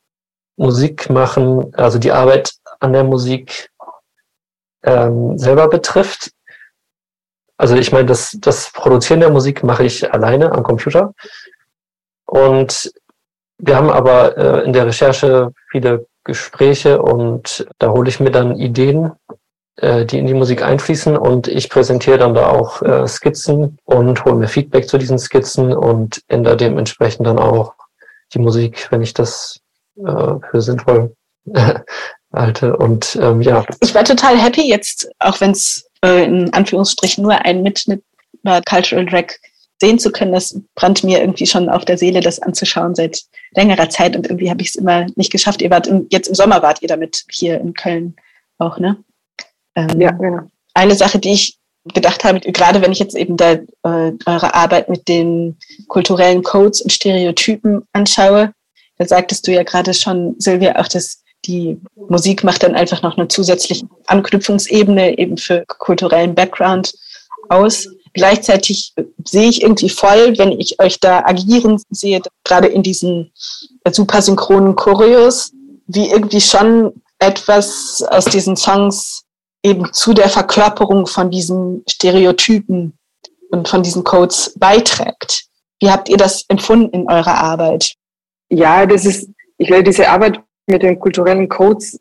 Musikmachen, 0.57 1.75
also 1.75 1.99
die 1.99 2.13
Arbeit 2.13 2.53
an 2.79 2.93
der 2.93 3.05
Musik 3.05 3.71
ähm, 4.85 5.39
selber 5.39 5.69
betrifft. 5.69 6.31
Also 7.57 7.77
ich 7.77 7.93
meine, 7.93 8.07
das, 8.07 8.37
das 8.41 8.73
Produzieren 8.73 9.21
der 9.21 9.31
Musik 9.31 9.63
mache 9.63 9.85
ich 9.85 10.13
alleine 10.13 10.53
am 10.53 10.63
Computer. 10.63 11.15
Und 12.27 12.93
wir 13.59 13.77
haben 13.77 13.91
aber 13.91 14.37
äh, 14.37 14.65
in 14.65 14.73
der 14.73 14.87
Recherche 14.87 15.53
viele 15.71 16.07
Gespräche 16.25 17.01
und 17.03 17.67
da 17.79 17.91
hole 17.91 18.09
ich 18.09 18.21
mir 18.21 18.31
dann 18.31 18.57
Ideen, 18.57 19.13
äh, 19.77 20.05
die 20.05 20.19
in 20.19 20.27
die 20.27 20.35
Musik 20.35 20.63
einfließen 20.63 21.17
und 21.17 21.49
ich 21.49 21.71
präsentiere 21.71 22.19
dann 22.19 22.35
da 22.35 22.51
auch 22.51 22.83
äh, 22.83 23.07
Skizzen 23.07 23.79
und 23.85 24.25
hole 24.25 24.37
mir 24.37 24.49
Feedback 24.49 24.89
zu 24.89 24.99
diesen 24.99 25.19
Skizzen 25.19 25.75
und 25.75 26.23
ändere 26.29 26.57
dementsprechend 26.57 27.27
dann 27.27 27.39
auch 27.39 27.75
die 28.35 28.39
Musik, 28.39 28.89
wenn 28.91 29.03
ich 29.03 29.15
das 29.15 29.61
äh, 29.97 30.35
für 30.51 30.61
sinnvoll 30.61 31.15
halte. 32.33 32.77
Und 32.77 33.17
ähm, 33.21 33.43
ja. 33.43 33.65
Ich 33.81 33.95
war 33.95 34.05
total 34.05 34.37
happy 34.37 34.69
jetzt, 34.69 35.09
auch 35.19 35.41
wenn 35.41 35.51
es 35.53 35.89
äh, 36.05 36.25
in 36.25 36.53
Anführungsstrichen 36.53 37.23
nur 37.23 37.35
ein 37.45 37.63
Mitschnitt 37.63 38.03
war, 38.43 38.63
Cultural 38.63 39.07
Drag 39.07 39.27
sehen 39.83 39.99
zu 39.99 40.12
können. 40.12 40.33
Das 40.33 40.59
brannt 40.76 41.03
mir 41.03 41.20
irgendwie 41.20 41.47
schon 41.47 41.68
auf 41.68 41.85
der 41.85 41.99
Seele, 41.99 42.20
das 42.20 42.39
anzuschauen 42.39 42.95
seit 42.95 43.24
längerer 43.51 43.91
Zeit. 43.91 44.16
Und 44.16 44.26
irgendwie 44.26 44.49
habe 44.49 44.62
ich 44.62 44.68
es 44.68 44.76
immer 44.76 45.07
nicht 45.16 45.33
geschafft. 45.33 45.61
Ihr 45.61 45.70
wart 45.70 45.89
im, 45.89 46.07
jetzt 46.11 46.28
im 46.28 46.37
Sommer 46.37 46.62
wart 46.62 46.80
ihr 46.83 46.89
damit 46.89 47.24
hier 47.30 47.61
in 47.61 47.74
Köln 47.74 48.14
auch, 48.59 48.78
ne? 48.78 48.97
Ähm, 49.74 50.01
ja, 50.01 50.12
genau. 50.12 50.45
Eine 50.72 50.95
Sache, 50.95 51.18
die 51.18 51.33
ich 51.33 51.59
gedacht 51.93 52.22
habe, 52.22 52.39
gerade 52.41 52.80
wenn 52.80 52.93
ich 52.93 53.01
jetzt 53.01 53.16
eben 53.16 53.37
da 53.37 53.55
äh, 53.55 54.12
eure 54.24 54.55
Arbeit 54.55 54.89
mit 54.89 55.09
den 55.09 55.59
kulturellen 55.89 56.45
Codes 56.45 56.80
und 56.80 56.93
Stereotypen 56.93 57.83
anschaue, 57.93 58.55
da 58.99 59.05
sagtest 59.05 59.49
du 59.49 59.53
ja 59.53 59.64
gerade 59.64 59.95
schon, 59.95 60.37
Silvia, 60.39 60.76
auch 60.76 60.87
dass 60.87 61.24
die 61.45 61.80
Musik 61.97 62.45
macht 62.45 62.62
dann 62.62 62.76
einfach 62.76 63.03
noch 63.03 63.18
eine 63.18 63.26
zusätzliche 63.26 63.89
Anknüpfungsebene 64.07 65.18
eben 65.18 65.37
für 65.39 65.64
kulturellen 65.66 66.37
Background 66.37 66.95
aus. 67.49 67.89
Gleichzeitig 68.15 68.95
sehe 69.25 69.49
ich 69.49 69.63
irgendwie 69.63 69.89
voll, 69.89 70.37
wenn 70.39 70.53
ich 70.53 70.81
euch 70.81 71.01
da 71.01 71.25
agieren 71.25 71.83
sehe, 71.91 72.21
gerade 72.45 72.69
in 72.69 72.83
diesen 72.83 73.33
super 73.91 74.21
synchronen 74.21 74.77
Choreos, 74.77 75.53
wie 75.87 76.11
irgendwie 76.11 76.41
schon 76.41 77.03
etwas 77.19 78.05
aus 78.11 78.27
diesen 78.27 78.57
Songs 78.57 79.25
eben 79.63 79.93
zu 79.93 80.13
der 80.13 80.29
Verkörperung 80.29 81.07
von 81.07 81.31
diesen 81.31 81.85
Stereotypen 81.89 82.99
und 83.51 83.69
von 83.69 83.83
diesen 83.83 84.05
Codes 84.05 84.55
beiträgt. 84.59 85.47
Wie 85.81 85.91
habt 85.91 86.09
ihr 86.09 86.17
das 86.17 86.45
empfunden 86.49 86.91
in 86.91 87.09
eurer 87.09 87.35
Arbeit? 87.35 87.95
Ja, 88.51 88.87
das 88.87 89.05
ist, 89.05 89.29
ich 89.59 89.69
glaube, 89.69 89.85
diese 89.85 90.09
Arbeit 90.09 90.41
mit 90.67 90.83
den 90.83 90.99
kulturellen 90.99 91.49
Codes 91.49 91.99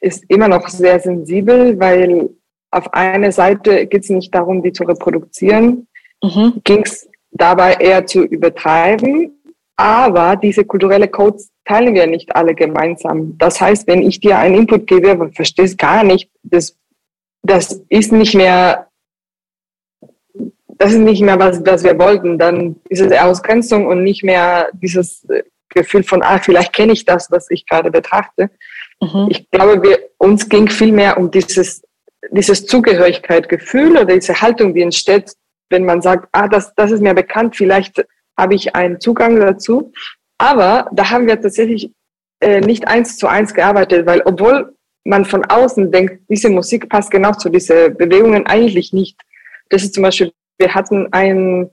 ist 0.00 0.24
immer 0.28 0.48
noch 0.48 0.68
sehr 0.68 1.00
sensibel, 1.00 1.78
weil 1.78 2.28
auf 2.70 2.92
einer 2.94 3.32
Seite 3.32 3.86
geht 3.86 4.04
es 4.04 4.10
nicht 4.10 4.34
darum, 4.34 4.62
die 4.62 4.72
zu 4.72 4.84
reproduzieren, 4.84 5.88
mhm. 6.22 6.60
ging 6.64 6.82
es 6.84 7.08
dabei 7.30 7.74
eher 7.74 8.06
zu 8.06 8.22
übertreiben, 8.22 9.32
aber 9.76 10.36
diese 10.36 10.64
kulturelle 10.64 11.08
Codes 11.08 11.50
teilen 11.64 11.94
wir 11.94 12.06
nicht 12.06 12.34
alle 12.34 12.54
gemeinsam. 12.54 13.36
Das 13.38 13.60
heißt, 13.60 13.86
wenn 13.86 14.02
ich 14.02 14.20
dir 14.20 14.38
einen 14.38 14.54
Input 14.54 14.86
gebe 14.86 15.30
verstehst 15.32 15.78
gar 15.78 16.02
nicht, 16.02 16.30
das 16.42 16.76
das 17.46 17.80
ist 17.88 18.12
nicht 18.12 18.34
mehr, 18.34 18.88
das 20.68 20.92
ist 20.92 20.98
nicht 20.98 21.22
mehr, 21.22 21.38
was, 21.38 21.64
was 21.64 21.84
wir 21.84 21.98
wollten. 21.98 22.38
Dann 22.38 22.76
ist 22.88 23.00
es 23.00 23.12
Ausgrenzung 23.12 23.86
und 23.86 24.02
nicht 24.02 24.24
mehr 24.24 24.68
dieses 24.72 25.26
Gefühl 25.68 26.02
von, 26.02 26.22
ah, 26.22 26.38
vielleicht 26.38 26.72
kenne 26.72 26.92
ich 26.92 27.04
das, 27.04 27.30
was 27.30 27.50
ich 27.50 27.66
gerade 27.66 27.90
betrachte. 27.90 28.50
Mhm. 29.00 29.28
Ich 29.30 29.50
glaube, 29.50 29.82
wir, 29.82 29.98
uns 30.18 30.48
ging 30.48 30.68
viel 30.68 30.92
mehr 30.92 31.16
um 31.16 31.30
dieses, 31.30 31.82
dieses 32.30 32.66
Zugehörigkeitsgefühl 32.66 33.92
oder 33.92 34.14
diese 34.14 34.40
Haltung, 34.40 34.74
die 34.74 34.82
entsteht, 34.82 35.32
wenn 35.70 35.84
man 35.84 36.02
sagt, 36.02 36.28
ah, 36.32 36.48
das, 36.48 36.74
das 36.74 36.90
ist 36.90 37.02
mir 37.02 37.14
bekannt, 37.14 37.56
vielleicht 37.56 38.04
habe 38.38 38.54
ich 38.54 38.74
einen 38.74 39.00
Zugang 39.00 39.38
dazu. 39.40 39.92
Aber 40.38 40.88
da 40.92 41.10
haben 41.10 41.26
wir 41.26 41.40
tatsächlich 41.40 41.90
äh, 42.40 42.60
nicht 42.60 42.86
eins 42.86 43.16
zu 43.16 43.26
eins 43.26 43.54
gearbeitet, 43.54 44.06
weil 44.06 44.22
obwohl 44.24 44.74
man 45.04 45.24
von 45.24 45.44
außen 45.44 45.90
denkt, 45.90 46.22
diese 46.28 46.50
Musik 46.50 46.88
passt 46.88 47.10
genau 47.10 47.32
zu 47.32 47.48
diesen 47.48 47.96
Bewegungen 47.96 48.46
eigentlich 48.46 48.92
nicht. 48.92 49.18
Das 49.70 49.82
ist 49.82 49.94
zum 49.94 50.02
Beispiel, 50.02 50.32
wir 50.58 50.74
hatten 50.74 51.08
ein 51.12 51.70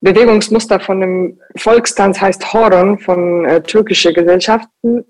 Bewegungsmuster 0.00 0.80
von 0.80 1.02
einem 1.02 1.40
Volkstanz, 1.56 2.20
heißt 2.20 2.52
Horon, 2.52 2.98
von 2.98 3.44
äh, 3.44 3.62
türkischen 3.62 4.14
Gesellschaften, 4.14 5.04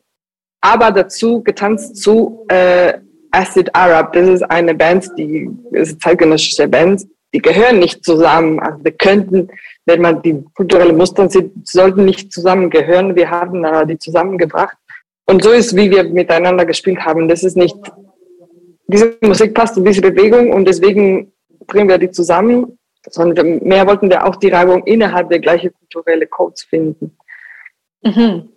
aber 0.60 0.90
dazu 0.90 1.42
getanzt 1.42 1.96
zu 1.96 2.44
äh, 2.48 2.98
Acid 3.32 3.74
Arab. 3.74 4.12
Das 4.12 4.28
ist 4.28 4.42
eine 4.42 4.74
Band, 4.74 5.10
die 5.16 5.50
ist 5.72 6.00
zeitgenössische 6.00 6.68
Band, 6.68 7.06
die 7.34 7.40
gehören 7.40 7.78
nicht 7.78 8.04
zusammen. 8.04 8.60
Also 8.60 8.84
wir 8.84 8.92
könnten, 8.92 9.48
wenn 9.86 10.00
man 10.00 10.22
die 10.22 10.44
kulturelle 10.54 10.92
Muster 10.92 11.28
sieht, 11.28 11.50
sollten 11.64 12.04
nicht 12.04 12.32
zusammengehören. 12.32 13.16
Wir 13.16 13.30
haben 13.30 13.64
äh, 13.64 13.86
die 13.86 13.98
zusammengebracht. 13.98 14.76
Und 15.26 15.42
so 15.42 15.50
ist, 15.50 15.74
wie 15.74 15.90
wir 15.90 16.04
miteinander 16.04 16.66
gespielt 16.66 17.00
haben. 17.00 17.28
Das 17.28 17.42
ist 17.42 17.56
nicht, 17.56 17.76
diese 18.86 19.16
Musik 19.22 19.54
passt 19.54 19.76
in 19.76 19.84
diese 19.84 20.02
Bewegung 20.02 20.52
und 20.52 20.66
deswegen 20.66 21.32
bringen 21.66 21.88
wir 21.88 21.98
die 21.98 22.10
zusammen, 22.10 22.78
sondern 23.08 23.58
mehr 23.62 23.86
wollten 23.86 24.10
wir 24.10 24.26
auch 24.26 24.36
die 24.36 24.48
Reibung 24.48 24.84
innerhalb 24.84 25.30
der 25.30 25.38
gleichen 25.38 25.72
kulturellen 25.72 26.28
Codes 26.28 26.64
finden. 26.64 27.16
Mhm. 28.02 28.48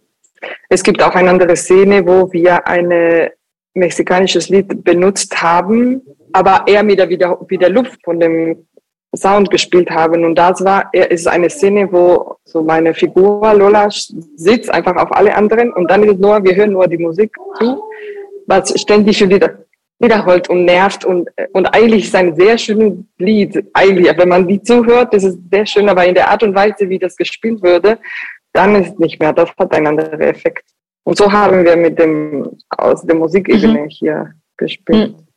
Es 0.69 0.83
gibt 0.83 1.01
auch 1.01 1.15
eine 1.15 1.29
andere 1.29 1.55
Szene, 1.55 2.05
wo 2.05 2.31
wir 2.31 2.67
ein 2.67 3.29
mexikanisches 3.75 4.49
Lied 4.49 4.83
benutzt 4.83 5.41
haben, 5.41 6.01
aber 6.33 6.63
eher 6.65 6.83
mit 6.83 6.99
der, 6.99 7.07
mit 7.07 7.61
der 7.61 7.69
Luft 7.69 7.99
von 8.03 8.19
dem 8.19 8.65
Sound 9.15 9.49
gespielt 9.49 9.89
haben. 9.89 10.25
Und 10.25 10.35
das 10.35 10.63
war, 10.63 10.89
ist 10.93 11.27
eine 11.27 11.49
Szene, 11.49 11.87
wo 11.91 12.37
so 12.43 12.61
meine 12.61 12.93
Figur 12.93 13.53
Lola 13.53 13.87
sitzt 13.89 14.69
einfach 14.69 14.95
auf 14.95 15.11
alle 15.15 15.35
anderen 15.35 15.71
und 15.73 15.89
dann 15.89 16.03
ist 16.03 16.19
nur, 16.19 16.43
wir 16.43 16.55
hören 16.55 16.71
nur 16.71 16.87
die 16.87 16.97
Musik 16.97 17.31
zu, 17.59 17.83
was 18.47 18.79
ständig 18.79 19.27
wieder 19.27 19.59
wiederholt 19.99 20.49
und 20.49 20.65
nervt 20.65 21.05
und, 21.05 21.29
und 21.53 21.65
eigentlich 21.67 22.05
ist 22.05 22.15
ein 22.15 22.35
sehr 22.35 22.57
schönes 22.57 22.97
Lied. 23.17 23.65
Eigentlich, 23.73 24.17
wenn 24.17 24.29
man 24.29 24.47
die 24.47 24.61
zuhört, 24.61 25.13
das 25.13 25.23
ist 25.23 25.39
sehr 25.49 25.65
schön, 25.65 25.87
aber 25.87 26.05
in 26.05 26.15
der 26.15 26.29
Art 26.29 26.43
und 26.43 26.53
Weise, 26.53 26.89
wie 26.89 26.99
das 26.99 27.15
gespielt 27.15 27.63
würde, 27.63 27.97
dann 28.51 28.75
ist 28.75 28.93
es 28.93 28.99
nicht 28.99 29.19
mehr. 29.19 29.31
Das 29.31 29.49
hat 29.57 29.73
einen 29.73 29.87
anderen 29.87 30.19
Effekt. 30.19 30.65
Und 31.05 31.17
so 31.17 31.31
haben 31.31 31.63
wir 31.63 31.77
mit 31.77 31.99
dem, 31.99 32.57
aus 32.69 33.03
der 33.03 33.15
Musikebene 33.15 33.81
mhm. 33.81 33.89
hier 33.89 34.33
gespielt. 34.57 35.15
Mhm. 35.15 35.27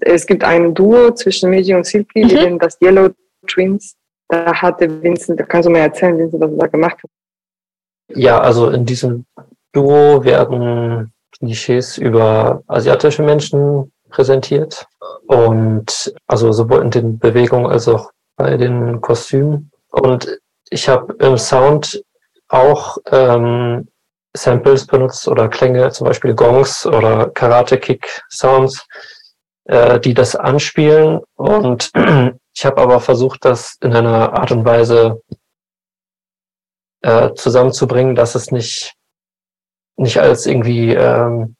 Es 0.00 0.26
gibt 0.26 0.44
ein 0.44 0.74
Duo 0.74 1.12
zwischen 1.12 1.50
Miji 1.50 1.74
und 1.74 1.86
Silky, 1.86 2.24
mhm. 2.24 2.28
die 2.28 2.34
nennen 2.34 2.58
das 2.58 2.78
Yellow 2.80 3.10
Twins. 3.46 3.94
Da 4.28 4.54
hatte 4.54 5.02
Vincent, 5.02 5.40
da 5.40 5.44
kannst 5.44 5.68
du 5.68 5.72
mir 5.72 5.80
erzählen, 5.80 6.18
Vincent, 6.18 6.42
was 6.42 6.50
er 6.50 6.58
da 6.58 6.66
gemacht 6.66 6.98
hat. 7.02 7.10
Ja, 8.14 8.40
also 8.40 8.70
in 8.70 8.84
diesem 8.86 9.26
Duo 9.72 10.24
werden 10.24 11.12
Klischees 11.32 11.98
über 11.98 12.62
asiatische 12.66 13.22
Menschen 13.22 13.92
präsentiert 14.08 14.86
und 15.26 16.14
also 16.26 16.52
sowohl 16.52 16.82
in 16.82 16.90
den 16.90 17.18
Bewegungen 17.18 17.66
als 17.66 17.88
auch 17.88 18.10
bei 18.36 18.56
den 18.56 19.00
Kostümen. 19.02 19.70
Und 19.90 20.38
ich 20.70 20.88
habe 20.88 21.14
im 21.20 21.36
Sound 21.36 22.02
auch 22.48 22.96
ähm, 23.10 23.88
Samples 24.36 24.86
benutzt 24.86 25.26
oder 25.28 25.48
Klänge, 25.48 25.90
zum 25.90 26.06
Beispiel 26.06 26.34
Gongs 26.34 26.86
oder 26.86 27.30
Karate-Kick-Sounds, 27.30 28.86
äh, 29.64 30.00
die 30.00 30.14
das 30.14 30.36
anspielen. 30.36 31.20
Und 31.34 31.90
ich 32.54 32.64
habe 32.64 32.80
aber 32.80 33.00
versucht, 33.00 33.44
das 33.44 33.76
in 33.80 33.94
einer 33.94 34.34
Art 34.34 34.52
und 34.52 34.64
Weise 34.64 35.22
äh, 37.02 37.32
zusammenzubringen, 37.34 38.14
dass 38.14 38.34
es 38.34 38.50
nicht, 38.50 38.94
nicht 39.96 40.18
als 40.18 40.46
irgendwie 40.46 40.92
ähm, 40.92 41.56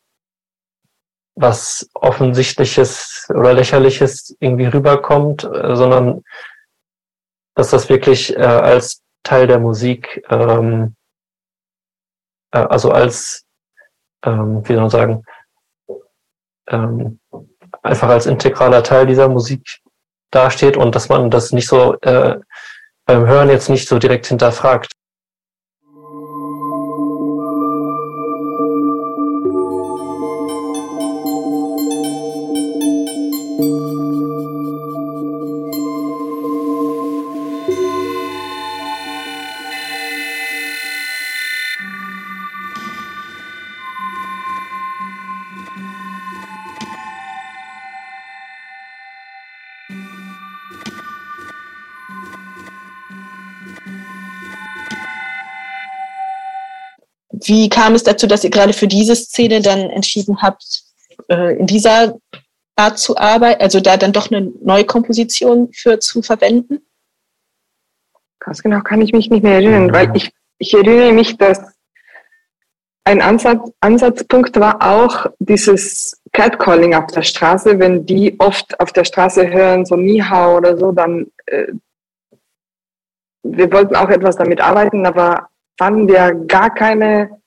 was 1.35 1.89
Offensichtliches 1.95 3.27
oder 3.31 3.53
Lächerliches 3.55 4.37
irgendwie 4.41 4.67
rüberkommt, 4.67 5.45
äh, 5.45 5.77
sondern 5.77 6.23
dass 7.55 7.71
das 7.71 7.89
wirklich 7.89 8.37
äh, 8.37 8.41
als 8.41 9.03
Teil 9.23 9.47
der 9.47 9.59
Musik, 9.59 10.25
ähm, 10.31 10.95
äh, 12.53 12.59
also 12.59 12.91
als, 12.91 13.45
ähm, 14.25 14.63
wie 14.65 14.73
soll 14.75 14.83
man 14.83 14.91
sagen, 14.91 15.25
ähm, 16.69 17.21
einfach 17.83 18.09
als 18.09 18.27
integraler 18.27 18.83
Teil 18.83 19.07
dieser 19.07 19.29
Musik 19.29 19.81
dasteht 20.31 20.77
und 20.77 20.95
dass 20.95 21.09
man 21.09 21.31
das 21.31 21.53
nicht 21.53 21.69
so 21.69 21.95
äh, 22.01 22.39
beim 23.07 23.27
Hören 23.27 23.49
jetzt 23.49 23.71
nicht 23.71 23.89
so 23.89 23.99
direkt 23.99 24.27
hinterfragt. 24.27 24.93
Wie 57.49 57.69
kam 57.69 57.95
es 57.95 58.05
dazu, 58.05 58.27
dass 58.27 58.45
ihr 58.45 58.51
gerade 58.51 58.73
für 58.73 58.87
diese 58.87 59.17
Szene 59.17 59.61
dann 59.61 59.91
entschieden 59.91 60.43
habt, 60.43 60.83
äh, 61.29 61.57
in 61.59 61.67
dieser 61.67 62.19
Art 62.77 62.99
zu 62.99 63.17
arbeiten, 63.17 63.61
also 63.61 63.81
da 63.81 63.97
dann 63.97 64.13
doch 64.13 64.31
eine 64.31 64.53
neue 64.63 64.85
Komposition 64.85 65.71
für 65.73 65.99
zu 65.99 66.23
verwenden? 66.23 66.81
Ganz 68.39 68.63
genau 68.63 68.81
kann 68.81 69.03
ich 69.03 69.13
mich 69.13 69.31
nicht 69.31 69.43
mehr 69.43 69.55
erinnern, 69.55 69.93
weil 69.93 70.17
ich, 70.17 70.31
ich 70.59 70.73
erinnere 70.75 71.13
mich, 71.13 71.37
dass 71.37 71.61
ein 73.05 73.23
Ansatz, 73.23 73.71
Ansatzpunkt 73.81 74.61
war 74.61 74.83
auch 74.83 75.27
dieses 75.39 76.21
Catcalling 76.33 76.95
auf 76.95 77.07
der 77.07 77.23
Straße. 77.23 77.79
Wenn 77.79 78.05
die 78.05 78.39
oft 78.39 78.79
auf 78.81 78.93
der 78.93 79.05
Straße 79.05 79.51
hören, 79.51 79.87
so 79.87 79.97
Nihau 79.97 80.59
oder 80.59 80.77
so, 80.77 80.93
dann 80.93 81.27
äh, 81.47 81.73
wir 83.43 83.73
wollten 83.73 83.97
auch 83.97 84.11
etwas 84.11 84.37
damit 84.37 84.61
arbeiten, 84.61 85.07
aber 85.07 85.49
fanden 85.79 86.07
wir 86.07 86.35
gar 86.47 86.75
keine 86.75 87.38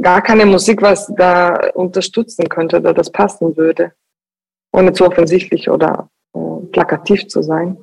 gar 0.00 0.22
keine 0.22 0.46
Musik, 0.46 0.82
was 0.82 1.12
da 1.16 1.70
unterstützen 1.74 2.48
könnte 2.48 2.78
oder 2.78 2.94
das 2.94 3.10
passen 3.10 3.56
würde, 3.56 3.92
ohne 4.72 4.92
zu 4.92 5.04
offensichtlich 5.04 5.68
oder 5.68 6.08
äh, 6.34 6.66
plakativ 6.72 7.28
zu 7.28 7.42
sein. 7.42 7.78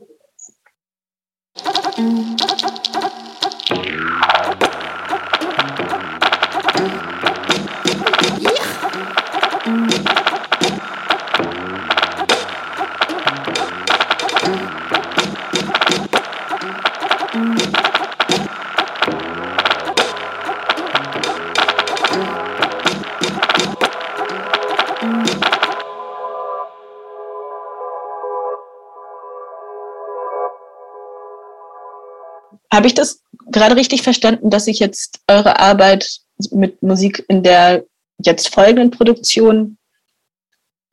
Habe 32.80 32.88
ich 32.88 32.94
das 32.94 33.22
gerade 33.52 33.76
richtig 33.76 34.04
verstanden, 34.04 34.50
dass 34.50 34.64
sich 34.64 34.80
jetzt 34.80 35.20
eure 35.28 35.60
Arbeit 35.60 36.22
mit 36.50 36.82
Musik 36.82 37.26
in 37.28 37.44
der 37.44 37.84
jetzt 38.20 38.56
folgenden 38.56 38.90
Produktion 38.90 39.78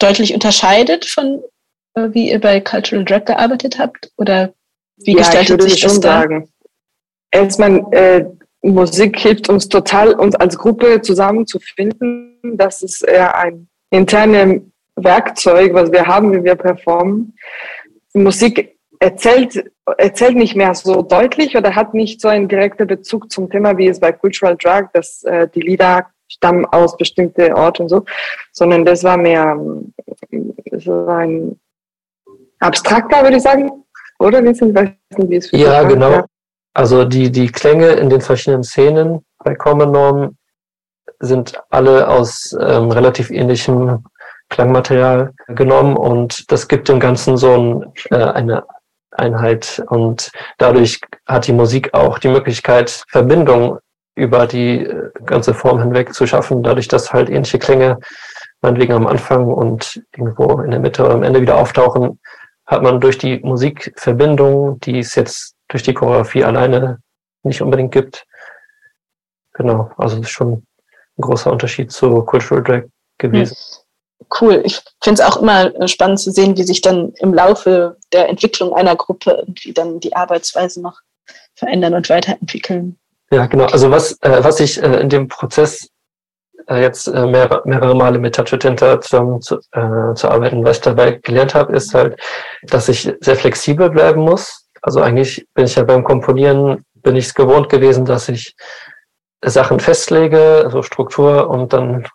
deutlich 0.01 0.34
unterscheidet 0.34 1.05
von 1.05 1.45
äh, 1.95 2.09
wie 2.11 2.32
ihr 2.32 2.41
bei 2.41 2.61
Cultural 2.61 3.05
Drag 3.05 3.24
gearbeitet 3.24 3.78
habt? 3.78 4.11
Oder 4.16 4.53
wie 4.97 5.12
ja, 5.12 5.18
gestaltet 5.18 5.45
ich 5.45 5.51
würde 5.51 5.70
sich 5.70 5.78
schon 5.78 5.91
das 5.91 6.01
da? 6.01 6.20
sagen. 6.22 6.49
Erstmal, 7.30 7.87
äh, 7.93 8.24
Musik 8.62 9.20
hilft 9.20 9.49
uns 9.49 9.68
total, 9.68 10.14
uns 10.14 10.34
als 10.34 10.59
Gruppe 10.59 11.03
zusammenzufinden. 11.03 12.41
Das 12.57 12.82
ist 12.82 13.05
eher 13.05 13.32
ein 13.39 13.68
internes 13.91 14.61
Werkzeug, 14.97 15.72
was 15.72 15.93
wir 15.93 16.05
haben, 16.05 16.32
wie 16.32 16.43
wir 16.43 16.57
performen. 16.57 17.37
Musik 18.12 18.76
erzählt, 18.99 19.70
erzählt 19.99 20.37
nicht 20.37 20.57
mehr 20.57 20.74
so 20.74 21.03
deutlich 21.03 21.57
oder 21.57 21.74
hat 21.74 21.95
nicht 21.95 22.20
so 22.20 22.28
einen 22.28 22.49
direkten 22.49 22.87
Bezug 22.87 23.30
zum 23.30 23.49
Thema, 23.51 23.76
wie 23.78 23.89
es 23.89 24.01
bei 24.01 24.12
Cultural 24.12 24.57
Drag, 24.57 24.91
dass 24.93 25.22
äh, 25.24 25.49
die 25.49 25.61
Lieder 25.61 26.07
stammen 26.28 26.64
aus 26.66 26.97
bestimmten 26.97 27.53
Orten 27.53 27.82
und 27.82 27.89
so, 27.89 28.05
sondern 28.53 28.84
das 28.84 29.05
war 29.05 29.16
mehr 29.16 29.57
ähm, 29.59 29.95
so 30.76 31.07
ein 31.07 31.59
abstrakter, 32.59 33.22
würde 33.22 33.37
ich 33.37 33.43
sagen. 33.43 33.70
Oder 34.18 34.43
wie 34.43 34.55
sind, 34.55 34.74
weiß 34.74 34.89
nicht, 35.18 35.30
wie 35.30 35.37
es 35.37 35.51
für 35.51 35.57
Ja, 35.57 35.82
genau. 35.82 36.11
war. 36.11 36.26
Also 36.74 37.05
die, 37.05 37.30
die 37.30 37.47
Klänge 37.47 37.91
in 37.93 38.11
den 38.11 38.20
verschiedenen 38.20 38.64
Szenen 38.64 39.24
bei 39.45 39.55
Common 39.55 39.93
Norm 39.93 40.37
sind 41.20 41.59
alle 41.70 42.09
aus 42.09 42.57
ähm, 42.61 42.91
relativ 42.91 43.30
ähnlichem 43.30 44.05
Klangmaterial 44.49 45.32
genommen 45.49 45.97
und 45.97 46.51
das 46.53 46.68
gibt 46.68 46.89
dem 46.89 47.01
Ganzen 47.01 47.37
so 47.37 47.53
ein, 47.53 47.93
äh, 48.11 48.16
eine 48.16 48.64
Einheit 49.18 49.82
und 49.88 50.30
dadurch 50.58 51.00
hat 51.26 51.46
die 51.46 51.52
Musik 51.52 51.94
auch 51.94 52.18
die 52.18 52.28
Möglichkeit, 52.28 53.04
Verbindung 53.08 53.78
über 54.14 54.46
die 54.46 54.84
äh, 54.84 55.10
ganze 55.24 55.54
Form 55.54 55.80
hinweg 55.80 56.14
zu 56.14 56.26
schaffen, 56.26 56.62
dadurch, 56.62 56.88
dass 56.88 57.12
halt 57.12 57.28
ähnliche 57.28 57.58
Klänge 57.58 57.98
meinetwegen 58.62 58.94
am 58.94 59.06
Anfang 59.06 59.46
und 59.46 60.02
irgendwo 60.16 60.60
in 60.60 60.70
der 60.70 60.80
Mitte 60.80 61.04
oder 61.04 61.14
am 61.14 61.22
Ende 61.22 61.40
wieder 61.40 61.56
auftauchen, 61.56 62.18
hat 62.66 62.82
man 62.82 63.00
durch 63.00 63.18
die 63.18 63.38
Musikverbindung, 63.40 64.80
die 64.80 64.98
es 64.98 65.14
jetzt 65.14 65.54
durch 65.68 65.82
die 65.82 65.94
Choreografie 65.94 66.44
alleine 66.44 66.98
nicht 67.42 67.62
unbedingt 67.62 67.92
gibt. 67.92 68.26
Genau, 69.52 69.90
also 69.96 70.16
das 70.16 70.26
ist 70.26 70.32
schon 70.32 70.52
ein 70.52 71.22
großer 71.22 71.52
Unterschied 71.52 71.92
zu 71.92 72.22
Cultural 72.22 72.62
Drag 72.62 72.82
gewesen. 73.18 73.56
Cool. 74.40 74.62
Ich 74.64 74.80
finde 75.02 75.22
es 75.22 75.28
auch 75.28 75.36
immer 75.36 75.74
äh, 75.74 75.88
spannend 75.88 76.20
zu 76.20 76.30
sehen, 76.30 76.56
wie 76.56 76.62
sich 76.62 76.80
dann 76.80 77.12
im 77.18 77.34
Laufe 77.34 77.96
der 78.12 78.28
Entwicklung 78.28 78.74
einer 78.74 78.96
Gruppe 78.96 79.32
irgendwie 79.32 79.72
dann 79.72 80.00
die 80.00 80.16
Arbeitsweise 80.16 80.80
noch 80.80 81.00
verändern 81.54 81.94
und 81.94 82.08
weiterentwickeln. 82.08 82.98
Ja, 83.30 83.46
genau. 83.46 83.66
Also 83.66 83.90
was, 83.90 84.12
äh, 84.22 84.42
was 84.42 84.60
ich 84.60 84.82
äh, 84.82 85.00
in 85.00 85.08
dem 85.08 85.28
Prozess 85.28 85.88
äh, 86.68 86.80
jetzt 86.80 87.08
äh, 87.08 87.26
mehr, 87.26 87.62
mehrere 87.64 87.94
Male 87.94 88.18
mit 88.18 88.34
Tacho 88.34 88.56
Tinta 88.56 89.00
zusammen 89.00 89.40
zu, 89.40 89.56
äh, 89.72 90.14
zu 90.14 90.28
arbeiten, 90.28 90.64
was 90.64 90.78
ich 90.78 90.82
dabei 90.82 91.12
gelernt 91.22 91.54
habe, 91.54 91.74
ist 91.74 91.94
halt, 91.94 92.20
dass 92.62 92.88
ich 92.88 93.12
sehr 93.20 93.36
flexibel 93.36 93.90
bleiben 93.90 94.22
muss. 94.22 94.66
Also 94.82 95.00
eigentlich 95.00 95.46
bin 95.54 95.64
ich 95.64 95.74
ja 95.74 95.84
beim 95.84 96.04
Komponieren, 96.04 96.84
bin 96.94 97.16
ich 97.16 97.26
es 97.26 97.34
gewohnt 97.34 97.68
gewesen, 97.68 98.04
dass 98.04 98.28
ich 98.28 98.54
Sachen 99.44 99.80
festlege, 99.80 100.62
also 100.64 100.82
Struktur 100.82 101.48
und 101.48 101.72
dann 101.72 102.06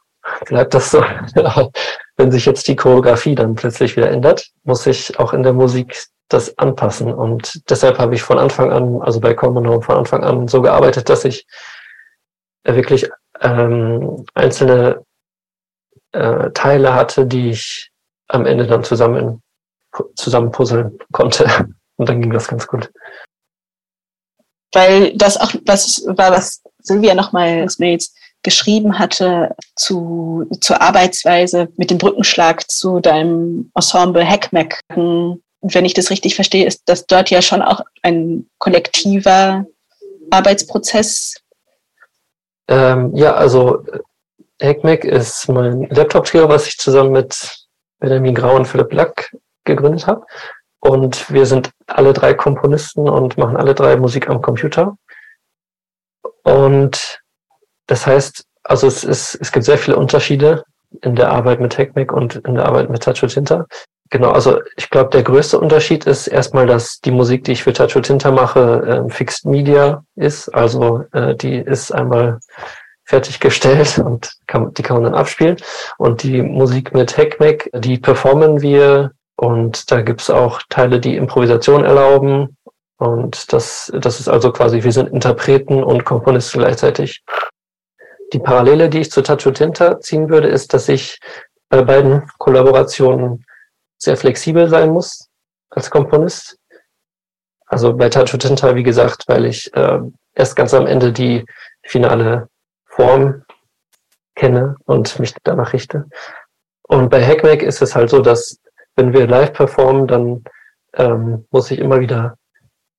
bleibt 0.46 0.74
das 0.74 0.92
so. 0.92 1.04
Wenn 2.18 2.32
sich 2.32 2.46
jetzt 2.46 2.68
die 2.68 2.76
Choreografie 2.76 3.36
dann 3.36 3.56
plötzlich 3.56 3.96
wieder 3.96 4.10
ändert, 4.10 4.50
muss 4.64 4.86
ich 4.86 5.18
auch 5.20 5.34
in 5.34 5.44
der 5.44 5.54
Musik 5.54 6.08
das 6.30 6.58
anpassen. 6.58 7.14
Und 7.14 7.62
deshalb 7.70 7.98
habe 7.98 8.16
ich 8.16 8.24
von 8.24 8.38
Anfang 8.38 8.72
an, 8.72 9.02
also 9.02 9.20
bei 9.20 9.34
Common 9.34 9.68
Home 9.68 9.82
von 9.82 9.98
Anfang 9.98 10.24
an 10.24 10.48
so 10.48 10.62
gearbeitet, 10.62 11.10
dass 11.10 11.26
ich 11.26 11.46
äh, 12.64 12.76
wirklich 12.76 13.10
ähm, 13.42 14.26
einzelne 14.34 15.04
äh, 16.12 16.52
Teile 16.52 16.94
hatte, 16.94 17.26
die 17.26 17.52
ich 17.52 17.92
am 18.28 18.46
Ende 18.46 18.68
dann 18.68 18.84
zusammen 18.84 19.42
zusammen 20.16 20.52
puzzeln 20.52 20.98
konnte. 21.12 21.46
Und 21.98 22.10
dann 22.10 22.22
ging 22.22 22.32
das 22.32 22.48
ganz 22.48 22.66
gut. 22.66 22.90
Weil 24.74 25.16
das 25.18 25.38
auch 25.38 25.54
was 25.66 26.04
war, 26.08 26.32
was 26.32 26.64
Silvia 26.80 27.14
nochmal 27.14 27.62
als 27.62 27.78
Mails 27.78 28.16
geschrieben 28.44 28.98
hatte 28.98 29.56
zu, 29.76 30.48
zur 30.62 30.82
Arbeitsweise 30.82 31.70
mit 31.78 31.92
dem 31.92 31.98
Brückenschlag 31.98 32.70
zu 32.70 33.00
deinem 33.00 33.72
Ensemble 33.76 34.28
Hackmack. 34.28 34.80
Wenn 34.89 35.86
ich 35.86 35.94
das 35.94 36.10
richtig 36.10 36.36
verstehe, 36.36 36.66
ist 36.66 36.84
das 36.86 37.06
dort 37.06 37.30
ja 37.30 37.42
schon 37.42 37.62
auch 37.62 37.82
ein 38.02 38.50
kollektiver 38.58 39.66
Arbeitsprozess. 40.32 41.36
Ähm, 42.68 43.16
ja, 43.16 43.36
also 43.36 43.84
HackMac 44.62 45.04
ist 45.04 45.50
mein 45.50 45.88
Laptop-Trio, 45.89 46.48
was 46.50 46.68
ich 46.68 46.78
zusammen 46.78 47.12
mit 47.12 47.68
Benjamin 48.00 48.36
Grau 48.36 48.56
und 48.56 48.68
Philipp 48.68 48.94
Lack 48.94 49.36
gegründet 49.66 50.08
habe. 50.08 50.26
Und 50.80 51.32
wir 51.32 51.46
sind 51.46 51.70
alle 51.88 52.14
drei 52.14 52.34
Komponisten 52.34 53.08
und 53.08 53.38
machen 53.38 53.58
alle 53.58 53.76
drei 53.76 53.96
Musik 53.98 54.30
am 54.30 54.42
Computer. 54.42 54.98
Und 56.44 57.21
das 57.92 58.08
heißt, 58.08 58.46
also 58.64 58.88
es, 58.88 59.04
ist, 59.04 59.38
es 59.42 59.52
gibt 59.52 59.66
sehr 59.66 59.78
viele 59.78 59.98
Unterschiede 59.98 60.64
in 61.02 61.14
der 61.14 61.30
Arbeit 61.30 61.60
mit 61.60 61.78
HackMac 61.78 62.14
und 62.14 62.38
in 62.38 62.56
der 62.56 62.66
Arbeit 62.66 62.89
mit 62.89 63.04
Tacho 63.04 63.28
Tinta. 63.28 63.66
Genau, 64.10 64.32
also 64.32 64.62
ich 64.78 64.89
glaube, 64.89 65.10
der 65.10 65.24
größte 65.24 65.60
Unterschied 65.60 66.06
ist 66.06 66.28
erstmal, 66.28 66.68
dass 66.68 67.02
die 67.02 67.12
Musik, 67.12 67.44
die 67.44 67.52
ich 67.52 67.64
für 67.64 67.74
Tacho 67.74 68.00
Tinta 68.00 68.32
mache, 68.32 68.82
ähm, 68.88 69.10
Fixed 69.10 69.46
Media 69.46 70.06
ist. 70.16 70.48
Also 70.56 71.04
äh, 71.12 71.36
die 71.36 71.58
ist 71.58 71.92
einmal 71.92 72.39
fertiggestellt 73.04 74.00
und 74.06 74.32
kann, 74.48 74.74
die 74.74 74.84
kann 74.84 74.96
man 74.96 75.12
dann 75.12 75.20
abspielen. 75.20 75.58
Und 75.98 76.24
die 76.24 76.42
Musik 76.42 76.94
mit 76.94 77.18
HackMac, 77.18 77.70
die 77.74 77.98
performen 77.98 78.62
wir 78.62 79.12
und 79.36 79.92
da 79.92 80.02
gibt's 80.02 80.30
auch 80.30 80.62
Teile, 80.70 81.02
die 81.02 81.18
Improvisation 81.18 81.84
erlauben. 81.84 82.56
Und 83.02 83.52
das, 83.52 83.92
das 84.00 84.22
ist 84.22 84.30
also 84.30 84.54
quasi, 84.54 84.82
wir 84.82 84.94
sind 84.94 85.10
Interpreten 85.10 85.84
und 85.84 86.06
Komponisten 86.06 86.60
gleichzeitig. 86.60 87.24
Die 88.34 88.40
Parallele, 88.40 88.90
die 88.90 89.00
ich 89.00 89.12
zu 89.12 89.22
Tacho 89.22 89.52
Tinta 89.52 90.00
ziehen 90.00 90.30
würde, 90.30 90.48
ist, 90.48 90.74
dass 90.74 90.88
ich 90.90 91.20
bei 91.70 91.82
beiden 91.82 92.28
Kollaborationen 92.38 93.46
sehr 93.98 94.18
flexibel 94.18 94.70
sein 94.70 94.90
muss 94.90 95.30
als 95.70 95.90
Komponist. 95.90 96.58
Also 97.66 97.94
bei 97.96 98.10
Tacho 98.10 98.38
Tinta, 98.38 98.76
wie 98.76 98.84
gesagt, 98.84 99.24
weil 99.28 99.46
ich 99.46 99.74
äh, 99.76 100.00
erst 100.36 100.56
ganz 100.56 100.74
am 100.74 100.88
Ende 100.88 101.12
die 101.12 101.46
finale 101.84 102.48
Form 102.86 103.44
kenne 104.36 104.76
und 104.86 105.20
mich 105.20 105.34
danach 105.44 105.74
richte. 105.74 106.06
Und 106.84 107.10
bei 107.10 107.26
Hackmack 107.26 107.62
ist 107.62 107.82
es 107.82 107.96
halt 107.96 108.10
so, 108.10 108.22
dass 108.22 108.60
wenn 108.96 109.14
wir 109.14 109.28
live 109.28 109.54
performen, 109.54 110.08
dann 110.08 110.44
ähm, 110.94 111.46
muss 111.52 111.72
ich 111.72 111.80
immer 111.80 112.00
wieder 112.00 112.38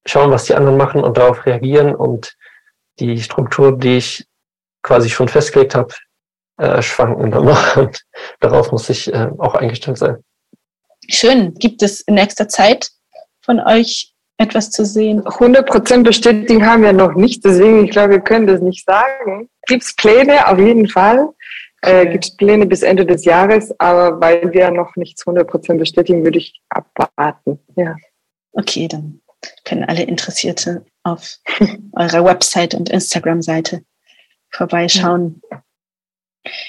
schauen, 0.06 0.30
was 0.30 0.44
die 0.44 0.54
anderen 0.54 0.78
machen 0.78 1.02
und 1.02 1.16
darauf 1.16 1.44
reagieren 1.46 1.94
und 1.94 2.34
die 2.98 3.20
Struktur, 3.20 3.76
die 3.76 3.98
ich 3.98 4.26
quasi 4.82 5.08
schon 5.08 5.28
festgelegt 5.28 5.74
habe, 5.74 5.94
äh, 6.58 6.82
schwanken 6.82 7.30
dann 7.30 7.44
noch. 7.44 7.76
Und 7.76 8.02
darauf 8.40 8.72
muss 8.72 8.88
ich 8.90 9.12
äh, 9.12 9.28
auch 9.38 9.54
eingestellt 9.54 9.98
sein. 9.98 10.16
Schön. 11.08 11.54
Gibt 11.54 11.82
es 11.82 12.00
in 12.02 12.14
nächster 12.14 12.48
Zeit 12.48 12.90
von 13.40 13.60
euch 13.60 14.12
etwas 14.38 14.70
zu 14.70 14.84
sehen? 14.84 15.22
100% 15.22 16.02
Bestätigung 16.02 16.64
haben 16.64 16.82
wir 16.82 16.92
noch 16.92 17.14
nicht, 17.14 17.44
deswegen 17.44 17.84
ich 17.84 17.90
glaube, 17.90 18.14
wir 18.14 18.20
können 18.20 18.46
das 18.46 18.60
nicht 18.60 18.84
sagen. 18.84 19.48
Gibt 19.66 19.82
es 19.82 19.94
Pläne? 19.94 20.46
Auf 20.46 20.58
jeden 20.58 20.88
Fall. 20.88 21.28
Äh, 21.82 22.06
Gibt 22.06 22.24
es 22.24 22.36
Pläne 22.36 22.66
bis 22.66 22.82
Ende 22.82 23.04
des 23.04 23.24
Jahres, 23.24 23.74
aber 23.80 24.20
weil 24.20 24.52
wir 24.52 24.70
noch 24.70 24.94
nichts 24.94 25.26
100% 25.26 25.78
bestätigen, 25.78 26.22
würde 26.22 26.38
ich 26.38 26.60
abwarten. 26.68 27.58
Ja. 27.74 27.96
Okay, 28.52 28.86
dann 28.86 29.20
können 29.64 29.84
alle 29.84 30.04
Interessierte 30.04 30.84
auf 31.02 31.38
eurer 31.92 32.24
Website 32.24 32.74
und 32.74 32.90
Instagram-Seite 32.90 33.82
vorbeischauen. 34.52 35.42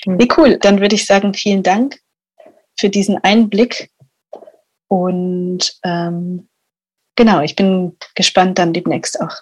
Mhm. 0.05 0.19
Wie 0.19 0.29
cool. 0.37 0.57
Dann 0.57 0.79
würde 0.81 0.95
ich 0.95 1.05
sagen, 1.05 1.33
vielen 1.33 1.63
Dank 1.63 1.99
für 2.77 2.89
diesen 2.89 3.17
Einblick. 3.23 3.91
Und 4.87 5.79
ähm, 5.83 6.47
genau, 7.15 7.41
ich 7.41 7.55
bin 7.55 7.97
gespannt, 8.15 8.59
dann 8.59 8.73
demnächst 8.73 9.19
auch 9.19 9.35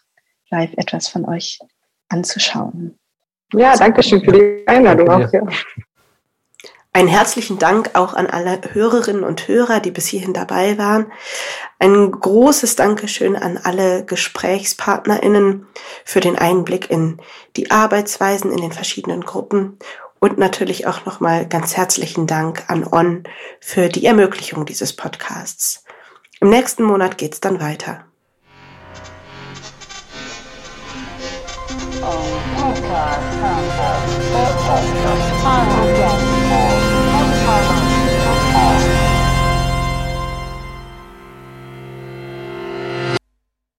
live 0.50 0.74
etwas 0.78 1.08
von 1.08 1.26
euch 1.26 1.60
anzuschauen. 2.10 2.98
Ja, 3.54 3.76
danke 3.76 4.02
schön 4.04 4.24
für 4.24 4.32
die 4.32 4.68
Einladung 4.68 5.10
auch. 5.10 5.34
Ja. 5.34 5.42
Einen 6.94 7.08
herzlichen 7.08 7.58
Dank 7.58 7.92
auch 7.94 8.14
an 8.14 8.28
alle 8.28 8.60
Hörerinnen 8.74 9.24
und 9.24 9.48
Hörer, 9.48 9.80
die 9.80 9.92
bis 9.92 10.08
hierhin 10.08 10.34
dabei 10.34 10.78
waren. 10.78 11.10
Ein 11.80 12.12
großes 12.12 12.76
Dankeschön 12.76 13.38
an 13.38 13.58
alle 13.58 14.04
GesprächspartnerInnen 14.04 15.68
für 16.04 16.20
den 16.20 16.38
Einblick 16.38 16.92
in 16.92 17.22
die 17.56 17.72
Arbeitsweisen 17.72 18.52
in 18.52 18.58
den 18.58 18.74
verschiedenen 18.74 19.22
Gruppen 19.22 19.80
und 20.20 20.38
natürlich 20.38 20.86
auch 20.86 21.06
nochmal 21.06 21.48
ganz 21.48 21.78
herzlichen 21.78 22.28
Dank 22.28 22.66
an 22.68 22.86
On 22.86 23.24
für 23.62 23.88
die 23.88 24.06
Ermöglichung 24.06 24.66
dieses 24.66 24.94
Podcasts. 24.94 25.86
Im 26.42 26.50
nächsten 26.50 26.84
Monat 26.84 27.18
geht's 27.18 27.40
dann 27.40 27.62
weiter. 27.62 28.04
Oh, 32.02 32.62
podcast, 32.62 33.40
podcast, 34.34 35.44
podcast. 35.44 36.41
more. 36.52 36.91